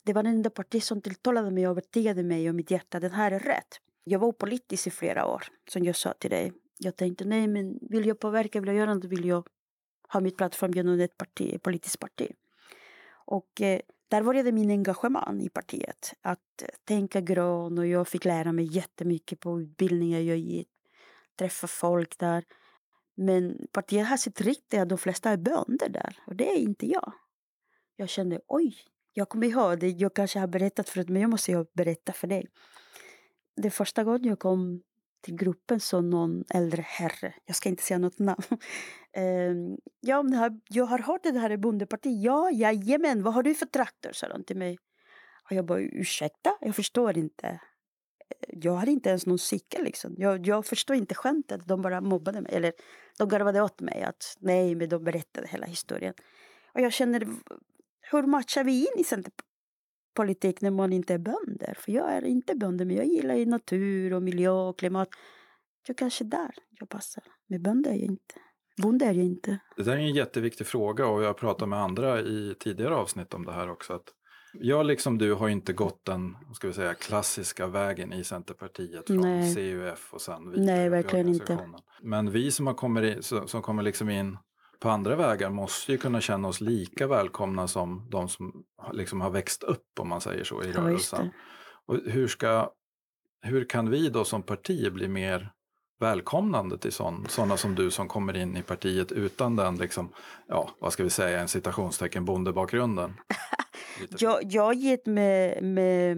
det 0.03 0.13
var 0.13 0.23
den 0.23 0.33
enda 0.33 0.49
parti 0.49 0.83
som 0.83 1.01
tilltalade 1.01 1.51
mig 1.51 1.67
och 1.67 1.71
övertygade 1.71 2.23
mig 2.23 2.49
och 2.49 2.55
mitt 2.55 2.71
hjärta. 2.71 2.99
Den 2.99 3.11
här 3.11 3.31
är 3.31 3.39
rätt. 3.39 3.79
Jag 4.03 4.19
var 4.19 4.27
opolitisk 4.27 4.87
i 4.87 4.91
flera 4.91 5.25
år, 5.25 5.43
som 5.69 5.83
jag 5.83 5.95
sa 5.95 6.13
till 6.13 6.29
dig. 6.29 6.53
Jag 6.77 6.95
tänkte, 6.95 7.25
nej 7.25 7.47
men 7.47 7.79
vill 7.81 8.05
jag 8.05 8.19
påverka, 8.19 8.59
vill 8.59 8.67
jag 8.67 8.77
göra 8.77 8.93
något, 8.93 9.05
vill 9.05 9.25
jag 9.25 9.47
ha 10.09 10.19
mitt 10.19 10.37
plattform 10.37 10.71
genom 10.71 10.99
ett 10.99 11.17
parti, 11.17 11.53
ett 11.53 11.63
politiskt 11.63 11.99
parti. 11.99 12.31
Och 13.11 13.61
eh, 13.61 13.79
där 14.07 14.23
började 14.23 14.51
min 14.51 14.71
engagemang 14.71 15.41
i 15.41 15.49
partiet. 15.49 16.13
Att 16.21 16.61
eh, 16.61 16.67
tänka 16.83 17.21
grön 17.21 17.77
och 17.77 17.87
jag 17.87 18.07
fick 18.07 18.25
lära 18.25 18.51
mig 18.51 18.65
jättemycket 18.65 19.39
på 19.39 19.61
utbildningar 19.61 20.19
jag 20.19 20.37
gick. 20.37 20.69
Träffa 21.35 21.67
folk 21.67 22.17
där. 22.17 22.43
Men 23.21 23.67
partiet 23.71 24.07
har 24.07 24.17
sitt 24.17 24.41
riktiga, 24.41 24.85
de 24.85 24.97
flesta 24.97 25.29
är 25.29 25.37
bönder 25.37 25.89
där 25.89 26.19
och 26.25 26.35
det 26.35 26.49
är 26.49 26.55
inte 26.55 26.87
jag. 26.87 27.13
Jag 27.95 28.09
kände 28.09 28.39
oj, 28.47 28.75
jag 29.13 29.29
kommer 29.29 29.47
ihåg 29.47 29.79
det, 29.79 29.89
jag 29.89 30.13
kanske 30.13 30.39
har 30.39 30.47
berättat 30.47 30.89
förut 30.89 31.09
men 31.09 31.21
jag 31.21 31.31
måste 31.31 31.65
berätta 31.73 32.13
för 32.13 32.27
dig. 32.27 32.47
Det 33.55 33.69
första 33.69 34.03
gången 34.03 34.23
jag 34.23 34.39
kom 34.39 34.81
till 35.21 35.35
gruppen 35.35 35.79
så 35.79 36.01
någon 36.01 36.43
äldre 36.49 36.81
herre, 36.81 37.33
jag 37.45 37.55
ska 37.55 37.69
inte 37.69 37.83
säga 37.83 37.97
något 37.97 38.19
namn. 38.19 38.43
Ehm, 39.13 39.77
ja, 39.99 40.23
jag 40.69 40.85
har 40.85 40.99
hört 40.99 41.23
det 41.23 41.39
här 41.39 41.49
är 41.49 41.57
bondeparti. 41.57 42.21
Ja, 42.23 42.51
jajamän, 42.51 43.23
vad 43.23 43.33
har 43.33 43.43
du 43.43 43.55
för 43.55 43.65
traktor? 43.65 44.11
sa 44.13 44.27
de 44.27 44.43
till 44.43 44.57
mig. 44.57 44.77
Och 45.43 45.51
jag 45.51 45.65
bara 45.65 45.79
ursäkta, 45.79 46.57
jag 46.61 46.75
förstår 46.75 47.17
inte 47.17 47.59
jag 48.47 48.75
hade 48.75 48.91
inte 48.91 49.09
ens 49.09 49.25
någon 49.25 49.39
cykel 49.39 49.83
liksom. 49.83 50.15
Jag, 50.17 50.47
jag 50.47 50.65
förstod 50.65 50.97
inte 50.97 51.15
skämtet. 51.15 51.67
De 51.67 51.81
bara 51.81 52.01
mobbade 52.01 52.41
mig. 52.41 52.51
Eller 52.55 52.73
de 53.17 53.29
garvade 53.29 53.61
åt 53.61 53.81
mig 53.81 54.03
att 54.03 54.37
nej, 54.39 54.75
men 54.75 54.89
de 54.89 55.03
berättade 55.03 55.47
hela 55.47 55.65
historien. 55.65 56.13
Och 56.73 56.81
jag 56.81 56.93
känner, 56.93 57.27
hur 58.11 58.23
matchar 58.23 58.63
vi 58.63 58.79
in 58.81 59.01
i 59.01 59.03
centerpolitik 59.03 60.61
när 60.61 60.71
man 60.71 60.93
inte 60.93 61.13
är 61.13 61.17
bönder? 61.17 61.73
För 61.77 61.91
jag 61.91 62.11
är 62.11 62.25
inte 62.25 62.55
bönder, 62.55 62.85
men 62.85 62.95
jag 62.95 63.05
gillar 63.05 63.35
ju 63.35 63.45
natur 63.45 64.13
och 64.13 64.23
miljö 64.23 64.49
och 64.49 64.79
klimat. 64.79 65.09
Jag 65.87 65.97
kanske 65.97 66.23
där 66.23 66.51
jag 66.69 66.89
passar. 66.89 67.23
Men 67.47 67.63
bönder 67.63 67.91
är 67.91 67.95
jag 67.95 68.05
inte. 68.05 68.35
Bonde 68.81 69.05
är 69.05 69.13
jag 69.13 69.25
inte. 69.25 69.59
Det 69.75 69.83
där 69.83 69.93
är 69.93 69.97
en 69.97 70.13
jätteviktig 70.13 70.67
fråga 70.67 71.07
och 71.07 71.21
jag 71.21 71.27
har 71.27 71.33
pratat 71.33 71.69
med 71.69 71.79
andra 71.79 72.21
i 72.21 72.55
tidigare 72.59 72.95
avsnitt 72.95 73.33
om 73.33 73.45
det 73.45 73.51
här 73.51 73.69
också. 73.69 73.93
Att 73.93 74.13
jag 74.53 74.85
liksom 74.85 75.17
du 75.17 75.33
har 75.33 75.49
inte 75.49 75.73
gått 75.73 76.05
den 76.05 76.37
ska 76.55 76.67
vi 76.67 76.73
säga, 76.73 76.93
klassiska 76.93 77.67
vägen 77.67 78.13
i 78.13 78.23
Centerpartiet 78.23 79.07
från 79.07 79.21
Nej. 79.21 79.55
CUF 79.55 80.13
och 80.13 80.21
sen 80.21 80.51
vidare 80.51 80.65
Nej, 80.65 80.89
verkligen 80.89 81.27
inte. 81.27 81.69
Men 82.01 82.31
vi 82.31 82.51
som, 82.51 82.67
har 82.67 82.73
kommit 82.73 83.15
in, 83.15 83.47
som 83.47 83.61
kommer 83.61 83.83
liksom 83.83 84.09
in 84.09 84.37
på 84.79 84.89
andra 84.89 85.15
vägar 85.15 85.49
måste 85.49 85.91
ju 85.91 85.97
kunna 85.97 86.21
känna 86.21 86.47
oss 86.47 86.61
lika 86.61 87.07
välkomna 87.07 87.67
som 87.67 88.07
de 88.11 88.29
som 88.29 88.63
liksom 88.93 89.21
har 89.21 89.29
växt 89.29 89.63
upp 89.63 89.99
om 89.99 90.09
man 90.09 90.21
säger 90.21 90.43
så 90.43 90.63
i 90.63 90.71
rörelsen. 90.71 91.29
Och 91.85 91.97
hur, 92.05 92.27
ska, 92.27 92.71
hur 93.41 93.65
kan 93.65 93.89
vi 93.89 94.09
då 94.09 94.23
som 94.23 94.43
parti 94.43 94.91
bli 94.91 95.07
mer 95.07 95.51
välkomnande 95.99 96.77
till 96.77 96.91
sådana 96.91 97.57
som 97.57 97.75
du 97.75 97.91
som 97.91 98.07
kommer 98.07 98.37
in 98.37 98.57
i 98.57 98.61
partiet 98.61 99.11
utan 99.11 99.55
den, 99.55 99.75
liksom, 99.77 100.09
ja, 100.47 100.69
vad 100.79 100.93
ska 100.93 101.03
vi 101.03 101.09
säga, 101.09 101.39
en 101.39 101.47
citationstecken 101.47 102.25
bondebakgrunden? 102.25 103.13
jag, 104.19 104.53
jag 104.53 104.63
har 104.63 104.73
gett 104.73 105.05
med, 105.05 105.63
med, 105.63 106.17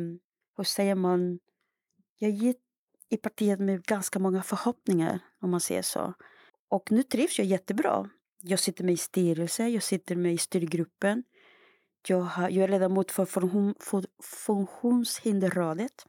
hur 0.58 0.64
säger 0.64 0.96
man, 0.96 1.40
jag 2.18 2.32
har 2.32 2.38
gett 2.38 2.58
i 3.10 3.18
partiet 3.18 3.60
med 3.60 3.84
ganska 3.84 4.20
många 4.20 4.44
förhoppningar 4.44 5.20
om 5.42 5.52
man 5.52 5.60
säger 5.60 5.82
så. 5.82 6.14
Och 6.70 6.92
nu 6.92 7.04
trivs 7.04 7.40
jag 7.40 7.48
jättebra. 7.48 8.10
Jag 8.42 8.60
sitter 8.60 8.84
med 8.84 8.94
i 8.94 8.98
styrelsen, 8.98 9.74
jag 9.74 9.84
sitter 9.84 10.16
med 10.16 10.34
i 10.34 10.38
styrgruppen. 10.38 11.24
Jag, 12.08 12.22
har, 12.22 12.50
jag 12.50 12.64
är 12.64 12.68
ledamot 12.68 13.12
för, 13.12 13.26
funktion, 13.26 13.76
för 13.80 14.06
Funktionshinderrådet. 14.24 16.06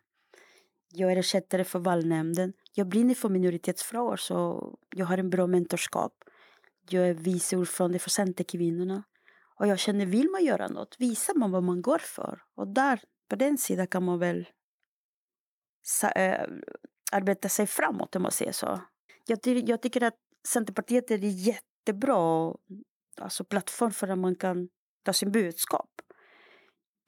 Jag 0.92 1.12
är 1.12 1.16
ersättare 1.16 1.64
för 1.64 1.78
valnämnden. 1.78 2.52
Jag 2.74 2.88
brinner 2.88 3.14
för 3.14 3.28
minoritetsfrågor 3.28 4.16
så 4.16 4.68
jag 4.94 5.06
har 5.06 5.18
en 5.18 5.30
bra 5.30 5.46
mentorskap. 5.46 6.12
Jag 6.88 7.08
är 7.08 7.14
vice 7.14 7.56
ordförande 7.56 7.98
för 7.98 8.10
Centerkvinnorna. 8.10 9.02
Och 9.62 9.68
jag 9.68 9.78
känner, 9.78 10.06
vill 10.06 10.30
man 10.30 10.44
göra 10.44 10.68
något, 10.68 10.96
visar 10.98 11.34
man 11.34 11.50
vad 11.50 11.62
man 11.62 11.82
går 11.82 11.98
för. 11.98 12.42
Och 12.54 12.68
där, 12.68 13.00
på 13.28 13.36
den 13.36 13.58
sidan 13.58 13.86
kan 13.86 14.04
man 14.04 14.18
väl 14.18 14.48
äh, 16.14 16.46
arbeta 17.12 17.48
sig 17.48 17.66
framåt 17.66 18.16
om 18.16 18.22
man 18.22 18.32
säger 18.32 18.52
så. 18.52 18.80
Jag, 19.26 19.42
ty 19.42 19.60
jag 19.66 19.82
tycker 19.82 20.02
att 20.02 20.16
Centerpartiet 20.48 21.10
är 21.10 21.14
en 21.14 21.30
jättebra 21.30 22.54
alltså, 23.20 23.44
plattform 23.44 23.90
för 23.90 24.08
att 24.08 24.18
man 24.18 24.34
kan 24.34 24.68
ta 25.02 25.12
sin 25.12 25.32
budskap. 25.32 25.90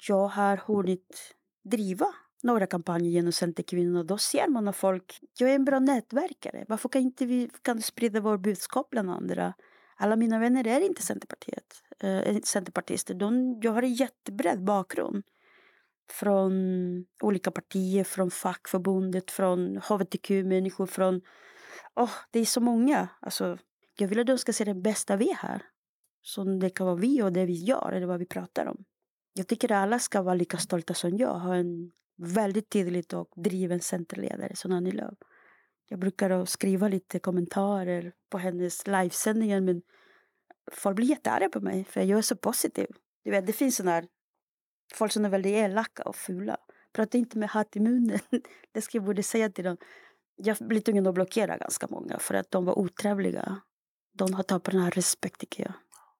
Jag 0.08 0.28
har 0.28 0.56
hunnit 0.56 1.34
driva 1.64 2.06
några 2.42 2.66
kampanjer 2.66 3.10
genom 3.10 3.32
Centerkvinnorna. 3.32 4.04
Då 4.04 4.18
ser 4.18 4.48
man 4.48 4.68
att 4.68 4.76
folk, 4.76 5.20
jag 5.38 5.50
är 5.50 5.54
en 5.54 5.64
bra 5.64 5.78
nätverkare. 5.78 6.64
Varför 6.68 6.88
kan 6.88 7.02
inte 7.02 7.26
vi 7.26 7.50
kan 7.62 7.82
sprida 7.82 8.20
vårt 8.20 8.40
budskap 8.40 8.90
bland 8.90 9.10
andra? 9.10 9.54
Alla 9.96 10.16
mina 10.16 10.38
vänner 10.38 10.66
är 10.66 10.80
inte 10.80 11.02
Centerpartiet, 11.02 11.82
eh, 12.00 12.40
centerpartister. 12.40 13.14
De, 13.14 13.61
jag 13.62 13.72
har 13.72 13.83
en 13.83 13.94
jättebred 13.94 14.64
bakgrund. 14.64 15.22
Från 16.11 16.52
olika 17.22 17.50
partier, 17.50 18.04
från 18.04 18.30
fackförbundet, 18.30 19.30
från 19.30 19.76
hbtq-människor, 19.76 20.87
från... 20.87 21.20
Oh, 21.94 22.11
det 22.30 22.38
är 22.38 22.44
så 22.44 22.61
många. 22.61 23.09
Alltså, 23.20 23.59
jag 23.96 24.09
vill 24.09 24.20
att 24.20 24.26
de 24.26 24.38
ska 24.38 24.52
se 24.52 24.64
det 24.64 24.74
bästa 24.74 25.16
vi 25.16 25.33
här. 25.33 25.62
Som 26.22 26.61
det 26.61 26.70
kan 26.70 26.87
vara 26.87 26.96
vi 26.96 27.22
och 27.22 27.33
det 27.33 27.46
vi 27.46 27.64
gör, 27.64 27.92
eller 27.92 28.07
vad 28.07 28.18
vi 28.18 28.26
pratar 28.26 28.66
om. 28.66 28.85
Jag 29.33 29.48
tycker 29.48 29.72
att 29.72 29.83
alla 29.83 29.98
ska 29.98 30.22
vara 30.22 30.35
lika 30.35 30.59
stolta 30.59 30.94
som 30.94 31.16
jag. 31.16 31.35
Ha 31.35 31.54
en 31.54 31.90
väldigt 32.16 32.70
tydligt 32.70 33.12
och 33.12 33.28
driven 33.37 33.80
centerledare 33.80 34.57
som 34.57 34.72
Annie 34.72 34.92
Lööf. 34.92 35.18
Jag 35.88 35.98
brukar 35.98 36.44
skriva 36.44 36.88
lite 36.88 37.18
kommentarer 37.18 38.12
på 38.30 38.38
hennes 38.38 38.87
livesändningar 38.87 39.61
men 39.61 39.83
folk 40.72 40.96
blir 40.96 41.07
jättearga 41.07 41.48
på 41.48 41.61
mig 41.61 41.85
för 41.85 42.00
jag 42.00 42.18
är 42.18 42.22
så 42.22 42.37
positiv. 42.37 42.87
Du 43.24 43.31
vet, 43.31 43.46
det 43.46 43.53
finns 43.53 43.77
sådana 43.77 43.92
här 43.92 44.07
folk 44.94 45.12
som 45.12 45.24
är 45.24 45.29
väldigt 45.29 45.53
elaka 45.53 46.03
och 46.03 46.16
fula. 46.16 46.57
Prata 46.92 47.18
inte 47.18 47.38
med 47.38 47.48
hat 47.48 47.77
i 47.77 47.81
munnen. 47.81 48.18
Det 48.72 48.81
ska 48.81 48.98
jag 48.98 49.05
borde 49.05 49.22
säga 49.22 49.50
till 49.50 49.64
dem. 49.64 49.77
Jag 50.37 50.57
blir 50.61 50.81
tvungen 50.81 51.07
att 51.07 51.14
blockera 51.14 51.57
ganska 51.57 51.87
många 51.90 52.18
för 52.18 52.35
att 52.35 52.50
de 52.50 52.64
var 52.64 52.79
otrevliga. 52.79 53.61
De 54.18 54.35
har 54.35 54.42
tappat 54.42 54.72
den 54.72 54.83
här 54.83 54.90
respekt 54.90 55.40
tycker 55.40 55.62
jag. 55.62 55.72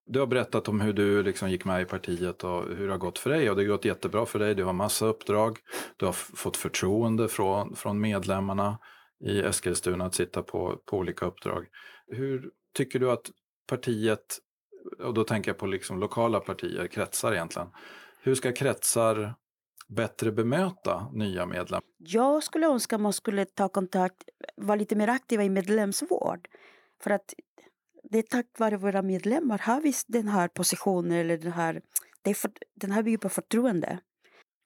Du 0.07 0.19
har 0.19 0.27
berättat 0.27 0.69
om 0.69 0.81
hur 0.81 0.93
du 0.93 1.23
liksom 1.23 1.51
gick 1.51 1.65
med 1.65 1.83
i 1.83 1.85
partiet 1.85 2.45
och 2.45 2.63
hur 2.77 2.87
det 2.87 2.93
har 2.93 2.99
gått 2.99 3.19
för 3.19 3.31
dig. 3.31 3.51
Och 3.51 3.57
det 3.57 3.63
har 3.63 3.69
gått 3.69 3.85
jättebra 3.85 4.27
för 4.27 4.39
dig. 4.39 4.55
Du 4.55 4.65
har 4.65 4.73
massa 4.73 5.07
uppdrag. 5.07 5.59
Du 5.97 6.07
har 6.07 6.13
fått 6.13 6.57
förtroende 6.57 7.29
från, 7.29 7.77
från 7.77 8.01
medlemmarna 8.01 8.79
i 9.25 9.41
Eskilstuna 9.41 10.07
att 10.07 10.15
sitta 10.15 10.43
på, 10.43 10.83
på 10.87 10.97
olika 10.97 11.27
uppdrag. 11.27 11.67
Hur 12.07 12.51
tycker 12.77 12.99
du 12.99 13.11
att 13.11 13.31
partiet, 13.67 14.39
och 14.99 15.15
då 15.15 15.25
tänker 15.25 15.51
jag 15.51 15.59
på 15.59 15.67
liksom 15.67 15.99
lokala 15.99 16.41
partier, 16.41 16.87
kretsar 16.87 17.33
egentligen. 17.33 17.69
Hur 18.21 18.35
ska 18.35 18.53
kretsar 18.53 19.35
bättre 19.89 20.33
bemöta 20.33 21.09
nya 21.13 21.47
medlemmar? 21.47 21.83
Jag 21.99 22.43
skulle 22.43 22.67
önska 22.67 22.97
att 22.97 23.03
man 23.03 23.13
skulle 23.13 23.45
ta 23.45 23.69
kontakt, 23.69 24.23
vara 24.57 24.77
lite 24.77 24.97
mer 24.97 25.09
aktiva 25.09 25.45
i 25.45 25.51
medlemsvård. 25.51 26.49
För 27.03 27.11
att 27.11 27.35
det 28.11 28.19
är 28.19 28.23
tack 28.23 28.47
vare 28.59 28.77
våra 28.77 29.03
medlemmar 29.03 29.59
har 29.59 29.81
vi 29.81 29.95
den 30.07 30.29
här 30.29 30.49
positionen 30.49 31.13
eller 31.13 31.39
den 31.39 31.53
här, 31.53 31.83
det 32.23 32.31
är 32.31 32.35
för, 32.35 32.51
den 32.75 32.91
här 32.91 33.03
bygger 33.03 33.19
på 33.19 33.29
förtroende. 33.29 33.99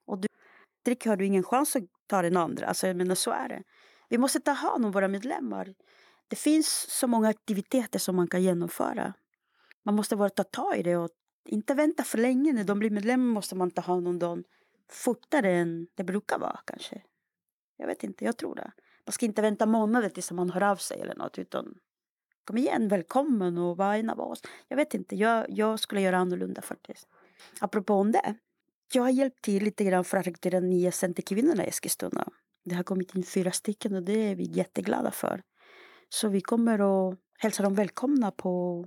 Och 0.06 0.18
du, 0.18 0.28
dricker 0.84 1.10
har 1.10 1.16
du 1.16 1.26
ingen 1.26 1.42
chans 1.42 1.76
att 1.76 1.82
ta 2.06 2.22
den 2.22 2.36
andra, 2.36 2.66
alltså 2.66 2.86
jag 2.86 2.96
menar 2.96 3.14
så 3.14 3.30
är 3.30 3.48
det. 3.48 3.62
Vi 4.08 4.18
måste 4.18 4.40
ta 4.40 4.50
hand 4.50 4.86
om 4.86 4.92
våra 4.92 5.08
medlemmar. 5.08 5.74
Det 6.28 6.36
finns 6.36 6.86
så 6.90 7.06
många 7.06 7.28
aktiviteter 7.28 7.98
som 7.98 8.16
man 8.16 8.28
kan 8.28 8.42
genomföra. 8.42 9.14
Man 9.82 9.94
måste 9.94 10.16
bara 10.16 10.28
ta 10.28 10.44
tag 10.44 10.76
i 10.76 10.82
det 10.82 10.96
och 10.96 11.10
inte 11.44 11.74
vänta 11.74 12.04
för 12.04 12.18
länge. 12.18 12.52
När 12.52 12.64
de 12.64 12.78
blir 12.78 12.90
medlemmar 12.90 13.34
måste 13.34 13.54
man 13.54 13.70
ta 13.70 13.82
hand 13.82 14.08
om 14.08 14.18
dem 14.18 14.44
fortare 14.90 15.52
än 15.52 15.86
det 15.94 16.04
brukar 16.04 16.38
vara 16.38 16.60
kanske. 16.64 17.02
Jag 17.76 17.86
vet 17.86 18.04
inte, 18.04 18.24
jag 18.24 18.36
tror 18.36 18.54
det. 18.54 18.72
Man 19.06 19.12
ska 19.12 19.26
inte 19.26 19.42
vänta 19.42 19.66
månader 19.66 20.08
tills 20.08 20.32
man 20.32 20.50
hör 20.50 20.62
av 20.62 20.76
sig 20.76 21.00
eller 21.00 21.14
något 21.14 21.38
utan 21.38 21.74
kom 22.44 22.58
igen, 22.58 22.88
välkommen 22.88 23.58
och 23.58 23.76
var 23.76 23.94
en 23.94 24.10
av 24.10 24.20
oss. 24.20 24.42
Jag 24.68 24.76
vet 24.76 24.94
inte, 24.94 25.16
jag, 25.16 25.46
jag 25.48 25.80
skulle 25.80 26.00
göra 26.00 26.18
annorlunda 26.18 26.62
faktiskt. 26.62 27.08
Apropå 27.60 27.94
om 27.94 28.12
det. 28.12 28.34
Jag 28.92 29.02
har 29.02 29.10
hjälpt 29.10 29.42
till 29.42 29.64
lite 29.64 29.84
grann 29.84 30.04
för 30.04 30.16
att 30.16 30.26
rekrytera 30.26 30.60
nya 30.60 30.92
centerkvinnorna 30.92 31.64
i 31.64 31.68
Eskilstuna. 31.68 32.28
Det 32.64 32.74
har 32.74 32.82
kommit 32.82 33.14
in 33.14 33.22
fyra 33.22 33.52
stycken 33.52 33.94
och 33.94 34.02
det 34.02 34.30
är 34.30 34.34
vi 34.34 34.44
jätteglada 34.44 35.10
för. 35.10 35.42
Så 36.08 36.28
vi 36.28 36.40
kommer 36.40 36.78
att 36.78 37.18
hälsa 37.38 37.62
dem 37.62 37.74
välkomna 37.74 38.30
på, 38.30 38.84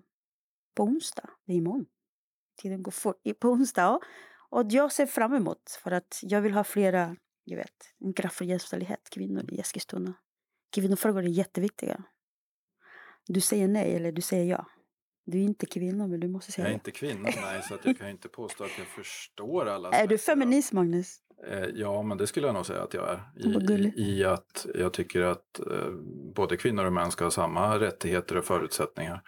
på 0.75 0.83
onsdag, 0.83 1.29
det 1.45 1.53
är 1.53 1.57
imorgon. 1.57 1.85
Tiden 2.61 2.83
går 2.83 2.91
fort. 2.91 3.21
På 3.39 3.49
onsdag. 3.49 3.99
Och 4.49 4.65
jag 4.69 4.91
ser 4.91 5.05
fram 5.05 5.33
emot 5.33 5.79
för 5.83 5.91
att 5.91 6.19
jag 6.21 6.41
vill 6.41 6.53
ha 6.53 6.63
flera, 6.63 7.15
jag 7.43 7.57
vet, 7.57 7.93
en 7.99 8.13
kraftfull 8.13 8.49
jämställdhet, 8.49 9.09
kvinnor 9.09 9.53
i 9.53 9.59
Eskilstuna. 9.59 10.13
Kvinnofrågor 10.75 11.23
är 11.23 11.27
jätteviktiga. 11.27 12.03
Du 13.27 13.41
säger 13.41 13.67
nej 13.67 13.95
eller 13.95 14.11
du 14.11 14.21
säger 14.21 14.45
ja. 14.45 14.65
Du 15.25 15.37
är 15.37 15.43
inte 15.43 15.65
kvinna 15.65 16.07
men 16.07 16.19
du 16.19 16.27
måste 16.27 16.51
säga 16.51 16.65
Jag 16.65 16.71
är 16.71 16.73
inte 16.73 16.91
kvinna, 16.91 17.23
nej, 17.23 17.61
så 17.67 17.75
att 17.75 17.85
jag 17.85 17.97
kan 17.97 18.09
inte 18.09 18.27
påstå 18.27 18.63
att 18.63 18.77
jag 18.77 18.87
förstår 18.87 19.65
alla 19.65 19.89
Är 19.89 20.07
du 20.07 20.17
feminist 20.17 20.71
Magnus? 20.73 21.17
Eh, 21.47 21.65
ja, 21.73 22.01
men 22.01 22.17
det 22.17 22.27
skulle 22.27 22.47
jag 22.47 22.53
nog 22.53 22.65
säga 22.65 22.81
att 22.81 22.93
jag 22.93 23.09
är. 23.09 23.21
I, 23.71 23.93
i, 23.95 24.23
att 24.23 24.65
jag 24.75 24.93
tycker 24.93 25.21
att 25.21 25.59
eh, 25.59 25.91
både 26.35 26.57
kvinnor 26.57 26.85
och 26.85 26.93
män 26.93 27.11
ska 27.11 27.23
ha 27.23 27.31
samma 27.31 27.79
rättigheter 27.79 28.37
och 28.37 28.45
förutsättningar. 28.45 29.21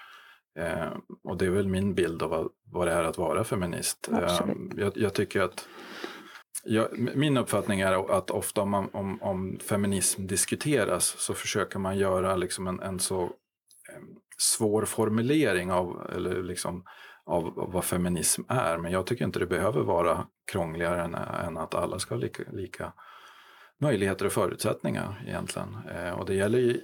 Eh, 0.60 0.94
och 1.24 1.38
det 1.38 1.46
är 1.46 1.50
väl 1.50 1.68
min 1.68 1.96
bild 1.96 2.24
av 2.24 2.52
vad, 2.72 2.88
det 2.88 2.94
är 2.94 3.04
att 3.04 3.18
vara 3.18 3.44
feminist. 3.44 4.10
Jag, 4.78 4.92
jag, 4.96 5.14
tycker 5.14 5.42
att 5.42 5.68
jag, 6.64 6.88
min 7.16 7.38
uppfattning 7.38 7.82
är 7.82 8.18
att 8.18 8.30
ofta 8.30 8.62
om, 8.62 8.70
man, 8.70 8.90
om, 8.94 9.22
om, 9.22 9.60
feminism 9.60 10.28
diskuteras 10.28 11.06
så 11.06 11.34
försöker 11.34 11.80
man 11.80 11.98
göra 11.98 12.36
liksom 12.36 12.68
en, 12.68 12.80
en 12.80 13.00
så 13.00 13.32
svår 14.38 14.86
formulering 14.86 15.72
av, 15.72 16.12
eller 16.16 16.44
liksom, 16.44 16.84
av, 17.26 17.60
av, 17.60 17.72
vad 17.72 17.84
feminism 17.84 18.42
är. 18.48 18.78
Men 18.78 18.92
jag 18.92 19.06
tycker 19.06 19.26
inte 19.26 19.40
det 19.40 19.46
behöver 19.46 19.82
vara 19.82 20.28
krångligare 20.52 21.04
än, 21.04 21.16
än 21.16 21.58
att 21.58 21.76
alla 21.76 22.00
ska 22.00 22.16
ha 22.16 22.22
lika, 22.22 22.44
lika 22.52 22.94
möjligheter 23.82 24.26
och 24.26 24.32
förutsättningar 24.32 25.24
egentligen. 25.28 25.78
Eh, 25.96 26.12
och 26.12 26.26
det 26.26 26.34
gäller 26.34 26.60
ju 26.60 26.82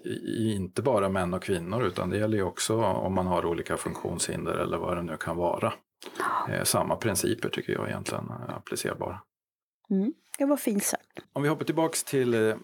inte 0.55 0.81
bara 0.81 1.09
män 1.09 1.33
och 1.33 1.43
kvinnor 1.43 1.83
utan 1.83 2.09
det 2.09 2.17
gäller 2.17 2.37
ju 2.37 2.43
också 2.43 2.81
om 2.83 3.13
man 3.13 3.27
har 3.27 3.45
olika 3.45 3.77
funktionshinder 3.77 4.53
eller 4.53 4.77
vad 4.77 4.97
det 4.97 5.03
nu 5.03 5.17
kan 5.17 5.37
vara. 5.37 5.73
Eh, 6.49 6.63
samma 6.63 6.95
principer 6.95 7.49
tycker 7.49 7.73
jag 7.73 7.87
egentligen 7.87 8.29
är 8.29 8.53
applicerbara. 8.57 9.21
Mm, 9.89 10.13
det 10.37 10.45
var 10.45 10.57
fint 10.57 10.83
sagt. 10.83 11.19
Om 11.33 11.43
vi 11.43 11.49
hoppar 11.49 11.65
tillbaks 11.65 12.03
till 12.03 12.33
eh, 12.33 12.55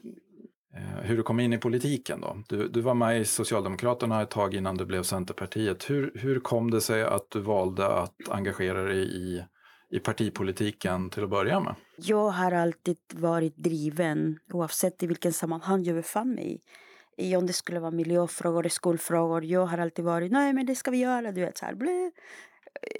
Eh, 0.75 0.81
hur 0.81 1.17
du 1.17 1.23
kom 1.23 1.39
in 1.39 1.53
i 1.53 1.57
politiken 1.57 2.21
då. 2.21 2.37
Du, 2.47 2.67
du 2.67 2.81
var 2.81 2.93
med 2.93 3.21
i 3.21 3.25
Socialdemokraterna 3.25 4.21
ett 4.21 4.29
tag 4.29 4.53
innan 4.53 4.77
du 4.77 4.85
blev 4.85 5.03
Centerpartiet. 5.03 5.89
Hur, 5.89 6.11
hur 6.15 6.39
kom 6.39 6.71
det 6.71 6.81
sig 6.81 7.03
att 7.03 7.31
du 7.31 7.39
valde 7.39 7.87
att 7.87 8.29
engagera 8.29 8.83
dig 8.83 9.17
i 9.17 9.43
i 9.89 9.99
partipolitiken 9.99 11.09
till 11.09 11.23
att 11.23 11.29
börja 11.29 11.59
med? 11.59 11.75
Jag 11.95 12.29
har 12.29 12.51
alltid 12.51 12.97
varit 13.11 13.57
driven 13.57 14.39
oavsett 14.53 15.03
i 15.03 15.07
vilken 15.07 15.33
sammanhang 15.33 15.83
jag 15.83 15.95
befann 15.95 16.35
mig 16.35 16.61
i. 17.17 17.35
Om 17.35 17.47
det 17.47 17.53
skulle 17.53 17.79
vara 17.79 17.91
miljöfrågor, 17.91 18.67
skolfrågor. 18.67 19.43
Jag 19.43 19.65
har 19.65 19.77
alltid 19.77 20.05
varit, 20.05 20.31
nej 20.31 20.53
men 20.53 20.65
det 20.65 20.75
ska 20.75 20.91
vi 20.91 20.97
göra, 20.97 21.31
du 21.31 21.41
vet 21.41 21.57
så 21.57 21.65
här. 21.65 21.75
Blä. 21.75 22.11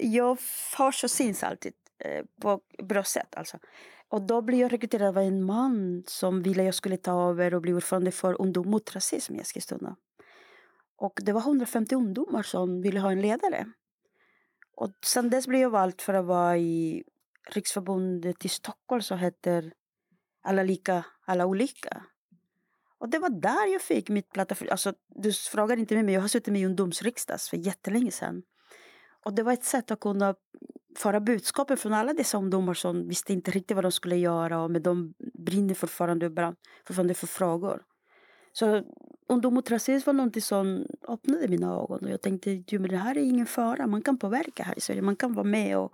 Jag 0.00 0.38
hörs 0.78 1.04
och 1.04 1.10
syns 1.10 1.42
alltid 1.42 1.72
eh, 1.98 2.24
på 2.40 2.60
bra 2.82 3.04
sätt 3.04 3.34
alltså. 3.36 3.58
Och 4.08 4.22
då 4.22 4.42
blev 4.42 4.60
jag 4.60 4.72
rekryterad 4.72 5.08
av 5.08 5.18
en 5.18 5.42
man 5.42 6.04
som 6.06 6.42
ville 6.42 6.62
att 6.62 6.66
jag 6.66 6.74
skulle 6.74 6.96
ta 6.96 7.30
över 7.30 7.54
och 7.54 7.62
bli 7.62 7.72
ordförande 7.74 8.10
för 8.10 8.40
Ungdom 8.40 8.70
mot 8.70 8.94
rasism 8.94 9.34
i 9.34 9.38
Eskilstuna. 9.38 9.96
Och 10.96 11.20
det 11.22 11.32
var 11.32 11.40
150 11.40 11.94
ungdomar 11.94 12.42
som 12.42 12.82
ville 12.82 13.00
ha 13.00 13.12
en 13.12 13.20
ledare. 13.20 13.66
Och 14.74 14.90
sen 15.04 15.30
dess 15.30 15.46
blev 15.46 15.60
jag 15.60 15.70
vald 15.70 16.00
för 16.00 16.14
att 16.14 16.24
vara 16.24 16.56
i 16.56 17.04
Riksförbundet 17.50 18.44
i 18.44 18.48
Stockholm 18.48 19.02
som 19.02 19.18
heter 19.18 19.72
Alla 20.42 20.62
lika, 20.62 21.04
alla 21.24 21.46
olika. 21.46 22.02
Och 22.98 23.08
det 23.08 23.18
var 23.18 23.30
där 23.30 23.72
jag 23.72 23.82
fick 23.82 24.08
mitt 24.08 24.32
platta... 24.32 24.54
Alltså, 24.70 24.94
du 25.08 25.32
frågar 25.32 25.76
inte 25.76 25.94
mig, 25.94 26.02
men 26.02 26.14
jag 26.14 26.20
har 26.20 26.28
suttit 26.28 26.52
med 26.52 26.62
i 26.62 26.66
ungdomsriksdags 26.66 27.48
för 27.48 27.56
jättelänge 27.56 28.10
sedan. 28.10 28.42
Och 29.24 29.32
det 29.34 29.42
var 29.42 29.52
ett 29.52 29.64
sätt 29.64 29.90
att 29.90 30.00
kunna 30.00 30.34
föra 30.96 31.20
budskapet 31.20 31.80
från 31.80 31.92
alla 31.92 32.12
dessa 32.12 32.38
ungdomar 32.38 32.74
som 32.74 33.08
visste 33.08 33.32
inte 33.32 33.50
riktigt 33.50 33.74
vad 33.74 33.84
de 33.84 33.92
skulle 33.92 34.16
göra 34.16 34.68
men 34.68 34.82
de 34.82 35.14
brinner 35.34 35.74
fortfarande, 35.74 36.54
fortfarande 36.86 37.14
för 37.14 37.26
frågor. 37.26 37.82
Så 38.52 38.82
ungdom 39.28 39.56
och 39.56 39.70
rasism 39.70 40.06
var 40.06 40.12
någonting 40.12 40.42
som 40.42 40.86
öppnade 41.08 41.48
mina 41.48 41.66
ögon. 41.66 42.04
Och 42.04 42.10
jag 42.10 42.22
tänkte, 42.22 42.50
ju, 42.50 42.78
men 42.78 42.90
det 42.90 42.96
här 42.96 43.18
är 43.18 43.22
ingen 43.22 43.46
fara. 43.46 43.86
Man 43.86 44.02
kan 44.02 44.18
påverka 44.18 44.62
här 44.62 44.78
i 44.78 44.80
Sverige. 44.80 45.02
Man 45.02 45.16
kan 45.16 45.34
vara 45.34 45.46
med 45.46 45.78
och 45.78 45.92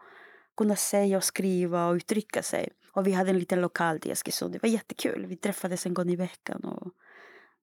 kunna 0.56 0.76
säga 0.76 1.16
och 1.16 1.24
skriva 1.24 1.88
och 1.88 1.94
uttrycka 1.94 2.42
sig. 2.42 2.68
Och 2.92 3.06
vi 3.06 3.12
hade 3.12 3.30
en 3.30 3.38
liten 3.38 3.60
lokal 3.60 3.98
i 4.04 4.10
Eskilstuna. 4.10 4.52
Det 4.52 4.62
var 4.62 4.68
jättekul. 4.68 5.26
Vi 5.26 5.36
träffades 5.36 5.86
en 5.86 5.94
gång 5.94 6.10
i 6.10 6.16
veckan. 6.16 6.64
Och 6.64 6.92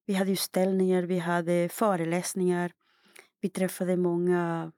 vi 0.06 0.14
hade 0.14 0.32
utställningar, 0.32 1.04
vi 1.04 1.20
hade 1.20 1.70
föreläsningar. 1.70 2.72
Vi 3.42 3.50
träffade 3.50 3.98
många 3.98 4.72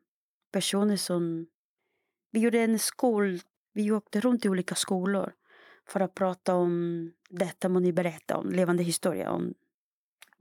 personer 0.52 0.97
som... 0.97 1.47
Vi 2.32 2.39
gjorde 2.39 2.60
en 2.60 2.80
skol... 2.80 3.39
Vi 3.74 3.91
åkte 3.91 4.20
runt 4.20 4.46
i 4.46 4.50
olika 4.50 4.76
skolor 4.76 5.34
för 5.88 6.00
att 6.00 6.15
prata 6.15 6.56
om 6.56 7.12
detta 7.30 7.70
må 7.70 7.80
ni 7.80 7.94
berätta 7.94 8.38
om, 8.38 8.50
levande 8.50 8.84
historia 8.84 9.32
om 9.32 9.54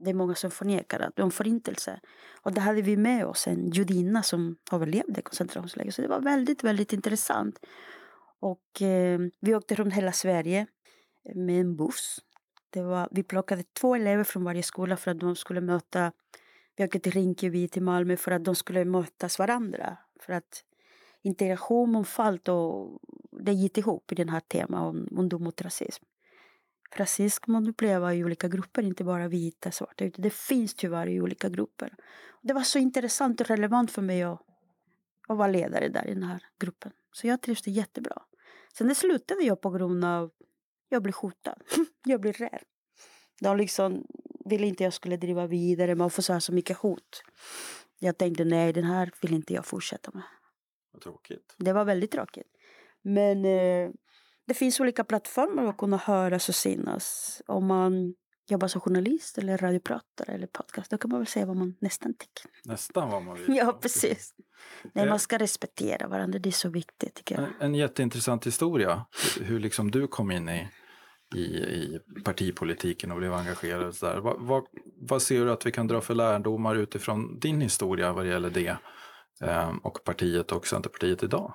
det 0.03 0.09
är 0.09 0.13
många 0.13 0.35
som 0.35 0.51
förnekar 0.51 1.11
om 1.17 1.31
förintelse. 1.31 1.99
Och 2.41 2.53
det 2.53 2.61
hade 2.61 2.81
vi 2.81 2.97
med 2.97 3.25
oss 3.25 3.47
en 3.47 3.69
judinna 3.69 4.23
som 4.23 4.57
överlevde 4.71 5.21
koncentrationsläger. 5.21 5.91
Så 5.91 6.01
det 6.01 6.07
var 6.07 6.21
väldigt, 6.21 6.63
väldigt 6.63 6.93
intressant. 6.93 7.59
Och 8.39 8.81
eh, 8.81 9.19
vi 9.39 9.55
åkte 9.55 9.75
runt 9.75 9.93
hela 9.93 10.11
Sverige 10.11 10.67
med 11.35 11.61
en 11.61 11.75
buss. 11.75 12.19
Det 12.69 12.81
var, 12.81 13.07
vi 13.11 13.23
plockade 13.23 13.63
två 13.63 13.95
elever 13.95 14.23
från 14.23 14.43
varje 14.43 14.63
skola 14.63 14.97
för 14.97 15.11
att 15.11 15.19
de 15.19 15.35
skulle 15.35 15.61
möta 15.61 16.11
vi 16.75 16.83
åkte 16.83 16.99
till 16.99 17.11
Rinkeby, 17.11 17.67
till 17.67 17.81
Malmö 17.81 18.17
för 18.17 18.31
att 18.31 18.43
de 18.43 18.55
skulle 18.55 18.85
mötas 18.85 19.39
varandra. 19.39 19.97
För 20.19 20.33
att 20.33 20.63
integration, 21.21 21.91
mångfald 21.91 22.49
och 22.49 22.99
det 23.31 23.53
gick 23.53 23.77
ihop 23.77 24.11
i 24.11 24.15
den 24.15 24.29
här 24.29 24.39
temat 24.39 24.81
om 24.81 25.07
ungdom 25.11 25.43
mot 25.43 25.61
rasism 25.61 26.05
rasism 26.95 27.43
kan 27.43 27.51
man 27.51 27.67
uppleva 27.67 28.13
i 28.13 28.23
olika 28.23 28.47
grupper, 28.47 28.83
inte 28.83 29.03
bara 29.03 29.27
vita, 29.27 29.71
svarta. 29.71 30.05
Utan 30.05 30.21
det 30.21 30.33
finns 30.33 30.73
tyvärr 30.73 31.07
i 31.07 31.21
olika 31.21 31.49
grupper. 31.49 31.93
Det 32.41 32.53
var 32.53 32.61
så 32.61 32.79
intressant 32.79 33.41
och 33.41 33.47
relevant 33.47 33.91
för 33.91 34.01
mig 34.01 34.23
att, 34.23 34.41
att 35.27 35.37
vara 35.37 35.47
ledare 35.47 35.89
där 35.89 36.07
i 36.07 36.13
den 36.13 36.23
här 36.23 36.43
gruppen. 36.59 36.91
Så 37.11 37.27
jag 37.27 37.41
trivs 37.41 37.61
det 37.61 37.71
jättebra. 37.71 38.21
Sen 38.73 38.87
det 38.87 38.95
slutade 38.95 39.43
jag 39.43 39.61
på 39.61 39.69
grund 39.69 40.05
av 40.05 40.31
jag 40.89 41.03
blev 41.03 41.15
hotad. 41.15 41.61
jag 42.05 42.21
blev 42.21 42.33
rädd. 42.33 42.63
De 43.41 43.57
liksom 43.57 44.05
ville 44.45 44.67
inte 44.67 44.83
jag 44.83 44.93
skulle 44.93 45.17
driva 45.17 45.47
vidare. 45.47 45.95
Man 45.95 46.09
får 46.09 46.21
så, 46.21 46.33
här 46.33 46.39
så 46.39 46.53
mycket 46.53 46.77
hot. 46.77 47.23
Jag 47.99 48.17
tänkte 48.17 48.45
nej, 48.45 48.73
den 48.73 48.83
här 48.83 49.11
vill 49.21 49.33
inte 49.33 49.53
jag 49.53 49.65
fortsätta 49.65 50.11
med. 50.13 50.23
Vad 50.91 51.01
tråkigt. 51.01 51.55
Det 51.57 51.73
var 51.73 51.85
väldigt 51.85 52.11
tråkigt. 52.11 52.47
Men 53.01 53.45
eh, 53.45 53.89
det 54.47 54.53
finns 54.53 54.79
olika 54.79 55.03
plattformar 55.03 55.65
att 55.65 55.77
kunna 55.77 55.97
höras 55.97 56.49
och 56.49 56.55
synas. 56.55 57.41
Om 57.47 57.65
man 57.67 58.13
jobba 58.49 58.67
som 58.67 58.81
journalist 58.81 59.37
eller 59.37 59.57
radiopratare 59.57 60.33
eller 60.33 60.47
podcast. 60.47 60.91
Då 60.91 60.97
kan 60.97 61.11
man 61.11 61.19
väl 61.19 61.27
säga 61.27 61.45
vad 61.45 61.55
man 61.55 61.75
nästan 61.79 62.13
tycker. 62.13 62.51
Nästan 62.65 63.09
vad 63.09 63.23
man 63.23 63.37
vill. 63.37 63.45
Ja, 63.57 63.79
precis. 63.81 64.33
Nej, 64.93 65.05
Eh. 65.05 65.09
man 65.09 65.19
ska 65.19 65.37
respektera 65.37 66.07
varandra, 66.07 66.39
det 66.39 66.49
är 66.49 66.51
så 66.51 66.69
viktigt 66.69 67.15
tycker 67.15 67.35
jag. 67.35 67.43
En, 67.43 67.53
en 67.59 67.75
jätteintressant 67.75 68.47
historia, 68.47 69.05
hur 69.41 69.59
liksom 69.59 69.91
du 69.91 70.07
kom 70.07 70.31
in 70.31 70.49
i, 70.49 70.67
i, 71.35 71.39
i 71.41 71.99
partipolitiken 72.25 73.11
och 73.11 73.17
blev 73.17 73.33
engagerad. 73.33 73.87
Och 73.87 73.95
så 73.95 74.05
där. 74.05 74.17
Vad, 74.19 74.41
vad, 74.41 74.63
vad 75.09 75.21
ser 75.21 75.45
du 75.45 75.51
att 75.51 75.65
vi 75.65 75.71
kan 75.71 75.87
dra 75.87 76.01
för 76.01 76.15
lärdomar 76.15 76.75
utifrån 76.75 77.39
din 77.39 77.61
historia 77.61 78.13
vad 78.13 78.25
det 78.25 78.29
gäller 78.29 78.49
det 78.49 78.77
Ehm, 79.41 79.77
och 79.77 80.03
partiet 80.03 80.51
och 80.51 80.67
Centerpartiet 80.67 81.23
idag? 81.23 81.53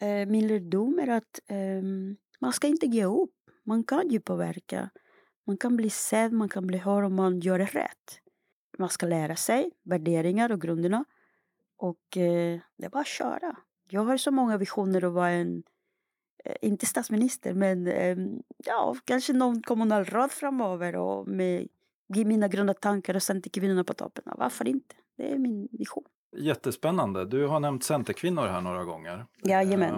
Eh, 0.00 0.26
Min 0.28 0.48
lärdom 0.48 0.98
är 0.98 1.08
att 1.08 1.40
ehm, 1.46 2.16
man 2.40 2.52
ska 2.52 2.66
inte 2.66 2.86
ge 2.86 3.04
upp. 3.04 3.34
Man 3.64 3.84
kan 3.84 4.08
ju 4.08 4.20
påverka. 4.20 4.90
Man 5.46 5.56
kan 5.56 5.76
bli 5.76 5.90
sedd, 5.90 6.32
man 6.32 6.48
kan 6.48 6.66
bli 6.66 6.78
hörd 6.78 7.04
om 7.04 7.14
man 7.14 7.40
gör 7.40 7.58
det 7.58 7.64
rätt. 7.64 8.20
Man 8.78 8.88
ska 8.88 9.06
lära 9.06 9.36
sig 9.36 9.70
värderingar 9.82 10.52
och 10.52 10.60
grunderna. 10.60 11.04
Och 11.76 12.16
eh, 12.16 12.60
det 12.76 12.86
är 12.86 12.90
bara 12.90 13.00
att 13.00 13.06
köra. 13.06 13.56
Jag 13.88 14.04
har 14.04 14.16
så 14.16 14.30
många 14.30 14.56
visioner 14.56 15.04
att 15.04 15.12
vara 15.12 15.30
en, 15.30 15.62
eh, 16.44 16.56
inte 16.62 16.86
statsminister, 16.86 17.54
men 17.54 17.86
ehm, 17.86 18.42
ja, 18.64 18.96
kanske 19.04 19.32
någon 19.32 19.62
kommunalråd 19.62 20.30
framöver 20.30 20.96
och 20.96 21.28
med 21.28 21.68
ge 22.08 22.24
mina 22.24 22.48
gröna 22.48 22.74
tankar 22.74 23.14
och 23.14 23.22
sen 23.22 23.42
till 23.42 23.52
kvinnorna 23.52 23.84
på 23.84 23.94
toppen. 23.94 24.24
Varför 24.26 24.68
inte? 24.68 24.94
Det 25.16 25.32
är 25.32 25.38
min 25.38 25.68
vision. 25.72 26.04
Jättespännande. 26.38 27.24
Du 27.24 27.46
har 27.46 27.60
nämnt 27.60 27.84
Centerkvinnor 27.84 28.46
här 28.46 28.60
några 28.60 28.84
gånger. 28.84 29.26
Jajamän. 29.44 29.94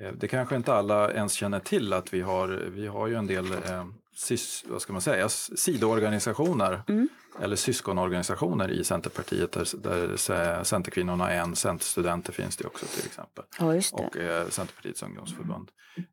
Eh, 0.00 0.12
Det 0.12 0.28
kanske 0.28 0.56
inte 0.56 0.74
alla 0.74 1.12
ens 1.12 1.32
känner 1.32 1.60
till 1.60 1.92
att 1.92 2.14
vi 2.14 2.20
har, 2.20 2.48
vi 2.48 2.86
har 2.86 3.06
ju 3.06 3.14
en 3.14 3.26
del 3.26 3.52
eh, 3.52 3.84
sys, 4.16 4.64
vad 4.68 4.82
ska 4.82 4.92
man 4.92 5.02
säga, 5.02 5.28
sidoorganisationer 5.28 6.82
Mm. 6.88 7.08
eller 7.40 7.56
syskonorganisationer 7.56 8.70
i 8.70 8.84
Centerpartiet 8.84 9.52
där, 9.52 9.68
där 9.82 10.14
s- 10.14 10.68
Centerkvinnorna 10.68 11.30
är 11.30 11.40
en, 11.40 11.56
Centerstudenter 11.56 12.32
finns 12.32 12.56
det 12.56 12.66
också 12.66 12.86
till 12.86 13.06
exempel 13.06 13.44
Ja, 13.58 13.80
och 13.92 14.16
eh, 14.16 14.48
Centerpartiets 14.48 15.02
ungdomsförbund. 15.02 15.68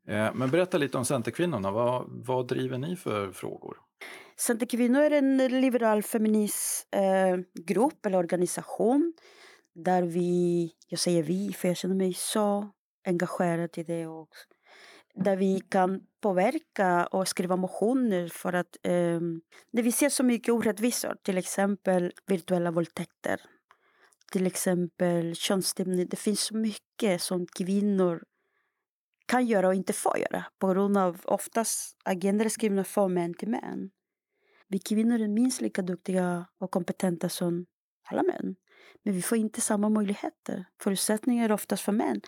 Eh, 0.08 0.30
men 0.34 0.50
berätta 0.50 0.78
lite 0.78 0.98
om 0.98 1.06
Centerkvinnorna, 1.06 1.72
vad, 1.72 2.06
vad 2.08 2.48
driver 2.48 2.78
ni 2.78 2.96
för 2.96 3.32
frågor? 3.32 3.78
Centerkvinnor 4.38 5.02
är 5.02 5.12
en 5.12 5.38
liberal 5.38 6.04
feminist 6.04 6.88
eh, 6.92 7.64
grupp 7.66 8.06
eller 8.06 8.18
organisation 8.18 9.14
där 9.76 10.04
vi, 10.04 10.72
jag 10.88 11.00
säger 11.00 11.24
vi 11.24 11.54
för 11.54 11.68
jag 11.68 11.78
känner 11.78 11.96
mig 11.96 12.14
så 12.14 12.70
engagerad 13.08 13.78
i 13.78 13.84
det 13.84 14.08
också. 14.08 14.44
Där 15.16 15.36
vi 15.36 15.60
kan 15.60 16.02
påverka 16.22 17.06
och 17.06 17.28
skriva 17.28 17.56
motioner 17.56 18.28
för 18.28 18.54
att 18.54 18.78
eh, 18.84 19.20
när 19.72 19.84
vi 19.84 19.92
ser 19.92 20.10
så 20.10 20.24
mycket 20.24 20.54
orättvisor, 20.54 21.16
till 21.24 21.38
exempel 21.38 22.14
virtuella 22.28 22.72
våldtäkter, 22.72 23.42
till 24.32 24.48
exempel 24.48 25.36
könsstympning. 25.36 26.08
Det 26.10 26.18
finns 26.18 26.42
så 26.42 26.56
mycket 26.56 27.22
som 27.22 27.46
kvinnor 27.46 28.24
kan 29.26 29.46
göra 29.46 29.68
och 29.68 29.76
inte 29.76 29.94
får 29.94 30.18
göra 30.18 30.46
på 30.60 30.68
grund 30.68 30.98
av 30.98 31.22
oftast 31.24 31.98
agendor 32.04 32.46
är 32.46 32.50
skrivna 32.50 32.84
för 32.84 33.08
män 33.08 33.34
till 33.34 33.50
män. 33.50 33.90
Vi 34.72 34.80
kvinnor 34.80 35.22
är 35.22 35.28
minst 35.28 35.62
lika 35.62 35.82
duktiga 35.82 36.46
och 36.60 36.72
kompetenta 36.72 37.30
som 37.30 37.66
alla 38.04 38.24
män. 38.24 38.56
Men 39.04 39.14
vi 39.14 39.22
får 39.22 39.38
inte 39.38 39.62
samma 39.62 39.90
möjligheter. 39.90 40.66
Förutsättningar 40.82 41.46
är 41.46 41.52
oftast 41.52 41.84
för 41.84 41.92
män. 41.92 42.22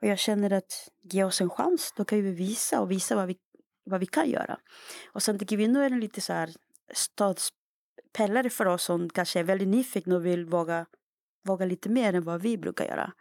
Och 0.00 0.08
jag 0.08 0.18
känner 0.18 0.52
att 0.52 0.88
ge 1.02 1.24
oss 1.24 1.40
en 1.40 1.50
chans, 1.50 1.92
då 1.96 2.04
kan 2.04 2.22
vi 2.22 2.32
visa 2.32 2.80
och 2.80 2.90
visa 2.90 3.16
vad 3.16 3.26
vi, 3.26 3.36
vad 3.84 4.00
vi 4.00 4.06
kan 4.06 4.30
göra. 4.30 4.58
Och 5.12 5.22
sen 5.22 5.38
till 5.38 5.48
kvinnor 5.48 5.82
är 5.82 5.90
det 5.90 5.96
lite 5.96 6.20
så 6.20 6.32
här 6.32 6.50
stadspelare 6.94 8.50
för 8.50 8.66
oss 8.66 8.82
som 8.82 9.10
kanske 9.10 9.38
är 9.40 9.44
väldigt 9.44 9.68
nyfikna 9.68 10.16
och 10.16 10.26
vill 10.26 10.44
våga, 10.44 10.86
våga 11.44 11.66
lite 11.66 11.88
mer 11.88 12.14
än 12.14 12.24
vad 12.24 12.42
vi 12.42 12.58
brukar 12.58 12.84
göra. 12.84 13.12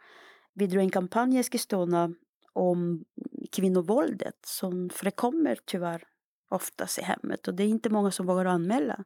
Vi 0.54 0.68
drog 0.68 0.84
en 0.84 0.92
kampanj 0.92 1.36
i 1.36 1.39
Eskilstuna 1.39 2.13
om 2.54 3.06
kvinnovåldet 3.52 4.39
som 4.46 4.89
förekommer 4.89 5.60
tyvärr 5.65 6.04
oftast 6.50 7.00
i 7.00 7.02
hemmet 7.02 7.48
och 7.48 7.54
det 7.54 7.64
är 7.64 7.68
inte 7.68 7.90
många 7.90 8.12
som 8.12 8.26
vågar 8.26 8.46
anmäla. 8.46 9.04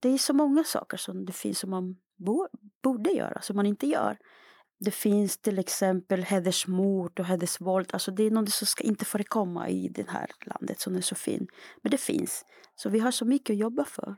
Det 0.00 0.08
är 0.08 0.18
så 0.18 0.32
många 0.32 0.64
saker 0.64 0.96
som 0.96 1.24
det 1.24 1.32
finns 1.32 1.58
som 1.58 1.70
man 1.70 1.96
borde 2.82 3.10
göra, 3.10 3.40
som 3.40 3.56
man 3.56 3.66
inte 3.66 3.86
gör. 3.86 4.18
Det 4.78 4.90
finns 4.90 5.38
till 5.38 5.58
exempel 5.58 6.22
hedersmord 6.22 7.20
och 7.20 7.26
hedersvåld. 7.26 7.90
Alltså 7.92 8.10
det 8.10 8.22
är 8.22 8.30
något 8.30 8.50
som 8.50 8.66
ska 8.66 8.84
inte 8.84 9.04
förekomma 9.04 9.68
i 9.68 9.88
det 9.88 10.10
här 10.10 10.30
landet 10.46 10.80
som 10.80 10.96
är 10.96 11.00
så 11.00 11.14
fint. 11.14 11.50
Men 11.82 11.90
det 11.90 11.98
finns. 11.98 12.44
Så 12.74 12.88
vi 12.88 12.98
har 12.98 13.10
så 13.10 13.24
mycket 13.24 13.54
att 13.54 13.58
jobba 13.58 13.84
för. 13.84 14.16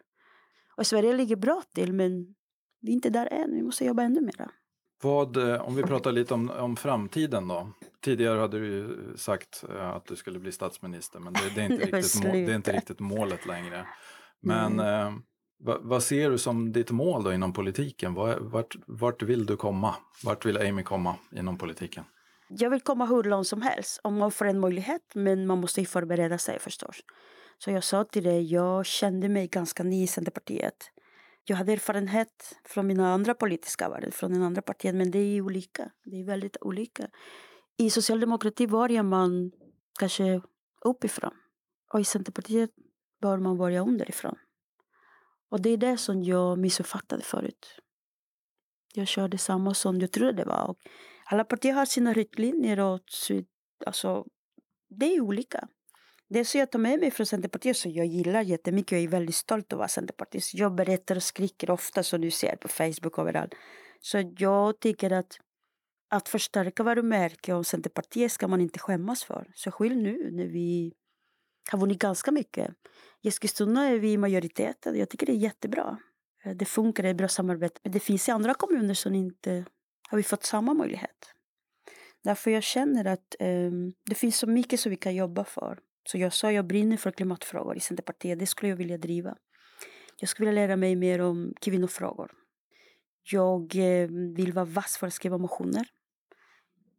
Och 0.77 0.87
Sverige 0.87 1.13
ligger 1.13 1.37
bra 1.37 1.63
till 1.75 1.93
men 1.93 2.35
vi 2.81 2.91
är 2.91 2.95
inte 2.95 3.11
där 3.11 3.33
än. 3.33 3.55
Vi 3.55 3.63
måste 3.63 3.85
jobba 3.85 4.03
ännu 4.03 4.21
mer. 4.21 4.51
Vad, 5.03 5.37
eh, 5.37 5.61
om 5.61 5.77
vi 5.77 5.83
pratar 5.83 6.13
lite 6.13 6.35
om, 6.35 6.51
om 6.51 6.77
framtiden 6.77 7.49
då. 7.49 7.73
Tidigare 8.01 8.41
hade 8.41 8.59
du 8.59 8.67
ju 8.67 9.17
sagt 9.17 9.65
eh, 9.75 9.91
att 9.91 10.07
du 10.07 10.17
skulle 10.17 10.39
bli 10.39 10.53
statsminister 10.53 11.19
men 11.21 11.33
det, 11.33 11.41
det, 11.55 11.61
är, 11.61 11.73
inte 11.73 11.85
riktigt 11.97 12.25
må, 12.25 12.33
det 12.33 12.53
är 12.53 12.55
inte 12.55 12.73
riktigt 12.73 13.01
målet 13.01 13.47
längre. 13.47 13.87
Men 14.41 14.81
eh, 14.81 15.13
vad, 15.59 15.79
vad 15.83 16.03
ser 16.03 16.31
du 16.31 16.39
som 16.39 16.73
ditt 16.73 16.91
mål 16.91 17.25
då 17.25 17.33
inom 17.33 17.53
politiken? 17.53 18.15
Vart, 18.15 18.77
vart 18.87 19.23
vill 19.23 19.47
du 19.47 19.57
komma? 19.57 19.95
Vart 20.25 20.47
vill 20.47 20.59
Amy 20.59 20.83
komma 20.83 21.15
inom 21.37 21.59
politiken? 21.59 22.05
Jag 22.49 22.71
vill 22.71 22.81
komma 22.81 23.07
hur 23.07 23.23
långt 23.23 23.47
som 23.47 23.63
helst 23.63 24.01
om 24.03 24.15
man 24.15 24.31
får 24.31 24.45
en 24.45 24.61
möjlighet 24.61 25.03
men 25.15 25.47
man 25.47 25.61
måste 25.61 25.81
ju 25.81 25.87
förbereda 25.87 26.39
sig 26.39 26.59
förstås. 26.59 26.97
Så 27.59 27.71
jag 27.71 27.85
sa 27.85 28.05
till 28.05 28.25
dig, 28.25 28.53
jag 28.53 28.87
kände 28.87 29.29
mig 29.29 29.49
ganska 29.49 29.83
ny 29.83 30.03
i 30.03 30.07
Centerpartiet. 30.07 30.91
Jag 31.51 31.57
hade 31.57 31.73
erfarenhet 31.73 32.59
från 32.65 32.87
mina 32.87 33.13
andra 33.13 33.35
politiska 33.35 33.89
världar, 33.89 34.11
från 34.11 34.33
den 34.33 34.43
andra 34.43 34.63
partiet, 34.63 34.95
men 34.95 35.11
det 35.11 35.19
är 35.19 35.41
olika. 35.41 35.91
Det 36.05 36.21
är 36.21 36.25
väldigt 36.25 36.57
olika. 36.61 37.09
I 37.77 37.91
socialdemokrati 37.91 38.67
börjar 38.67 39.03
man 39.03 39.53
kanske 39.99 40.41
uppifrån. 40.85 41.35
Och 41.93 42.01
i 42.01 42.05
Centerpartiet 42.05 42.71
bör 43.21 43.39
man 43.39 43.59
börja 43.59 43.83
underifrån. 43.83 44.35
Och 45.51 45.61
det 45.61 45.71
är 45.71 45.77
det 45.77 45.97
som 45.97 46.23
jag 46.23 46.59
missuppfattade 46.59 47.23
förut. 47.23 47.81
Jag 48.95 49.09
körde 49.09 49.39
samma 49.39 49.75
som 49.75 50.01
jag 50.01 50.13
trodde 50.13 50.33
det 50.33 50.45
var. 50.45 50.71
Och 50.71 50.79
alla 51.25 51.45
partier 51.45 51.73
har 51.73 51.87
sina 51.87 52.13
riktlinjer 52.13 52.81
och 52.81 53.01
alltså, 53.87 54.25
det 54.89 55.17
är 55.17 55.21
olika. 55.21 55.69
Det 56.31 56.45
som 56.45 56.61
jag 56.61 56.71
tar 56.71 56.79
med 56.79 57.01
mig 57.01 57.11
från 57.11 57.27
Centerpartiet 57.27 57.77
som 57.77 57.93
jag 57.93 58.07
gillar 58.07 58.43
jättemycket, 58.43 58.93
jag 58.93 59.03
är 59.03 59.09
väldigt 59.09 59.35
stolt 59.35 59.73
över 59.73 59.77
att 59.77 59.79
vara 59.79 59.88
centerpartist. 59.88 60.55
Jag 60.55 60.75
berättar 60.75 61.17
och 61.17 61.23
skriker 61.23 61.71
ofta 61.71 62.03
som 62.03 62.21
du 62.21 62.31
ser 62.31 62.57
på 62.57 62.69
Facebook 62.69 63.19
och 63.19 63.23
överallt. 63.25 63.55
Så 64.01 64.35
jag 64.38 64.81
tycker 64.81 65.12
att 65.12 65.38
att 66.11 66.29
förstärka 66.29 66.83
varumärke 66.83 67.53
om 67.53 67.64
Centerpartiet 67.64 68.33
ska 68.33 68.49
man 68.49 68.61
inte 68.61 68.79
skämmas 68.79 69.25
för. 69.25 69.53
Särskilt 69.57 69.97
nu 69.97 70.31
när 70.33 70.47
vi 70.47 70.93
har 71.71 71.79
vunnit 71.79 71.99
ganska 71.99 72.31
mycket. 72.31 72.71
I 73.23 73.29
Eskilstuna 73.29 73.88
är 73.88 73.99
vi 73.99 74.12
i 74.12 74.17
majoriteten. 74.19 74.99
Jag 74.99 75.09
tycker 75.09 75.27
det 75.27 75.33
är 75.33 75.37
jättebra. 75.37 75.99
Eh, 76.45 76.57
det 76.57 76.64
funkar, 76.64 77.03
det 77.03 77.09
är 77.09 77.14
bra 77.14 77.29
samarbete. 77.29 77.81
Men 77.83 77.93
det 77.93 78.01
finns 78.01 78.29
i 78.29 78.33
andra 78.33 78.55
kommuner 78.55 78.95
som 78.95 79.14
inte 79.14 79.64
har 80.09 80.17
vi 80.17 80.23
fått 80.23 80.45
samma 80.45 80.75
möjlighet. 80.75 81.35
Därför 82.25 82.51
jag 82.51 82.62
känner 82.62 83.05
att 83.05 83.35
um, 83.41 83.93
det 84.05 84.14
finns 84.14 84.38
så 84.38 84.47
mycket 84.47 84.81
som 84.81 84.91
vi 84.91 84.97
kan 84.97 85.14
jobba 85.14 85.45
för. 85.45 85.79
Så 86.11 86.18
jag 86.18 86.33
sa 86.33 86.53
jag 86.53 86.66
brinner 86.66 86.97
för 86.97 87.11
klimatfrågor 87.11 87.77
i 87.77 87.81
Centerpartiet. 87.81 88.38
Det 88.38 88.47
skulle 88.47 88.71
jag 88.71 88.77
vilja 88.77 88.99
driva. 88.99 89.37
Jag 90.21 90.29
skulle 90.29 90.51
vilja 90.51 90.66
lära 90.66 90.77
mig 90.77 90.97
mer 90.97 91.21
om 91.21 91.55
kvinnofrågor. 91.61 92.31
Jag 93.23 93.77
eh, 93.77 94.09
vill 94.37 94.53
vara 94.53 94.64
vass 94.64 94.97
för 94.97 95.07
att 95.07 95.14
skriva 95.14 95.38
motioner. 95.38 95.88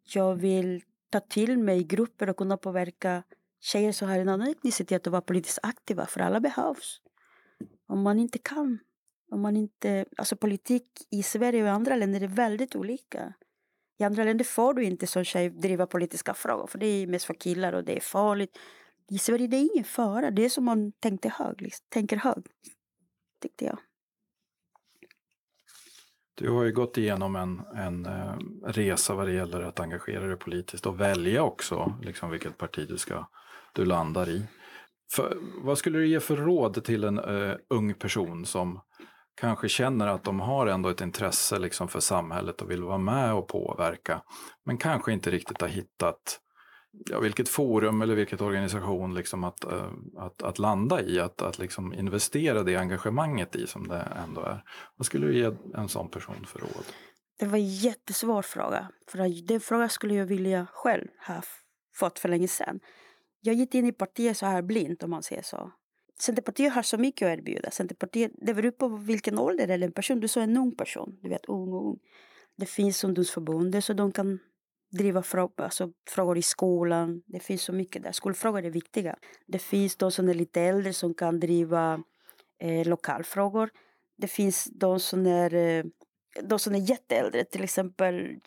Jag 0.04 0.36
vill 0.36 0.82
ta 1.10 1.20
till 1.20 1.58
mig 1.58 1.84
grupper 1.84 2.30
och 2.30 2.38
kunna 2.38 2.58
påverka 2.58 3.24
tjejer 3.60 3.92
som 3.92 4.10
har 4.10 4.20
en 4.20 4.30
annan 4.30 4.48
etnicitet 4.48 5.08
att 5.08 5.12
vara 5.12 5.22
politiskt 5.22 5.60
aktiva. 5.64 6.06
För 6.06 6.20
alla 6.20 6.40
behövs. 6.40 7.02
Om 7.88 8.02
man 8.02 8.20
inte 8.20 8.38
kan. 8.38 8.80
Om 9.32 9.42
man 9.42 9.58
inte, 9.58 10.06
alltså 10.18 10.36
politik 10.36 10.88
i 11.12 11.24
Sverige 11.24 11.62
och 11.62 11.68
i 11.68 11.72
andra 11.72 11.96
länder 11.96 12.22
är 12.22 12.28
väldigt 12.28 12.76
olika. 12.76 13.34
I 13.98 14.04
andra 14.04 14.24
länder 14.24 14.46
får 14.46 14.74
du 14.74 14.84
inte 14.84 15.08
som 15.08 15.24
tjej 15.24 15.50
driva 15.50 15.88
politiska 15.88 16.34
frågor 16.34 16.68
för 16.68 16.80
det 16.80 16.86
är 16.86 17.08
mest 17.08 17.26
för 17.26 17.34
killar 17.34 17.74
och 17.74 17.84
det 17.84 17.98
är 17.98 18.02
farligt. 18.02 18.58
I 19.10 19.18
Sverige 19.18 19.48
det 19.48 19.58
är 19.58 19.70
ingen 19.74 19.86
fara. 19.86 20.32
Det 20.32 20.46
är 20.46 20.50
som 20.50 20.66
man 20.66 20.92
tänkte 20.92 21.30
hög, 21.30 21.62
liksom. 21.62 21.86
tänker 21.90 22.18
hög. 22.18 22.44
Tyckte 23.42 23.66
jag. 23.66 23.80
Du 26.36 26.50
har 26.50 26.64
ju 26.64 26.72
gått 26.72 26.98
igenom 26.98 27.36
en, 27.36 27.62
en 27.76 28.06
eh, 28.06 28.38
resa 28.64 29.14
vad 29.14 29.28
det 29.28 29.34
gäller 29.34 29.62
att 29.62 29.80
engagera 29.80 30.28
dig 30.28 30.36
politiskt 30.36 30.86
och 30.86 31.00
välja 31.00 31.44
också 31.44 31.94
liksom 32.02 32.32
vilket 32.32 32.58
parti 32.58 32.88
du, 32.88 32.98
ska, 32.98 33.30
du 33.74 33.86
landar 33.86 34.30
i. 34.30 34.48
För, 35.12 35.38
vad 35.64 35.78
skulle 35.78 36.00
du 36.00 36.08
ge 36.08 36.20
för 36.20 36.36
råd 36.36 36.84
till 36.84 37.04
en 37.04 37.20
uh, 37.20 37.56
ung 37.70 37.94
person 37.94 38.46
som 38.46 38.82
kanske 39.42 39.70
känner 39.70 40.08
att 40.08 40.24
de 40.24 40.40
har 40.40 40.68
ändå 40.68 40.90
ett 40.90 41.02
intresse 41.02 41.60
liksom 41.60 41.88
för 41.88 42.00
samhället 42.00 42.62
och 42.62 42.72
vill 42.72 42.84
vara 42.84 42.98
med 42.98 43.34
och 43.34 43.48
påverka 43.48 44.22
men 44.66 44.78
kanske 44.78 45.14
inte 45.14 45.32
riktigt 45.32 45.62
har 45.62 45.68
hittat 45.68 46.40
ja, 46.92 47.20
vilket 47.20 47.50
forum 47.50 48.02
eller 48.02 48.16
vilket 48.16 48.42
organisation 48.42 49.16
liksom 49.16 49.44
att, 49.44 49.64
eh, 49.64 49.92
att, 50.18 50.44
att 50.44 50.60
landa 50.60 51.02
i, 51.02 51.20
att, 51.20 51.42
att 51.42 51.60
liksom 51.60 51.94
investera 51.94 52.64
det 52.64 52.76
engagemanget 52.76 53.56
i 53.56 53.68
som 53.68 53.88
det 53.88 54.08
ändå 54.28 54.42
är. 54.42 54.64
Vad 54.96 55.06
skulle 55.06 55.28
du 55.28 55.38
ge 55.38 55.52
en 55.76 55.90
sån 55.90 56.10
person 56.10 56.46
för 56.46 56.60
råd? 56.60 56.86
Det 57.40 57.46
var 57.46 57.58
en 57.58 57.68
jättesvår 57.68 58.42
fråga. 58.42 58.90
För 59.08 59.48
den 59.48 59.60
frågan 59.60 59.90
skulle 59.90 60.14
jag 60.14 60.26
vilja 60.26 60.68
själv 60.74 61.08
ha 61.28 61.42
fått 61.96 62.20
för 62.20 62.30
länge 62.30 62.48
sedan. 62.48 62.80
Jag 63.42 63.56
gick 63.56 63.76
in 63.76 63.86
i 63.86 63.92
partiet 63.92 64.38
så 64.38 64.46
här 64.46 64.62
blint 64.62 65.04
om 65.04 65.10
man 65.10 65.24
säger 65.24 65.42
så. 65.42 65.72
Centerpartiet 66.20 66.74
har 66.74 66.82
så 66.82 66.98
mycket 66.98 67.26
att 67.26 67.40
erbjuda. 67.40 67.72
Centerpartiet, 67.72 68.32
det 68.38 68.54
beror 68.54 68.72
på 68.72 68.88
vilken 68.88 69.40
ålder 69.40 69.68
eller 69.68 69.88
en 69.88 69.94
person. 69.94 70.20
Du 70.20 70.28
sa 70.28 70.42
en 70.42 70.58
ung 70.58 70.76
person, 70.76 71.20
du 71.22 71.30
vet 71.30 71.46
ung 71.46 71.74
och 71.74 71.88
ung. 71.88 72.00
Det 72.58 72.66
finns 72.66 73.04
ungdomsförbundet 73.04 73.84
så 73.84 73.94
de 73.94 74.12
kan 74.12 74.40
driva 74.90 75.24
frågor, 75.24 75.64
alltså, 75.64 75.92
frågor 76.10 76.38
i 76.38 76.42
skolan. 76.42 77.22
Det 77.26 77.40
finns 77.40 77.62
så 77.62 77.74
mycket 77.74 78.04
där. 78.04 78.12
Skolfrågor 78.12 78.66
är 78.66 78.70
viktiga. 78.70 79.16
Det 79.48 79.60
finns 79.60 79.96
de 79.96 80.12
som 80.12 80.30
är 80.30 80.34
lite 80.34 80.62
äldre 80.62 80.94
som 80.94 81.14
kan 81.14 81.40
driva 81.40 82.04
eh, 82.60 82.88
lokalfrågor. 82.88 83.70
Det 84.18 84.28
finns 84.28 84.66
de 84.72 85.00
som 85.00 85.26
är, 85.26 85.54
eh, 85.54 85.84
de 86.44 86.60
som 86.60 86.76
är 86.76 86.80
jätteäldre, 86.80 87.46
till 87.46 87.64
exempel 87.64 88.40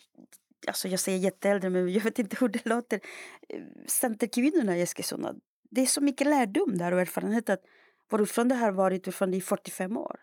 Alltså 0.67 0.87
jag 0.87 0.99
säger 0.99 1.17
jätteäldre 1.17 1.69
men 1.69 1.93
jag 1.93 2.01
vet 2.01 2.19
inte 2.19 2.37
hur 2.39 2.47
det 2.47 2.65
låter. 2.65 2.99
Eh, 3.49 3.61
centerkvinnorna 3.87 4.77
i 4.77 4.81
Eskilstuna. 4.81 5.35
Det 5.71 5.81
är 5.81 5.85
så 5.85 6.01
mycket 6.01 6.27
lärdom 6.27 6.77
där 6.77 6.91
och 6.91 7.01
erfarenhet 7.01 7.49
att 7.49 7.61
vår 8.09 8.21
ordförande 8.21 8.55
har 8.55 8.71
varit 8.71 9.07
ordförande 9.07 9.37
i 9.37 9.41
45 9.41 9.97
år. 9.97 10.19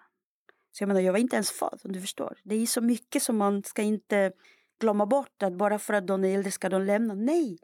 Så 0.72 0.82
jag 0.82 0.88
menar, 0.88 1.00
jag 1.00 1.12
var 1.12 1.18
inte 1.18 1.36
ens 1.36 1.50
född 1.50 1.80
om 1.84 1.92
du 1.92 2.00
förstår. 2.00 2.38
Det 2.44 2.54
är 2.54 2.66
så 2.66 2.80
mycket 2.80 3.22
som 3.22 3.36
man 3.36 3.62
ska 3.62 3.82
inte 3.82 4.32
glömma 4.80 5.06
bort 5.06 5.42
att 5.42 5.52
bara 5.52 5.78
för 5.78 5.94
att 5.94 6.06
de 6.06 6.24
är 6.24 6.34
äldre 6.34 6.50
ska 6.50 6.68
de 6.68 6.82
lämna. 6.82 7.14
Nej! 7.14 7.58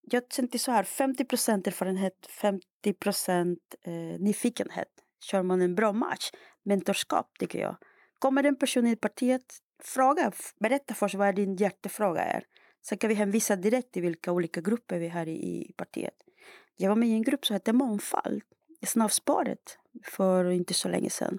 Jag 0.00 0.28
tänkte 0.28 0.58
så 0.58 0.70
här, 0.70 0.82
50% 0.84 1.66
erfarenhet, 1.66 2.26
50 2.40 2.66
eh, 3.82 3.92
nyfikenhet. 4.18 4.88
Kör 5.24 5.42
man 5.42 5.62
en 5.62 5.74
bra 5.74 5.92
match, 5.92 6.30
mentorskap 6.64 7.38
tycker 7.38 7.58
jag. 7.58 7.76
Kommer 8.18 8.44
en 8.44 8.56
person 8.56 8.86
i 8.86 8.96
partiet, 8.96 9.58
fråga, 9.82 10.32
berätta 10.60 10.94
först 10.94 11.14
vad 11.14 11.34
din 11.34 11.56
hjärtefråga 11.56 12.20
är. 12.20 12.44
Sen 12.86 12.98
kan 12.98 13.08
vi 13.08 13.14
hänvisa 13.14 13.56
direkt 13.56 13.92
till 13.92 14.02
vilka 14.02 14.32
olika 14.32 14.60
grupper 14.60 14.98
vi 14.98 15.08
har 15.08 15.26
i, 15.26 15.32
i 15.32 15.72
partiet. 15.76 16.14
Jag 16.76 16.88
var 16.88 16.96
med 16.96 17.08
i 17.08 17.12
en 17.12 17.22
grupp 17.22 17.46
som 17.46 17.54
hette 17.54 17.72
Mångfald, 17.72 18.42
snabbspåret, 18.86 19.78
för 20.04 20.50
inte 20.50 20.74
så 20.74 20.88
länge 20.88 21.10
sedan. 21.10 21.38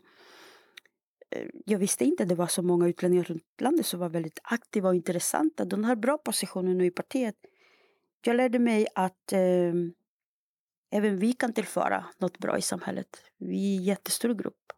Jag 1.66 1.80
visste 1.80 2.06
inte 2.06 2.24
att 2.24 2.30
det 2.30 2.36
var 2.36 2.48
så 2.48 2.62
många 2.62 2.88
utlänningar 2.88 3.24
runt 3.24 3.44
landet 3.62 3.86
som 3.86 4.00
var 4.00 4.10
väldigt 4.10 4.40
aktiva 4.44 4.90
och 4.90 4.96
intressanta. 4.96 5.66
De 5.66 5.84
har 5.84 5.96
bra 5.96 6.18
positioner 6.18 6.74
nu 6.74 6.86
i 6.86 6.92
partiet. 6.92 7.36
Jag 8.26 8.36
lärde 8.36 8.60
mig 8.60 8.88
att 8.96 9.34
eh, 9.34 9.74
även 10.92 11.18
vi 11.18 11.34
kan 11.34 11.54
tillföra 11.54 12.06
något 12.18 12.38
bra 12.38 12.58
i 12.58 12.62
samhället. 12.62 13.08
Vi 13.38 13.76
är 13.76 13.78
en 13.78 13.84
jättestor 13.84 14.34
grupp. 14.34 14.72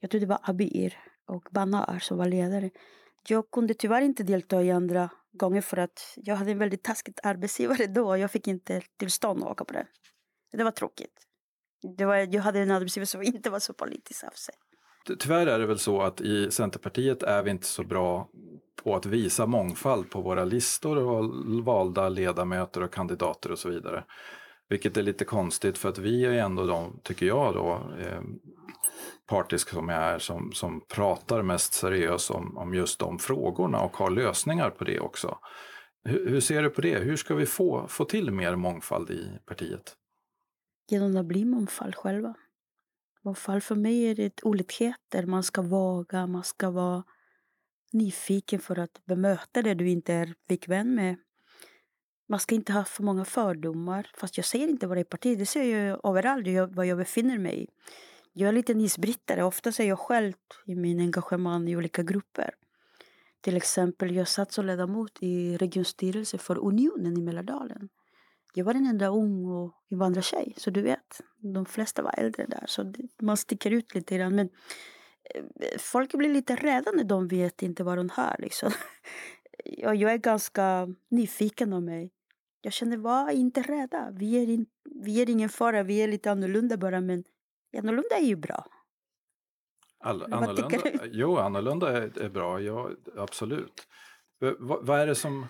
Jag 0.00 0.10
tror 0.10 0.20
det 0.20 0.26
var 0.26 0.40
Abir 0.42 0.96
och 1.26 1.48
Banar 1.50 1.98
som 1.98 2.18
var 2.18 2.26
ledare. 2.26 2.70
Jag 3.28 3.50
kunde 3.50 3.74
tyvärr 3.74 4.02
inte 4.02 4.22
delta 4.22 4.62
i 4.62 4.70
andra 4.70 5.10
gånger 5.32 5.60
för 5.60 5.76
att 5.76 6.14
jag 6.16 6.36
hade 6.36 6.50
en 6.50 6.58
väldigt 6.58 6.82
taskig 6.82 7.14
arbetsgivare 7.22 7.86
då 7.86 8.16
jag 8.16 8.30
fick 8.30 8.48
inte 8.48 8.82
tillstånd 8.96 9.42
att 9.42 9.50
åka 9.50 9.64
på 9.64 9.72
det. 9.72 9.86
Det 10.52 10.64
var 10.64 10.70
tråkigt. 10.70 11.26
Det 11.96 12.04
var, 12.04 12.16
jag 12.16 12.42
hade 12.42 12.60
en 12.60 12.70
arbetsgivare 12.70 13.06
som 13.06 13.22
inte 13.22 13.50
var 13.50 13.58
så 13.58 13.72
politiskt 13.72 14.24
avsedd. 14.24 14.54
Tyvärr 15.18 15.46
är 15.46 15.58
det 15.58 15.66
väl 15.66 15.78
så 15.78 16.02
att 16.02 16.20
i 16.20 16.50
Centerpartiet 16.50 17.22
är 17.22 17.42
vi 17.42 17.50
inte 17.50 17.66
så 17.66 17.82
bra 17.82 18.28
på 18.84 18.96
att 18.96 19.06
visa 19.06 19.46
mångfald 19.46 20.10
på 20.10 20.20
våra 20.20 20.44
listor 20.44 20.98
och 20.98 21.34
valda 21.64 22.08
ledamöter 22.08 22.82
och 22.82 22.92
kandidater 22.92 23.52
och 23.52 23.58
så 23.58 23.68
vidare. 23.68 24.04
Vilket 24.68 24.96
är 24.96 25.02
lite 25.02 25.24
konstigt 25.24 25.78
för 25.78 25.88
att 25.88 25.98
vi 25.98 26.24
är 26.24 26.32
ändå 26.32 26.66
de, 26.66 27.00
tycker 27.02 27.26
jag 27.26 27.54
då, 27.54 27.80
eh, 28.00 28.22
partisk 29.26 29.68
som 29.68 29.88
jag 29.88 30.02
är, 30.02 30.18
som, 30.18 30.52
som 30.52 30.80
pratar 30.88 31.42
mest 31.42 31.72
seriöst 31.72 32.30
om, 32.30 32.58
om 32.58 32.74
just 32.74 32.98
de 32.98 33.18
frågorna 33.18 33.80
och 33.80 33.96
har 33.96 34.10
lösningar 34.10 34.70
på 34.70 34.84
det 34.84 35.00
också. 35.00 35.38
Hur, 36.04 36.28
hur 36.28 36.40
ser 36.40 36.62
du 36.62 36.70
på 36.70 36.80
det? 36.80 36.98
Hur 36.98 37.16
ska 37.16 37.34
vi 37.34 37.46
få, 37.46 37.86
få 37.88 38.04
till 38.04 38.30
mer 38.30 38.56
mångfald 38.56 39.10
i 39.10 39.38
partiet? 39.46 39.96
Genom 40.90 41.16
att 41.16 41.26
bli 41.26 41.44
mångfald 41.44 41.94
själva. 41.94 42.34
Mångfald 43.28 43.62
för 43.62 43.74
mig 43.74 44.04
är 44.04 44.14
det 44.14 44.42
olikheter. 44.42 45.26
Man 45.26 45.42
ska 45.42 45.62
våga, 45.62 46.26
man 46.26 46.44
ska 46.44 46.70
vara 46.70 47.04
nyfiken 47.92 48.60
för 48.60 48.78
att 48.78 49.04
bemöta 49.04 49.62
det 49.62 49.74
du 49.74 49.88
inte 49.88 50.12
är 50.12 50.34
bekväm 50.48 50.94
med. 50.94 51.16
Man 52.28 52.40
ska 52.40 52.54
inte 52.54 52.72
ha 52.72 52.84
för 52.84 53.02
många 53.02 53.24
fördomar. 53.24 54.10
Fast 54.14 54.36
jag 54.36 54.46
säger 54.46 54.68
inte 54.68 54.86
vad 54.86 54.96
det 54.96 55.00
är 55.00 55.04
parti, 55.04 55.38
det 55.38 55.46
säger 55.46 55.86
jag 55.86 56.00
överallt 56.04 56.76
var 56.76 56.84
jag 56.84 56.98
befinner 56.98 57.38
mig. 57.38 57.68
Jag 58.32 58.48
är 58.48 58.52
lite 58.52 58.72
isbrytare. 58.72 59.44
Ofta 59.44 59.70
är 59.70 59.88
jag 59.88 59.98
själv 59.98 60.34
i 60.66 60.74
min 60.74 61.00
engagemang 61.00 61.68
i 61.68 61.76
olika 61.76 62.02
grupper. 62.02 62.50
Till 63.40 63.56
exempel, 63.56 64.14
jag 64.14 64.28
satt 64.28 64.52
som 64.52 64.66
ledamot 64.66 65.18
i 65.20 65.56
regionstyrelsen 65.56 66.40
för 66.40 66.58
Unionen 66.58 67.16
i 67.16 67.20
Mälardalen. 67.20 67.88
Jag 68.54 68.64
var 68.64 68.74
den 68.74 68.86
enda 68.86 69.08
ung 69.08 69.46
och 69.46 69.74
invandrartjej, 69.88 70.54
så 70.56 70.70
du 70.70 70.82
vet, 70.82 71.20
de 71.54 71.66
flesta 71.66 72.02
var 72.02 72.14
äldre 72.18 72.46
där, 72.46 72.64
så 72.66 72.92
man 73.22 73.36
sticker 73.36 73.70
ut 73.70 73.94
lite 73.94 74.16
grann. 74.16 74.34
Men 74.34 74.48
eh, 75.34 75.78
folk 75.78 76.14
blir 76.14 76.28
lite 76.28 76.56
rädda 76.56 76.90
när 76.90 77.04
de 77.04 77.28
vet 77.28 77.62
inte 77.62 77.84
vad 77.84 77.96
de 77.98 78.08
hör. 78.08 78.36
Liksom. 78.38 78.72
Jag 79.64 80.02
är 80.02 80.16
ganska 80.16 80.88
nyfiken 81.10 81.72
av 81.72 81.82
mig. 81.82 82.10
Jag 82.60 82.72
känner, 82.72 82.96
var 82.96 83.30
inte 83.30 83.62
rädda. 83.62 84.10
Vi 84.12 84.42
är, 84.42 84.48
in, 84.48 84.66
vi 85.04 85.22
är 85.22 85.30
ingen 85.30 85.48
fara, 85.48 85.82
vi 85.82 86.02
är 86.02 86.08
lite 86.08 86.30
annorlunda 86.30 86.76
bara, 86.76 87.00
men 87.00 87.24
annorlunda 87.78 88.16
är 88.16 88.24
ju 88.24 88.36
bra. 88.36 88.66
All, 90.00 90.32
annorlunda, 90.32 90.78
jo, 91.04 91.36
annorlunda 91.36 91.96
är, 91.96 92.18
är 92.18 92.28
bra, 92.28 92.60
ja, 92.60 92.90
absolut. 93.16 93.86
V, 94.40 94.52
vad, 94.58 95.00
är 95.00 95.06
det 95.06 95.14
som, 95.14 95.46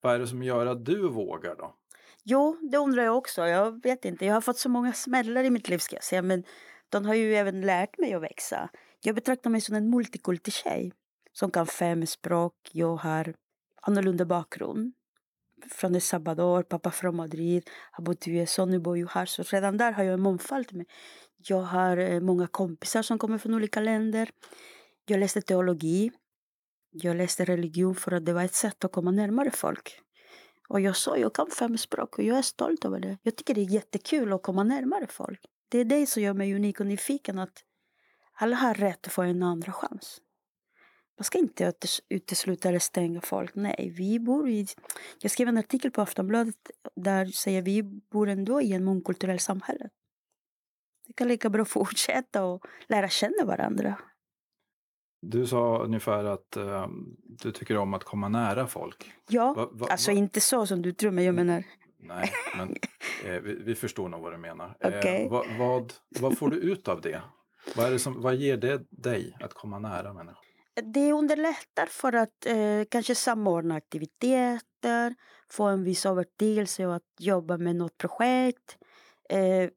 vad 0.00 0.14
är 0.14 0.18
det 0.18 0.26
som 0.26 0.42
gör 0.42 0.66
att 0.66 0.84
du 0.84 1.08
vågar 1.08 1.56
då? 1.56 1.74
Jo, 2.24 2.58
det 2.70 2.76
undrar 2.78 3.02
jag 3.02 3.16
också. 3.16 3.46
Jag 3.46 3.82
vet 3.82 4.04
inte. 4.04 4.26
Jag 4.26 4.34
har 4.34 4.40
fått 4.40 4.58
så 4.58 4.68
många 4.68 4.92
smällar 4.92 5.44
i 5.44 5.50
mitt 5.50 5.68
liv 5.68 5.78
ska 5.78 5.96
jag 5.96 6.04
säga. 6.04 6.22
Men 6.22 6.44
de 6.88 7.04
har 7.06 7.14
ju 7.14 7.34
även 7.34 7.60
lärt 7.60 7.98
mig 7.98 8.14
att 8.14 8.22
växa. 8.22 8.68
Jag 9.00 9.14
betraktar 9.14 9.50
mig 9.50 9.60
som 9.60 9.74
en 9.74 9.90
multikulti 9.90 10.50
tjej. 10.50 10.92
Som 11.32 11.50
kan 11.50 11.66
fem 11.66 12.06
språk. 12.06 12.54
Jag 12.72 12.96
har 12.96 13.34
annorlunda 13.82 14.24
bakgrund. 14.24 14.92
Från 15.70 15.94
El 15.94 16.00
Salvador, 16.00 16.62
pappa 16.62 16.90
från 16.90 17.16
Madrid, 17.16 17.70
har 17.90 18.04
bott 18.04 18.28
i 18.28 18.30
USA, 18.30 18.64
nu 18.64 18.78
bor 18.78 18.98
jag 18.98 19.08
här. 19.08 19.26
Så 19.26 19.42
redan 19.42 19.76
där 19.76 19.92
har 19.92 20.04
jag 20.04 20.14
en 20.14 20.20
mångfald 20.20 20.72
med. 20.72 20.86
Jag 21.36 21.62
har 21.62 21.96
eh, 21.96 22.20
många 22.20 22.46
kompisar 22.46 23.02
som 23.02 23.18
kommer 23.18 23.38
från 23.38 23.54
olika 23.54 23.80
länder. 23.80 24.30
Jag 25.06 25.20
läste 25.20 25.42
teologi. 25.42 26.12
Jag 26.90 27.16
läste 27.16 27.44
religion 27.44 27.94
för 27.94 28.12
att 28.12 28.26
det 28.26 28.32
var 28.32 28.44
ett 28.44 28.54
sätt 28.54 28.84
att 28.84 28.92
komma 28.92 29.10
närmare 29.10 29.50
folk. 29.50 30.03
Och 30.68 30.80
jag 30.80 30.96
sa, 30.96 31.16
jag 31.16 31.34
kan 31.34 31.50
fem 31.50 31.78
språk 31.78 32.18
och 32.18 32.24
jag 32.24 32.38
är 32.38 32.42
stolt 32.42 32.84
över 32.84 33.00
det. 33.00 33.18
Jag 33.22 33.36
tycker 33.36 33.54
det 33.54 33.60
är 33.60 33.70
jättekul 33.70 34.32
att 34.32 34.42
komma 34.42 34.62
närmare 34.62 35.06
folk. 35.06 35.40
Det 35.68 35.78
är 35.78 35.84
det 35.84 36.06
som 36.06 36.22
gör 36.22 36.34
mig 36.34 36.54
unik 36.54 36.80
och 36.80 36.86
nyfiken 36.86 37.38
att 37.38 37.64
alla 38.32 38.56
har 38.56 38.74
rätt 38.74 39.06
att 39.06 39.12
få 39.12 39.22
en 39.22 39.42
andra 39.42 39.72
chans. 39.72 40.20
Man 41.18 41.24
ska 41.24 41.38
inte 41.38 41.72
utesluta 42.08 42.68
eller 42.68 42.78
stänga 42.78 43.20
folk. 43.20 43.54
Nej, 43.54 43.92
vi 43.96 44.20
bor 44.20 44.48
i... 44.48 44.66
Jag 45.20 45.30
skrev 45.30 45.48
en 45.48 45.58
artikel 45.58 45.90
på 45.90 46.02
Aftonbladet 46.02 46.56
där 46.96 47.26
säger 47.26 47.62
vi 47.62 47.82
bor 47.82 48.28
ändå 48.28 48.60
i 48.60 48.72
en 48.72 48.84
mångkulturell 48.84 49.38
samhälle. 49.38 49.88
Det 51.06 51.12
kan 51.12 51.28
lika 51.28 51.50
bra 51.50 51.64
fortsätta 51.64 52.44
och 52.44 52.66
lära 52.88 53.08
känna 53.08 53.44
varandra. 53.44 53.98
Du 55.30 55.46
sa 55.46 55.78
ungefär 55.78 56.24
att 56.24 56.56
uh, 56.56 56.86
du 57.18 57.52
tycker 57.52 57.76
om 57.76 57.94
att 57.94 58.04
komma 58.04 58.28
nära 58.28 58.66
folk. 58.66 59.12
Ja, 59.28 59.54
va, 59.56 59.68
va, 59.72 59.86
alltså 59.90 60.10
va? 60.10 60.18
inte 60.18 60.40
så 60.40 60.66
som 60.66 60.82
du 60.82 60.92
tror, 60.92 61.10
men 61.10 61.24
jag 61.24 61.34
menar... 61.34 61.64
Nej, 61.98 62.32
men 62.56 62.76
eh, 63.24 63.40
vi, 63.40 63.54
vi, 63.54 63.74
förstår 63.74 64.08
nog 64.08 64.20
vad 64.20 64.32
du 64.32 64.38
menar. 64.38 64.76
Okay. 64.84 65.22
Eh, 65.22 65.30
vad, 65.30 65.46
vad, 65.58 65.92
vad, 66.20 66.38
får 66.38 66.50
du 66.50 66.56
ut 66.56 66.88
av 66.88 67.00
det? 67.00 67.22
Vad, 67.76 67.86
är 67.86 67.90
det 67.90 67.98
som, 67.98 68.22
vad 68.22 68.34
ger 68.34 68.56
det 68.56 68.82
dig 68.90 69.36
att 69.40 69.54
komma 69.54 69.78
nära 69.78 70.12
människor? 70.12 70.44
Det 70.82 71.12
underlättar 71.12 71.86
för 71.86 72.12
att 72.12 72.46
eh, 72.46 72.84
kanske 72.90 73.14
samordna 73.14 73.74
aktiviteter, 73.74 75.14
få 75.50 75.64
en 75.64 75.84
viss 75.84 76.06
övertygelse 76.06 76.86
och 76.86 76.94
att 76.94 77.02
jobba 77.18 77.58
med 77.58 77.76
något 77.76 77.98
projekt. 77.98 78.78
Eh, 79.28 79.70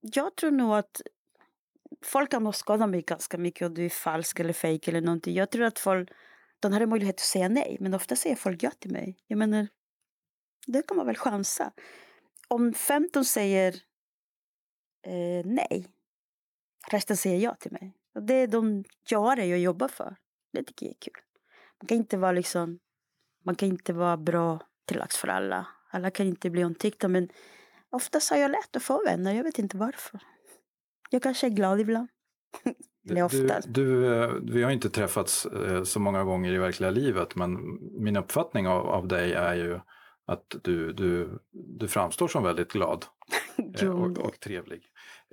jag 0.00 0.36
tror 0.36 0.50
nog 0.50 0.74
att 0.74 1.02
folk 2.06 2.30
kan 2.30 2.44
nog 2.44 2.54
skada 2.54 2.86
mig 2.86 3.02
ganska 3.02 3.38
mycket 3.38 3.66
om 3.66 3.74
du 3.74 3.84
är 3.84 3.90
falsk 3.90 4.40
eller 4.40 4.52
fejk 4.52 4.88
eller 4.88 5.00
någonting. 5.00 5.34
Jag 5.34 5.50
tror 5.50 5.64
att 5.64 5.78
folk, 5.78 6.10
de 6.60 6.72
har 6.72 6.80
en 6.80 6.88
möjlighet 6.88 7.16
att 7.16 7.20
säga 7.20 7.48
nej, 7.48 7.76
men 7.80 7.94
ofta 7.94 8.16
säger 8.16 8.36
folk 8.36 8.62
ja 8.62 8.70
till 8.70 8.90
mig. 8.90 9.16
Jag 9.26 9.38
menar, 9.38 9.68
det 10.66 10.86
kan 10.86 10.96
man 10.96 11.06
väl 11.06 11.16
chansa. 11.16 11.72
Om 12.48 12.74
15 12.74 13.24
säger 13.24 13.74
eh, 15.06 15.44
nej, 15.44 15.86
resten 16.90 17.16
säger 17.16 17.38
ja 17.38 17.54
till 17.54 17.72
mig. 17.72 17.96
Och 18.14 18.22
det 18.22 18.34
är 18.34 18.46
de 18.46 18.84
jag 19.08 19.38
jag 19.38 19.58
jobbar 19.58 19.88
för. 19.88 20.16
Det 20.52 20.62
tycker 20.62 20.86
jag 20.86 20.90
är 20.94 21.00
kul. 21.00 21.22
Man 21.80 21.86
kan 21.86 21.96
inte 21.96 22.16
vara 22.16 22.32
liksom, 22.32 22.78
man 23.44 23.54
kan 23.54 23.68
inte 23.68 23.92
vara 23.92 24.16
bra 24.16 24.60
till 24.86 24.98
lags 24.98 25.16
för 25.16 25.28
alla. 25.28 25.66
Alla 25.90 26.10
kan 26.10 26.26
inte 26.26 26.50
bli 26.50 26.64
omtyckta 26.64 27.08
men 27.08 27.28
oftast 27.90 28.30
har 28.30 28.36
jag 28.36 28.50
lätt 28.50 28.76
att 28.76 28.82
få 28.82 29.04
vänner. 29.04 29.34
Jag 29.34 29.44
vet 29.44 29.58
inte 29.58 29.76
varför. 29.76 30.20
Jag 31.12 31.22
kanske 31.22 31.46
är 31.46 31.50
glad 31.50 31.80
ibland. 31.80 32.08
Eller 33.10 33.16
Du, 33.16 33.22
oftast. 33.22 33.68
du, 33.74 34.14
eh, 34.22 34.30
vi 34.42 34.62
har 34.62 34.70
inte 34.70 34.90
träffats 34.90 35.46
eh, 35.46 35.82
så 35.82 36.00
många 36.00 36.24
gånger 36.24 36.52
i 36.52 36.58
verkliga 36.58 36.90
livet 36.90 37.36
men 37.36 37.58
min 38.04 38.16
uppfattning 38.16 38.68
av, 38.68 38.86
av 38.86 39.08
dig 39.08 39.32
är 39.32 39.54
ju 39.54 39.80
att 40.26 40.56
du, 40.62 40.92
du, 40.92 41.38
du 41.78 41.88
framstår 41.88 42.28
som 42.28 42.42
väldigt 42.44 42.72
glad 42.72 43.04
eh, 43.82 43.88
och, 43.90 44.18
och 44.18 44.40
trevlig. 44.40 44.82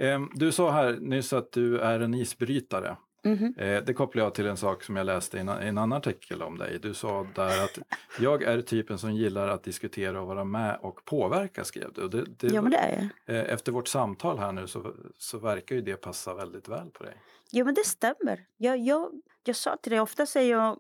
Eh, 0.01 0.21
Du 0.33 0.51
sa 0.51 0.71
här 0.71 0.97
nyss 1.01 1.33
att 1.33 1.51
du 1.51 1.79
är 1.79 1.99
en 1.99 2.13
isbrytare. 2.13 2.97
Mhm. 3.23 3.53
Eh, 3.57 3.83
Det 3.83 3.93
kopplar 3.93 4.23
jag 4.23 4.33
till 4.35 4.45
en 4.47 4.57
sak 4.57 4.83
som 4.83 4.95
jag 4.95 5.05
läste 5.05 5.37
i 5.37 5.39
en, 5.39 5.49
annan 5.49 5.93
artikel 5.93 6.41
om 6.41 6.57
dig. 6.57 6.79
Du 6.79 6.93
sa 6.93 7.27
där 7.35 7.63
att 7.63 7.79
jag 8.19 8.43
är 8.43 8.61
typen 8.61 8.97
som 8.97 9.13
gillar 9.15 9.47
att 9.47 9.63
diskutera 9.63 10.21
och 10.21 10.27
vara 10.27 10.43
med 10.43 10.77
och 10.81 11.05
påverka, 11.05 11.63
skrev 11.63 11.93
du. 11.93 12.07
Det, 12.07 12.23
det, 12.37 12.47
Ja 12.47 12.61
men 12.61 12.71
det 12.71 12.77
är 12.77 13.09
jag. 13.25 13.35
eh, 13.37 13.53
Efter 13.53 13.71
vårt 13.71 13.87
samtal 13.87 14.37
här 14.39 14.51
nu 14.51 14.67
så, 14.67 14.93
så 15.17 15.37
verkar 15.39 15.75
ju 15.75 15.81
det 15.81 15.95
passa 15.95 16.33
väldigt 16.33 16.67
väl 16.67 16.89
på 16.89 17.03
dig. 17.03 17.13
Jo 17.51 17.65
men 17.65 17.73
det 17.73 17.85
stämmer. 17.85 18.45
Jag, 18.57 18.77
jag, 18.77 19.21
jag 19.43 19.55
sa 19.55 19.77
till 19.77 19.89
dig, 19.91 19.99
ofta 19.99 20.25
säger 20.25 20.51
jag 20.57 20.79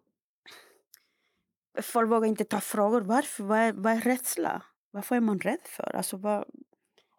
Folk 1.81 2.11
vågar 2.11 2.27
inte 2.27 2.43
ta 2.43 2.59
frågor. 2.59 3.01
Varför? 3.01 3.43
Vad 3.43 3.57
är, 3.57 3.73
vad 3.73 3.93
är 3.93 4.01
rädsla? 4.01 4.61
Varför 4.91 5.15
är 5.15 5.19
man 5.19 5.39
rädd 5.39 5.59
för? 5.63 5.95
Alltså, 5.95 6.17
vad, 6.17 6.45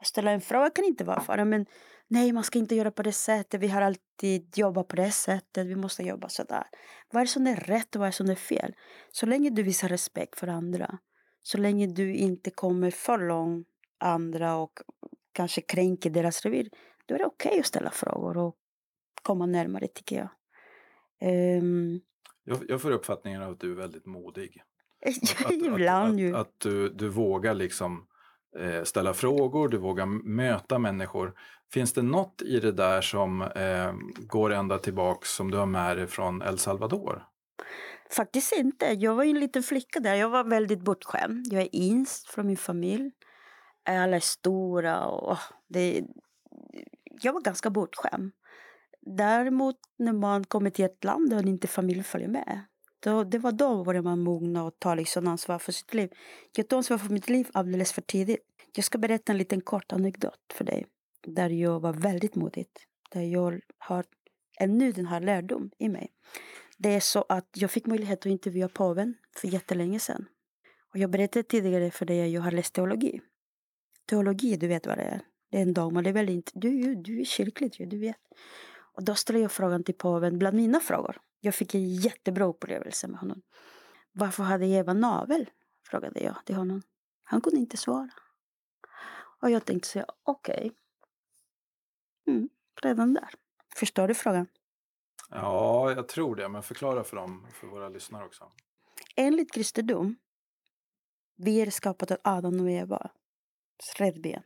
ställa 0.02 0.30
en 0.30 0.40
fråga 0.40 0.70
kan 0.70 0.84
inte 0.84 1.04
vara 1.04 1.20
fara. 1.20 1.44
Men 1.44 1.66
nej, 2.10 2.32
man 2.32 2.44
ska 2.44 2.58
inte 2.58 2.74
göra 2.74 2.90
på 2.90 3.02
det 3.02 3.12
sättet. 3.12 3.60
Vi 3.60 3.68
har 3.68 3.82
alltid 3.82 4.58
jobbat 4.58 4.88
på 4.88 4.96
det 4.96 5.10
sättet. 5.10 5.66
Vi 5.66 5.76
måste 5.76 6.02
jobba 6.02 6.28
sådär. 6.28 6.64
Vad 7.12 7.20
är 7.20 7.24
det 7.24 7.30
som 7.30 7.46
är 7.46 7.56
rätt 7.56 7.96
och 7.96 8.00
vad 8.00 8.06
är 8.06 8.10
det 8.10 8.16
som 8.16 8.30
är 8.30 8.34
fel? 8.34 8.74
Så 9.12 9.26
länge 9.26 9.50
du 9.50 9.62
visar 9.62 9.88
respekt 9.88 10.38
för 10.38 10.46
andra. 10.48 10.98
Så 11.42 11.58
länge 11.58 11.86
du 11.86 12.14
inte 12.14 12.50
kommer 12.50 12.90
för 12.90 13.18
långt 13.18 13.66
andra 13.98 14.56
och 14.56 14.72
kanske 15.32 15.60
kränker 15.60 16.10
deras 16.10 16.42
revir. 16.44 16.68
Då 17.06 17.14
är 17.14 17.18
det 17.18 17.26
okej 17.26 17.60
att 17.60 17.66
ställa 17.66 17.90
frågor 17.90 18.36
och 18.36 18.56
komma 19.22 19.46
närmare 19.46 19.86
tycker 19.88 20.16
jag. 20.16 20.28
Ehm, 21.20 22.00
Jag, 22.44 22.58
jag 22.68 22.82
får 22.82 22.90
uppfattningen 22.90 23.42
av 23.42 23.52
att 23.52 23.60
du 23.60 23.70
är 23.72 23.76
väldigt 23.76 24.06
modig. 24.06 24.62
Att, 25.06 25.46
att, 25.46 25.52
Ibland 25.52 26.14
att, 26.14 26.20
ju. 26.20 26.36
att, 26.36 26.54
du, 26.58 26.88
du 26.88 27.08
vågar 27.08 27.54
liksom 27.54 28.06
Eh, 28.58 28.82
ställa 28.82 29.14
frågor, 29.14 29.68
du 29.68 29.78
vågar 29.78 30.06
möta 30.06 30.78
människor. 30.78 31.34
Finns 31.72 31.92
det 31.92 32.02
något 32.02 32.42
i 32.42 32.60
det 32.60 32.72
där 32.72 33.00
som 33.00 33.42
eh, 33.42 33.92
går 34.18 34.52
ända 34.52 34.78
tillbaks 34.78 35.30
som 35.30 35.50
du 35.50 35.58
har 35.58 35.66
med 35.66 35.96
dig 35.96 36.06
från 36.06 36.42
El 36.42 36.58
Salvador? 36.58 37.26
Faktiskt 38.16 38.52
inte. 38.52 38.86
Jag 38.86 39.14
var 39.14 39.24
ju 39.24 39.30
en 39.30 39.40
liten 39.40 39.62
flicka 39.62 40.00
där. 40.00 40.14
Jag 40.14 40.28
var 40.28 40.44
väldigt 40.44 40.80
bortskämd. 40.80 41.46
Jag 41.50 41.62
är 41.62 41.74
inst 41.74 42.28
från 42.28 42.46
min 42.46 42.56
familj. 42.56 43.10
Alla 43.88 44.16
är 44.16 44.20
stora 44.20 45.06
och 45.06 45.38
det... 45.68 46.04
Jag 47.22 47.32
var 47.32 47.40
ganska 47.40 47.70
bortskämd. 47.70 48.32
Däremot 49.00 49.76
när 49.98 50.12
man 50.12 50.44
kommer 50.44 50.70
till 50.70 50.84
ett 50.84 51.04
land 51.04 51.30
där 51.30 51.48
inte 51.48 51.68
familjen 51.68 52.04
följer 52.04 52.28
med. 52.28 52.60
Då, 53.00 53.24
det 53.24 53.38
var 53.38 53.52
då 53.52 53.84
började 53.84 54.08
man 54.08 54.20
mogna 54.20 54.64
och 54.64 54.78
ta 54.78 54.94
liksom 54.94 55.26
ansvar 55.28 55.58
för 55.58 55.72
sitt 55.72 55.94
liv. 55.94 56.10
Jag 56.56 56.68
tog 56.68 56.76
ansvar 56.76 56.98
för 56.98 57.12
mitt 57.12 57.28
liv 57.28 57.48
alldeles 57.52 57.92
för 57.92 58.02
tidigt. 58.02 58.46
Jag 58.74 58.84
ska 58.84 58.98
berätta 58.98 59.32
en 59.32 59.38
liten 59.38 59.60
kort 59.60 59.92
anekdot 59.92 60.52
för 60.54 60.64
dig. 60.64 60.86
Där 61.26 61.50
jag 61.50 61.80
var 61.80 61.92
väldigt 61.92 62.34
modig. 62.34 62.66
Där 63.10 63.20
jag 63.22 63.60
har 63.78 64.04
ännu 64.60 64.92
den 64.92 65.06
här 65.06 65.20
lärdom 65.20 65.70
i 65.78 65.88
mig. 65.88 66.08
Det 66.78 66.88
är 66.88 67.00
så 67.00 67.24
att 67.28 67.48
jag 67.54 67.70
fick 67.70 67.86
möjlighet 67.86 68.18
att 68.18 68.26
intervjua 68.26 68.68
påven 68.68 69.14
för 69.36 69.48
jättelänge 69.48 69.98
sedan. 70.00 70.26
Och 70.92 70.98
jag 70.98 71.10
berättade 71.10 71.42
tidigare 71.42 71.90
för 71.90 72.06
dig 72.06 72.22
att 72.24 72.30
jag 72.30 72.40
har 72.42 72.50
läst 72.50 72.74
teologi. 72.74 73.20
Teologi, 74.08 74.56
du 74.56 74.66
vet 74.68 74.86
vad 74.86 74.98
det 74.98 75.02
är. 75.04 75.20
Det 75.50 75.58
är 75.58 75.62
en 75.62 75.74
dogma. 75.74 76.02
Det 76.02 76.10
är 76.10 76.14
väldigt, 76.14 76.50
du, 76.54 76.68
är 76.68 76.72
ju- 76.86 76.94
du 76.94 77.20
är 77.20 77.24
kyrkligt 77.24 77.80
ju, 77.80 77.86
du 77.86 77.98
vet. 77.98 78.16
Och 78.94 79.04
då 79.04 79.14
ställde 79.14 79.40
jag 79.42 79.52
frågan 79.52 79.84
till 79.84 79.94
påven, 79.94 80.38
bland 80.38 80.56
mina 80.56 80.80
frågor. 80.80 81.16
Jag 81.40 81.54
fick 81.54 81.74
en 81.74 81.94
jättebra 81.94 82.44
upplevelse 82.44 83.08
med 83.08 83.20
honom. 83.20 83.42
Varför 84.12 84.42
hade 84.42 84.66
Eva 84.66 84.92
navel? 84.92 85.50
Frågade 85.86 86.20
jag 86.20 86.36
till 86.44 86.54
honom. 86.56 86.82
Han 87.24 87.40
kunde 87.40 87.60
inte 87.60 87.76
svara. 87.76 88.10
Och 89.40 89.50
jag 89.50 89.64
tänkte 89.64 89.88
säga, 89.88 90.06
okej. 90.22 90.72
Mm, 92.26 92.48
redan 92.82 93.14
där. 93.14 93.30
Förstår 93.76 94.08
du 94.08 94.14
frågan? 94.14 94.46
Ja, 95.30 95.92
jag 95.92 96.08
tror 96.08 96.36
det, 96.36 96.48
men 96.48 96.62
förklara 96.62 97.04
för 97.04 97.16
dem, 97.16 97.46
för 97.52 97.66
våra 97.66 97.88
lyssnare 97.88 98.24
också. 98.24 98.52
Enligt 99.16 99.52
kristendom, 99.52 100.16
vi 101.36 101.60
är 101.60 101.70
skapade 101.70 102.14
av 102.14 102.20
Adam 102.36 102.60
och 102.60 102.70
Eva, 102.70 103.10
räddben. 103.96 104.42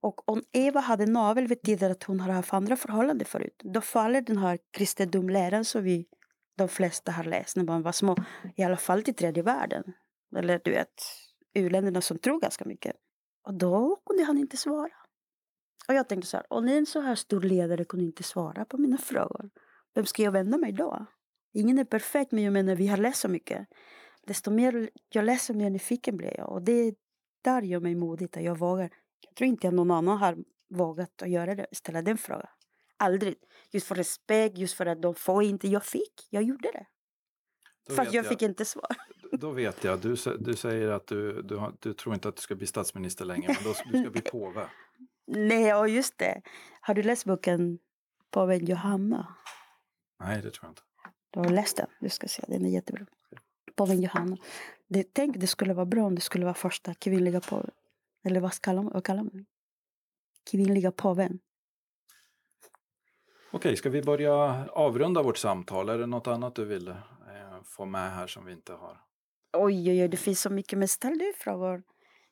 Och 0.00 0.28
om 0.28 0.42
Eva 0.52 0.80
hade 0.80 1.06
navel 1.06 1.48
betyder 1.48 1.90
att 1.90 2.02
hon 2.02 2.20
har 2.20 2.32
haft 2.32 2.52
andra 2.52 2.76
förhållanden 2.76 3.26
förut. 3.26 3.60
Då 3.64 3.80
faller 3.80 4.20
den 4.20 4.38
här 4.38 4.58
kristendomläran 4.70 5.64
som 5.64 5.82
vi 5.84 6.06
de 6.56 6.68
flesta 6.68 7.12
har 7.12 7.24
läst 7.24 7.56
när 7.56 7.64
man 7.64 7.82
var 7.82 7.92
små. 7.92 8.16
I 8.56 8.62
alla 8.62 8.76
fall 8.76 9.02
till 9.02 9.14
tredje 9.14 9.42
världen. 9.42 9.84
Eller 10.36 10.60
du 10.64 10.70
vet, 10.70 11.02
u-länderna 11.54 12.00
som 12.00 12.18
tror 12.18 12.40
ganska 12.40 12.64
mycket. 12.64 12.96
Och 13.42 13.54
då 13.54 13.96
kunde 14.06 14.24
han 14.24 14.38
inte 14.38 14.56
svara. 14.56 14.92
Och 15.88 15.94
jag 15.94 16.08
tänkte 16.08 16.28
så 16.28 16.36
här, 16.36 16.46
om 16.50 16.68
en 16.68 16.86
så 16.86 17.00
här 17.00 17.14
stor 17.14 17.40
ledare 17.40 17.84
kunde 17.84 18.06
inte 18.06 18.22
svara 18.22 18.64
på 18.64 18.78
mina 18.78 18.98
frågor. 18.98 19.50
Vem 19.94 20.06
ska 20.06 20.22
jag 20.22 20.32
vända 20.32 20.58
mig 20.58 20.72
då? 20.72 21.06
Ingen 21.52 21.78
är 21.78 21.84
perfekt 21.84 22.32
men 22.32 22.44
jag 22.44 22.52
menar 22.52 22.76
vi 22.76 22.86
har 22.86 22.96
läst 22.96 23.20
så 23.20 23.28
mycket. 23.28 23.68
Desto 24.26 24.50
mer 24.50 24.90
jag 25.08 25.24
läser 25.24 25.54
mer 25.54 25.70
nyfiken 25.70 26.16
blir 26.16 26.36
jag. 26.36 26.52
Och 26.52 26.62
det 26.62 26.94
där 27.42 27.62
gör 27.62 27.80
mig 27.80 27.94
modig 27.94 28.24
att 28.24 28.44
jag 28.44 28.58
vågar. 28.58 28.90
Jag 29.20 29.34
tror 29.34 29.48
inte 29.48 29.68
att 29.68 29.74
någon 29.74 29.90
annan 29.90 30.18
har 30.18 30.36
vågat 30.70 31.22
att 31.22 31.30
göra 31.30 31.54
det, 31.54 31.66
ställa 31.72 32.02
den 32.02 32.18
frågan. 32.18 32.48
Aldrig. 32.96 33.34
Just 33.70 33.86
för 33.86 33.94
respekt, 33.94 34.58
just 34.58 34.74
för 34.74 34.86
att 34.86 35.02
de 35.02 35.14
får 35.14 35.42
inte. 35.42 35.68
Jag 35.68 35.84
fick, 35.84 36.26
jag 36.30 36.42
gjorde 36.42 36.70
det. 36.72 36.86
Då 37.88 37.94
Fast 37.94 38.08
vet 38.08 38.14
jag 38.14 38.26
fick 38.26 38.42
inte 38.42 38.64
svar. 38.64 38.96
Då 39.32 39.50
vet 39.50 39.84
jag, 39.84 40.00
du, 40.00 40.16
du 40.38 40.56
säger 40.56 40.88
att 40.88 41.06
du, 41.06 41.42
du, 41.42 41.72
du 41.80 41.94
tror 41.94 42.14
inte 42.14 42.28
att 42.28 42.36
du 42.36 42.42
ska 42.42 42.54
bli 42.54 42.66
statsminister 42.66 43.24
längre, 43.24 43.46
men 43.46 43.64
då, 43.64 43.74
du 43.92 44.00
ska 44.00 44.10
bli 44.10 44.20
påve. 44.20 44.68
Nej, 45.26 45.74
och 45.74 45.88
just 45.88 46.18
det. 46.18 46.42
Har 46.80 46.94
du 46.94 47.02
läst 47.02 47.24
boken 47.24 47.78
Påven 48.30 48.66
Johanna? 48.66 49.34
Nej, 50.20 50.42
det 50.42 50.50
tror 50.50 50.64
jag 50.64 50.70
inte. 50.70 50.82
Du 51.30 51.40
har 51.40 51.48
läst 51.48 51.76
den? 51.76 51.86
Du 52.00 52.08
ska 52.08 52.28
se, 52.28 52.44
den 52.48 52.64
är 52.64 52.70
jättebra. 52.70 53.06
Påven 53.74 54.02
Johanna. 54.02 54.36
Det, 54.88 55.14
tänk, 55.14 55.36
det 55.36 55.46
skulle 55.46 55.74
vara 55.74 55.86
bra 55.86 56.04
om 56.04 56.14
det 56.14 56.20
skulle 56.20 56.44
vara 56.44 56.54
första 56.54 56.94
kvinnliga 56.94 57.40
påven. 57.40 57.70
Eller 58.24 58.40
vad 58.40 58.60
kallar 58.60 58.82
man, 58.82 58.92
vad 58.92 59.04
kallar 59.04 59.22
man 59.22 59.30
det? 59.32 59.44
Kvinnliga 60.50 60.92
påven. 60.92 61.38
Okej, 63.50 63.76
ska 63.76 63.90
vi 63.90 64.02
börja 64.02 64.34
avrunda 64.72 65.22
vårt 65.22 65.36
samtal? 65.38 65.88
Är 65.88 65.98
det 65.98 66.06
något 66.06 66.26
annat 66.26 66.54
du 66.54 66.64
vill 66.64 66.88
eh, 66.88 66.94
få 67.64 67.84
med 67.84 68.12
här 68.12 68.26
som 68.26 68.44
vi 68.44 68.52
inte 68.52 68.72
har? 68.72 69.00
Oj, 69.52 69.90
oj, 69.90 70.02
oj, 70.02 70.08
det 70.08 70.16
finns 70.16 70.40
så 70.40 70.50
mycket. 70.50 70.78
Men 70.78 70.88
ställ 70.88 71.18
du 71.18 71.32
frågor. 71.36 71.82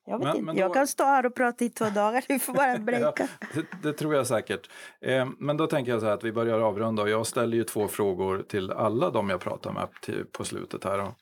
Jag 0.04 0.18
vet 0.18 0.26
Men- 0.26 0.36
inte. 0.36 0.46
men 0.46 0.56
Jag 0.56 0.70
då- 0.70 0.74
kan 0.74 0.86
stå 0.86 1.04
här 1.04 1.26
och 1.26 1.34
prata 1.34 1.64
i 1.64 1.70
två 1.70 1.84
dagar. 1.84 2.24
Du 2.28 2.38
får 2.38 2.52
bara 2.54 2.78
breaka. 2.78 3.28
Det, 3.54 3.66
det 3.82 3.92
tror 3.92 4.14
jag 4.14 4.26
säkert. 4.26 4.70
Eh, 5.00 5.28
men 5.38 5.56
då 5.56 5.66
tänker 5.66 5.92
jag 5.92 6.00
så 6.00 6.06
här 6.06 6.12
att 6.14 6.24
vi 6.24 6.32
börjar 6.32 6.60
avrunda 6.60 7.02
och 7.02 7.08
jag 7.08 7.26
ställer 7.26 7.56
ju 7.56 7.64
två 7.64 7.88
frågor 7.88 8.42
till 8.42 8.70
alla 8.70 9.10
de 9.10 9.30
jag 9.30 9.40
pratar 9.40 9.72
med 9.72 9.88
till, 10.02 10.24
på 10.32 10.44
slutet 10.44 10.84
här. 10.84 10.98
Och, 11.00 11.12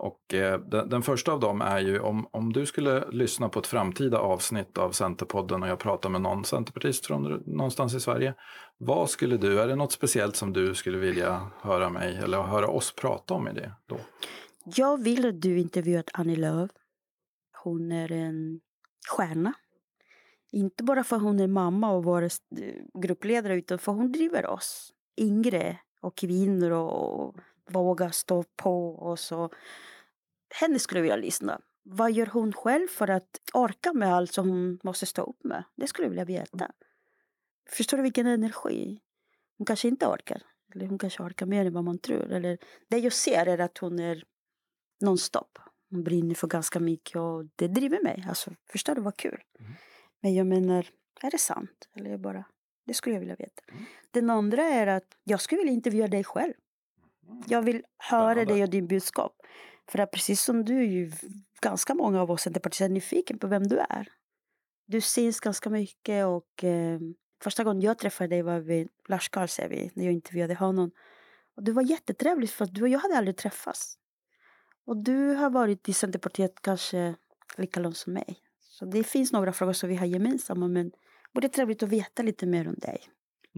och 0.00 0.34
eh, 0.34 0.60
den, 0.60 0.88
den 0.88 1.02
första 1.02 1.32
av 1.32 1.40
dem 1.40 1.60
är 1.60 1.78
ju 1.78 2.00
om, 2.00 2.28
om 2.30 2.52
du 2.52 2.66
skulle 2.66 3.10
lyssna 3.10 3.48
på 3.48 3.58
ett 3.58 3.66
framtida 3.66 4.18
avsnitt 4.18 4.78
av 4.78 4.92
Centerpodden 4.92 5.62
och 5.62 5.68
jag 5.68 5.78
pratar 5.78 6.08
med 6.08 6.20
någon 6.20 6.44
centerpartist 6.44 7.06
från 7.06 7.42
någonstans 7.46 7.94
i 7.94 8.00
Sverige. 8.00 8.34
Vad 8.78 9.10
skulle 9.10 9.36
du, 9.36 9.60
är 9.60 9.68
det 9.68 9.76
något 9.76 9.92
speciellt 9.92 10.36
som 10.36 10.52
du 10.52 10.74
skulle 10.74 10.98
vilja 10.98 11.50
höra 11.60 11.90
mig 11.90 12.16
eller 12.16 12.42
höra 12.42 12.68
oss 12.68 12.94
prata 12.94 13.34
om 13.34 13.48
i 13.48 13.52
det 13.52 13.72
då? 13.86 13.96
Jag 14.64 15.02
vill 15.02 15.28
att 15.28 15.40
du 15.40 15.58
intervjuar 15.58 16.04
Annie 16.12 16.36
Lööf. 16.36 16.70
Hon 17.62 17.92
är 17.92 18.12
en 18.12 18.60
stjärna. 19.16 19.52
Inte 20.52 20.84
bara 20.84 21.04
för 21.04 21.16
att 21.16 21.22
hon 21.22 21.40
är 21.40 21.46
mamma 21.46 21.90
och 21.90 22.04
vår 22.04 22.22
eh, 22.22 22.28
gruppledare 23.00 23.54
utan 23.54 23.78
för 23.78 23.92
hon 23.92 24.12
driver 24.12 24.46
oss 24.46 24.92
yngre 25.16 25.78
och 26.00 26.16
kvinnor 26.16 26.70
och, 26.70 27.36
och 27.76 27.84
vågar 27.84 28.10
stå 28.10 28.44
på. 28.56 28.88
Och 28.88 29.18
henne 30.60 30.78
skulle 30.78 30.98
jag 30.98 31.02
vilja 31.02 31.16
lyssna. 31.16 31.60
Vad 31.82 32.12
gör 32.12 32.26
hon 32.26 32.52
själv 32.52 32.88
för 32.88 33.10
att 33.10 33.40
orka 33.52 33.92
med 33.92 34.14
allt 34.14 34.32
som 34.32 34.48
hon 34.48 34.78
måste 34.82 35.06
stå 35.06 35.22
upp 35.22 35.44
med? 35.44 35.64
Det 35.76 35.86
skulle 35.86 36.06
jag 36.06 36.10
vilja 36.10 36.24
veta. 36.24 36.72
Förstår 37.70 37.96
du 37.96 38.02
vilken 38.02 38.26
energi? 38.26 39.00
Hon 39.58 39.64
kanske 39.64 39.88
inte 39.88 40.06
orkar. 40.06 40.42
Eller 40.74 40.86
hon 40.86 40.98
kanske 40.98 41.22
orkar 41.22 41.46
mer 41.46 41.64
än 41.64 41.72
vad 41.72 41.84
man 41.84 41.98
tror. 41.98 42.32
Eller 42.32 42.58
det 42.88 42.98
jag 42.98 43.12
ser 43.12 43.46
är 43.46 43.58
att 43.58 43.78
hon 43.78 43.98
är 43.98 44.24
nonstop. 45.00 45.58
Hon 45.90 46.04
brinner 46.04 46.34
för 46.34 46.46
ganska 46.46 46.80
mycket 46.80 47.16
och 47.16 47.44
det 47.56 47.68
driver 47.68 48.02
mig. 48.02 48.24
Alltså, 48.28 48.50
förstår 48.72 48.94
du 48.94 49.00
vad 49.00 49.16
kul? 49.16 49.42
Mm. 49.58 49.72
Men 50.20 50.34
jag 50.34 50.46
menar, 50.46 50.86
är 51.22 51.30
det 51.30 51.38
sant? 51.38 51.88
Eller 51.94 52.18
bara, 52.18 52.44
det 52.86 52.94
skulle 52.94 53.14
jag 53.16 53.20
vilja 53.20 53.36
veta. 53.36 53.62
Mm. 53.68 53.84
Den 54.10 54.30
andra 54.30 54.62
är 54.62 54.86
att 54.86 55.16
jag 55.24 55.40
skulle 55.40 55.58
vilja 55.58 55.72
intervjua 55.72 56.08
dig 56.08 56.24
själv. 56.24 56.54
Jag 57.46 57.62
vill 57.62 57.82
höra 57.98 58.32
Spännande. 58.32 58.54
dig 58.54 58.62
och 58.62 58.70
din 58.70 58.86
budskap. 58.86 59.36
För 59.88 59.98
att 59.98 60.10
precis 60.10 60.42
som 60.42 60.64
du 60.64 60.78
är 60.78 60.86
ju 60.86 61.12
ganska 61.62 61.94
många 61.94 62.22
av 62.22 62.30
oss 62.30 62.42
centerpartister 62.42 62.88
nyfiken 62.88 63.38
på 63.38 63.46
vem 63.46 63.62
du 63.66 63.78
är. 63.78 64.08
Du 64.86 65.00
syns 65.00 65.40
ganska 65.40 65.70
mycket 65.70 66.26
och 66.26 66.64
eh, 66.64 67.00
första 67.42 67.64
gången 67.64 67.80
jag 67.80 67.98
träffade 67.98 68.28
dig 68.28 68.42
var 68.42 68.58
vid 68.58 68.88
Lars 69.08 69.28
Karlsson 69.28 69.68
när 69.94 70.04
jag 70.04 70.12
intervjuade 70.12 70.54
honom. 70.54 70.90
Och 71.56 71.64
det 71.64 71.72
var 71.72 71.82
jättetrevligt 71.82 72.50
för 72.50 72.64
att 72.64 72.74
du 72.74 72.82
och 72.82 72.88
jag 72.88 72.98
hade 72.98 73.18
aldrig 73.18 73.36
träffats. 73.36 73.98
Och 74.86 74.96
du 74.96 75.34
har 75.34 75.50
varit 75.50 75.88
i 75.88 75.92
Centerpartiet 75.92 76.62
kanske 76.62 77.14
lika 77.56 77.80
långt 77.80 77.96
som 77.96 78.12
mig. 78.12 78.38
Så 78.60 78.84
det 78.84 79.04
finns 79.04 79.32
några 79.32 79.52
frågor 79.52 79.72
som 79.72 79.88
vi 79.88 79.96
har 79.96 80.06
gemensamma 80.06 80.68
men 80.68 80.90
det 80.90 80.96
vore 81.34 81.48
trevligt 81.48 81.82
att 81.82 81.88
veta 81.88 82.22
lite 82.22 82.46
mer 82.46 82.68
om 82.68 82.74
dig. 82.74 83.00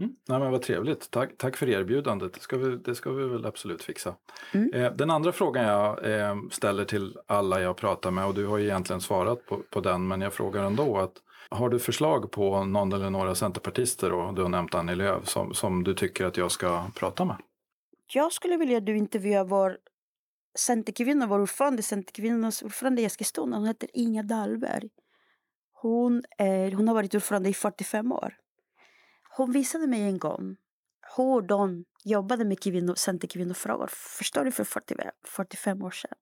Mm. 0.03 0.15
Nej, 0.27 0.39
men 0.39 0.51
vad 0.51 0.61
trevligt. 0.61 1.11
Tack, 1.11 1.37
tack 1.37 1.57
för 1.57 1.69
erbjudandet. 1.69 2.33
Det 2.33 2.39
ska, 2.39 2.57
vi, 2.57 2.77
det 2.77 2.95
ska 2.95 3.11
vi 3.11 3.27
väl 3.27 3.45
absolut 3.45 3.83
fixa. 3.83 4.15
Mm. 4.53 4.73
Eh, 4.73 4.91
den 4.91 5.09
andra 5.09 5.31
frågan 5.31 5.65
jag 5.65 6.11
eh, 6.11 6.35
ställer 6.51 6.85
till 6.85 7.17
alla 7.27 7.61
jag 7.61 7.77
pratar 7.77 8.11
med 8.11 8.25
och 8.25 8.33
du 8.33 8.45
har 8.45 8.57
ju 8.57 8.65
egentligen 8.65 9.01
svarat 9.01 9.45
på, 9.45 9.59
på 9.69 9.79
den 9.79 10.07
men 10.07 10.21
jag 10.21 10.33
frågar 10.33 10.63
ändå 10.63 10.97
att 10.97 11.13
har 11.49 11.69
du 11.69 11.79
förslag 11.79 12.31
på 12.31 12.63
någon 12.63 12.93
eller 12.93 13.09
några 13.09 13.35
centerpartister 13.35 14.13
och 14.13 14.33
du 14.33 14.41
har 14.41 14.49
nämnt 14.49 14.75
Annie 14.75 14.95
Lööf 14.95 15.27
som, 15.27 15.53
som 15.53 15.83
du 15.83 15.93
tycker 15.93 16.25
att 16.25 16.37
jag 16.37 16.51
ska 16.51 16.83
prata 16.95 17.25
med? 17.25 17.37
Jag 18.13 18.33
skulle 18.33 18.57
vilja 18.57 18.77
att 18.77 18.85
du 18.85 18.97
intervjuar 18.97 19.43
vår 19.43 19.77
Centerkvinna, 20.59 21.27
vår 21.27 21.39
ordförande, 21.39 21.83
Centerkvinnornas 21.83 22.61
ordförande 22.61 23.01
i 23.01 23.05
Eskilstuna. 23.05 23.57
Hon 23.57 23.67
heter 23.67 23.89
Inga 23.93 24.23
Dahlberg. 24.23 24.89
Hon, 25.73 26.23
är, 26.37 26.71
hon 26.71 26.87
har 26.87 26.95
varit 26.95 27.15
ordförande 27.15 27.49
i 27.49 27.53
45 27.53 28.11
år. 28.11 28.33
Hon 29.37 29.51
visade 29.51 29.87
mig 29.87 30.01
en 30.01 30.19
gång 30.19 30.55
hur 31.17 31.41
de 31.41 31.85
jobbade 32.03 32.45
med 32.45 32.59
kvinnor, 32.59 32.95
centerkvinnofrågor. 32.95 33.87
Förstår 33.87 34.45
du? 34.45 34.51
För 34.51 34.63
40, 34.63 34.95
45 35.23 35.81
år 35.81 35.91
sedan. 35.91 36.17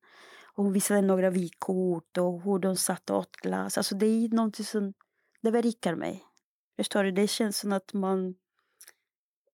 Och 0.53 0.63
hon 0.63 0.73
visade 0.73 1.01
några 1.01 1.29
vykort 1.29 2.17
och 2.17 2.41
hur 2.41 2.59
de 2.59 2.75
satt 2.75 3.09
och 3.09 3.17
åt 3.17 3.35
glass. 3.35 3.77
Alltså 3.77 3.95
det 3.95 4.05
är 4.05 4.29
någonting 4.29 4.65
som 4.65 4.93
det 5.41 5.51
berikar 5.51 5.95
mig. 5.95 6.23
Förstår 6.75 7.03
du? 7.03 7.11
Det 7.11 7.27
känns 7.27 7.57
som 7.57 7.73
att 7.73 7.93
man 7.93 8.35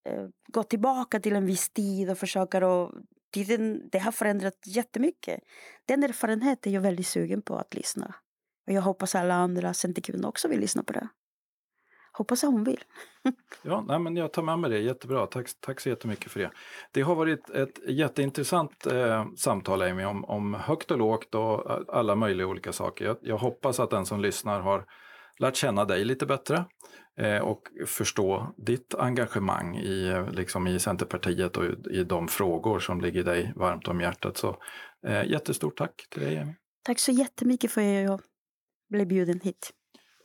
eh, 0.10 0.28
går 0.48 0.64
tillbaka 0.64 1.20
till 1.20 1.36
en 1.36 1.46
viss 1.46 1.70
tid 1.70 2.10
och 2.10 2.18
försöker 2.18 2.64
och 2.64 2.92
tiden, 3.34 3.90
det 3.92 4.00
har 4.00 4.12
förändrat 4.12 4.58
jättemycket. 4.66 5.40
Den 5.86 6.04
erfarenheten 6.04 6.72
är 6.72 6.74
jag 6.74 6.82
väldigt 6.82 7.08
sugen 7.08 7.42
på 7.42 7.56
att 7.56 7.74
lyssna. 7.74 8.16
Och 8.68 8.74
jag 8.74 8.82
hoppas 8.82 9.16
alla 9.16 9.34
andra 9.34 9.74
centerkvinnor 9.74 10.28
också 10.28 10.48
vill 10.48 10.60
lyssna 10.60 10.84
på 10.84 10.94
det. 10.94 11.08
Hoppas 12.18 12.44
hon 12.44 12.64
vill. 12.64 12.84
ja, 13.62 13.84
nej, 13.88 14.00
men 14.00 14.16
jag 14.16 14.34
tar 14.34 14.44
med 14.44 14.60
mig 14.60 14.70
det. 14.70 14.80
Jättebra. 14.80 15.28
Tack, 15.28 15.50
tack 15.60 15.80
så 15.80 15.90
jättemycket 15.90 16.32
för 16.32 16.40
det. 16.40 16.52
Det 16.92 17.02
har 17.02 17.16
varit 17.16 17.50
ett 17.50 17.80
jätteintressant 17.88 18.88
eh, 18.88 19.26
samtal 19.36 19.82
Amy 19.82 20.04
om, 20.04 20.26
om 20.26 20.54
högt 20.54 20.92
och 20.92 20.98
lågt 20.98 21.36
och 21.36 21.82
alla 21.96 22.16
möjliga 22.16 22.48
olika 22.48 22.74
saker. 22.74 23.06
Jag, 23.06 23.18
jag 23.22 23.38
hoppas 23.38 23.80
att 23.80 23.90
den 23.90 24.06
som 24.06 24.22
lyssnar 24.22 24.60
har 24.60 24.86
lärt 25.40 25.56
känna 25.56 25.86
dig 25.86 26.06
lite 26.06 26.26
bättre 26.26 26.66
eh, 27.18 27.40
och 27.40 27.62
förstå 27.86 28.54
ditt 28.58 28.96
engagemang 28.96 29.78
i, 29.78 30.26
liksom 30.32 30.68
i 30.68 30.80
Centerpartiet 30.80 31.58
och 31.58 31.66
i, 31.66 32.00
i 32.00 32.04
de 32.04 32.28
frågor 32.28 32.80
som 32.80 33.02
ligger 33.02 33.24
dig 33.24 33.54
varmt 33.56 33.88
om 33.88 34.02
hjärtat. 34.02 34.38
Så 34.38 34.58
eh, 35.08 35.26
jättestort 35.26 35.78
tack 35.78 36.08
till 36.10 36.22
dig 36.22 36.38
Amy. 36.38 36.54
Tack 36.84 37.00
så 37.00 37.12
jättemycket 37.12 37.72
för 37.72 37.82
att 37.82 38.04
jag 38.04 38.22
blev 38.90 39.08
bjuden 39.08 39.40
hit. 39.40 39.74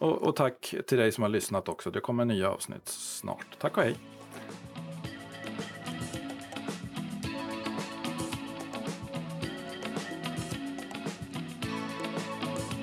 Och, 0.03 0.23
och 0.23 0.37
tack 0.37 0.75
till 0.87 0.99
dig 0.99 1.13
som 1.13 1.23
har 1.23 1.29
lyssnat 1.29 1.69
också. 1.69 1.91
Det 1.91 2.01
kommer 2.01 2.25
nya 2.25 2.51
avsnitt 2.51 2.89
snart. 2.89 3.47
Tack 3.59 3.77
och 3.77 3.83
hej! 3.83 3.97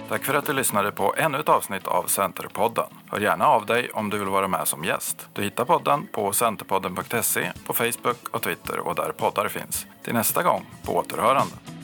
Tack 0.09 0.23
för 0.23 0.33
att 0.33 0.45
du 0.45 0.53
lyssnade 0.53 0.91
på 0.91 1.13
ännu 1.17 1.39
ett 1.39 1.49
avsnitt 1.49 1.87
av 1.87 2.03
Centerpodden. 2.03 2.85
Hör 3.11 3.19
gärna 3.19 3.45
av 3.45 3.65
dig 3.65 3.89
om 3.89 4.09
du 4.09 4.17
vill 4.17 4.27
vara 4.27 4.47
med 4.47 4.67
som 4.67 4.83
gäst. 4.83 5.29
Du 5.33 5.41
hittar 5.41 5.65
podden 5.65 6.07
på 6.11 6.33
centerpodden.se, 6.33 7.51
på 7.65 7.73
Facebook 7.73 8.29
och 8.31 8.41
Twitter 8.41 8.79
och 8.79 8.95
där 8.95 9.11
poddar 9.11 9.47
finns. 9.47 9.85
Till 10.03 10.13
nästa 10.13 10.43
gång, 10.43 10.65
på 10.85 10.95
återhörande. 10.95 11.78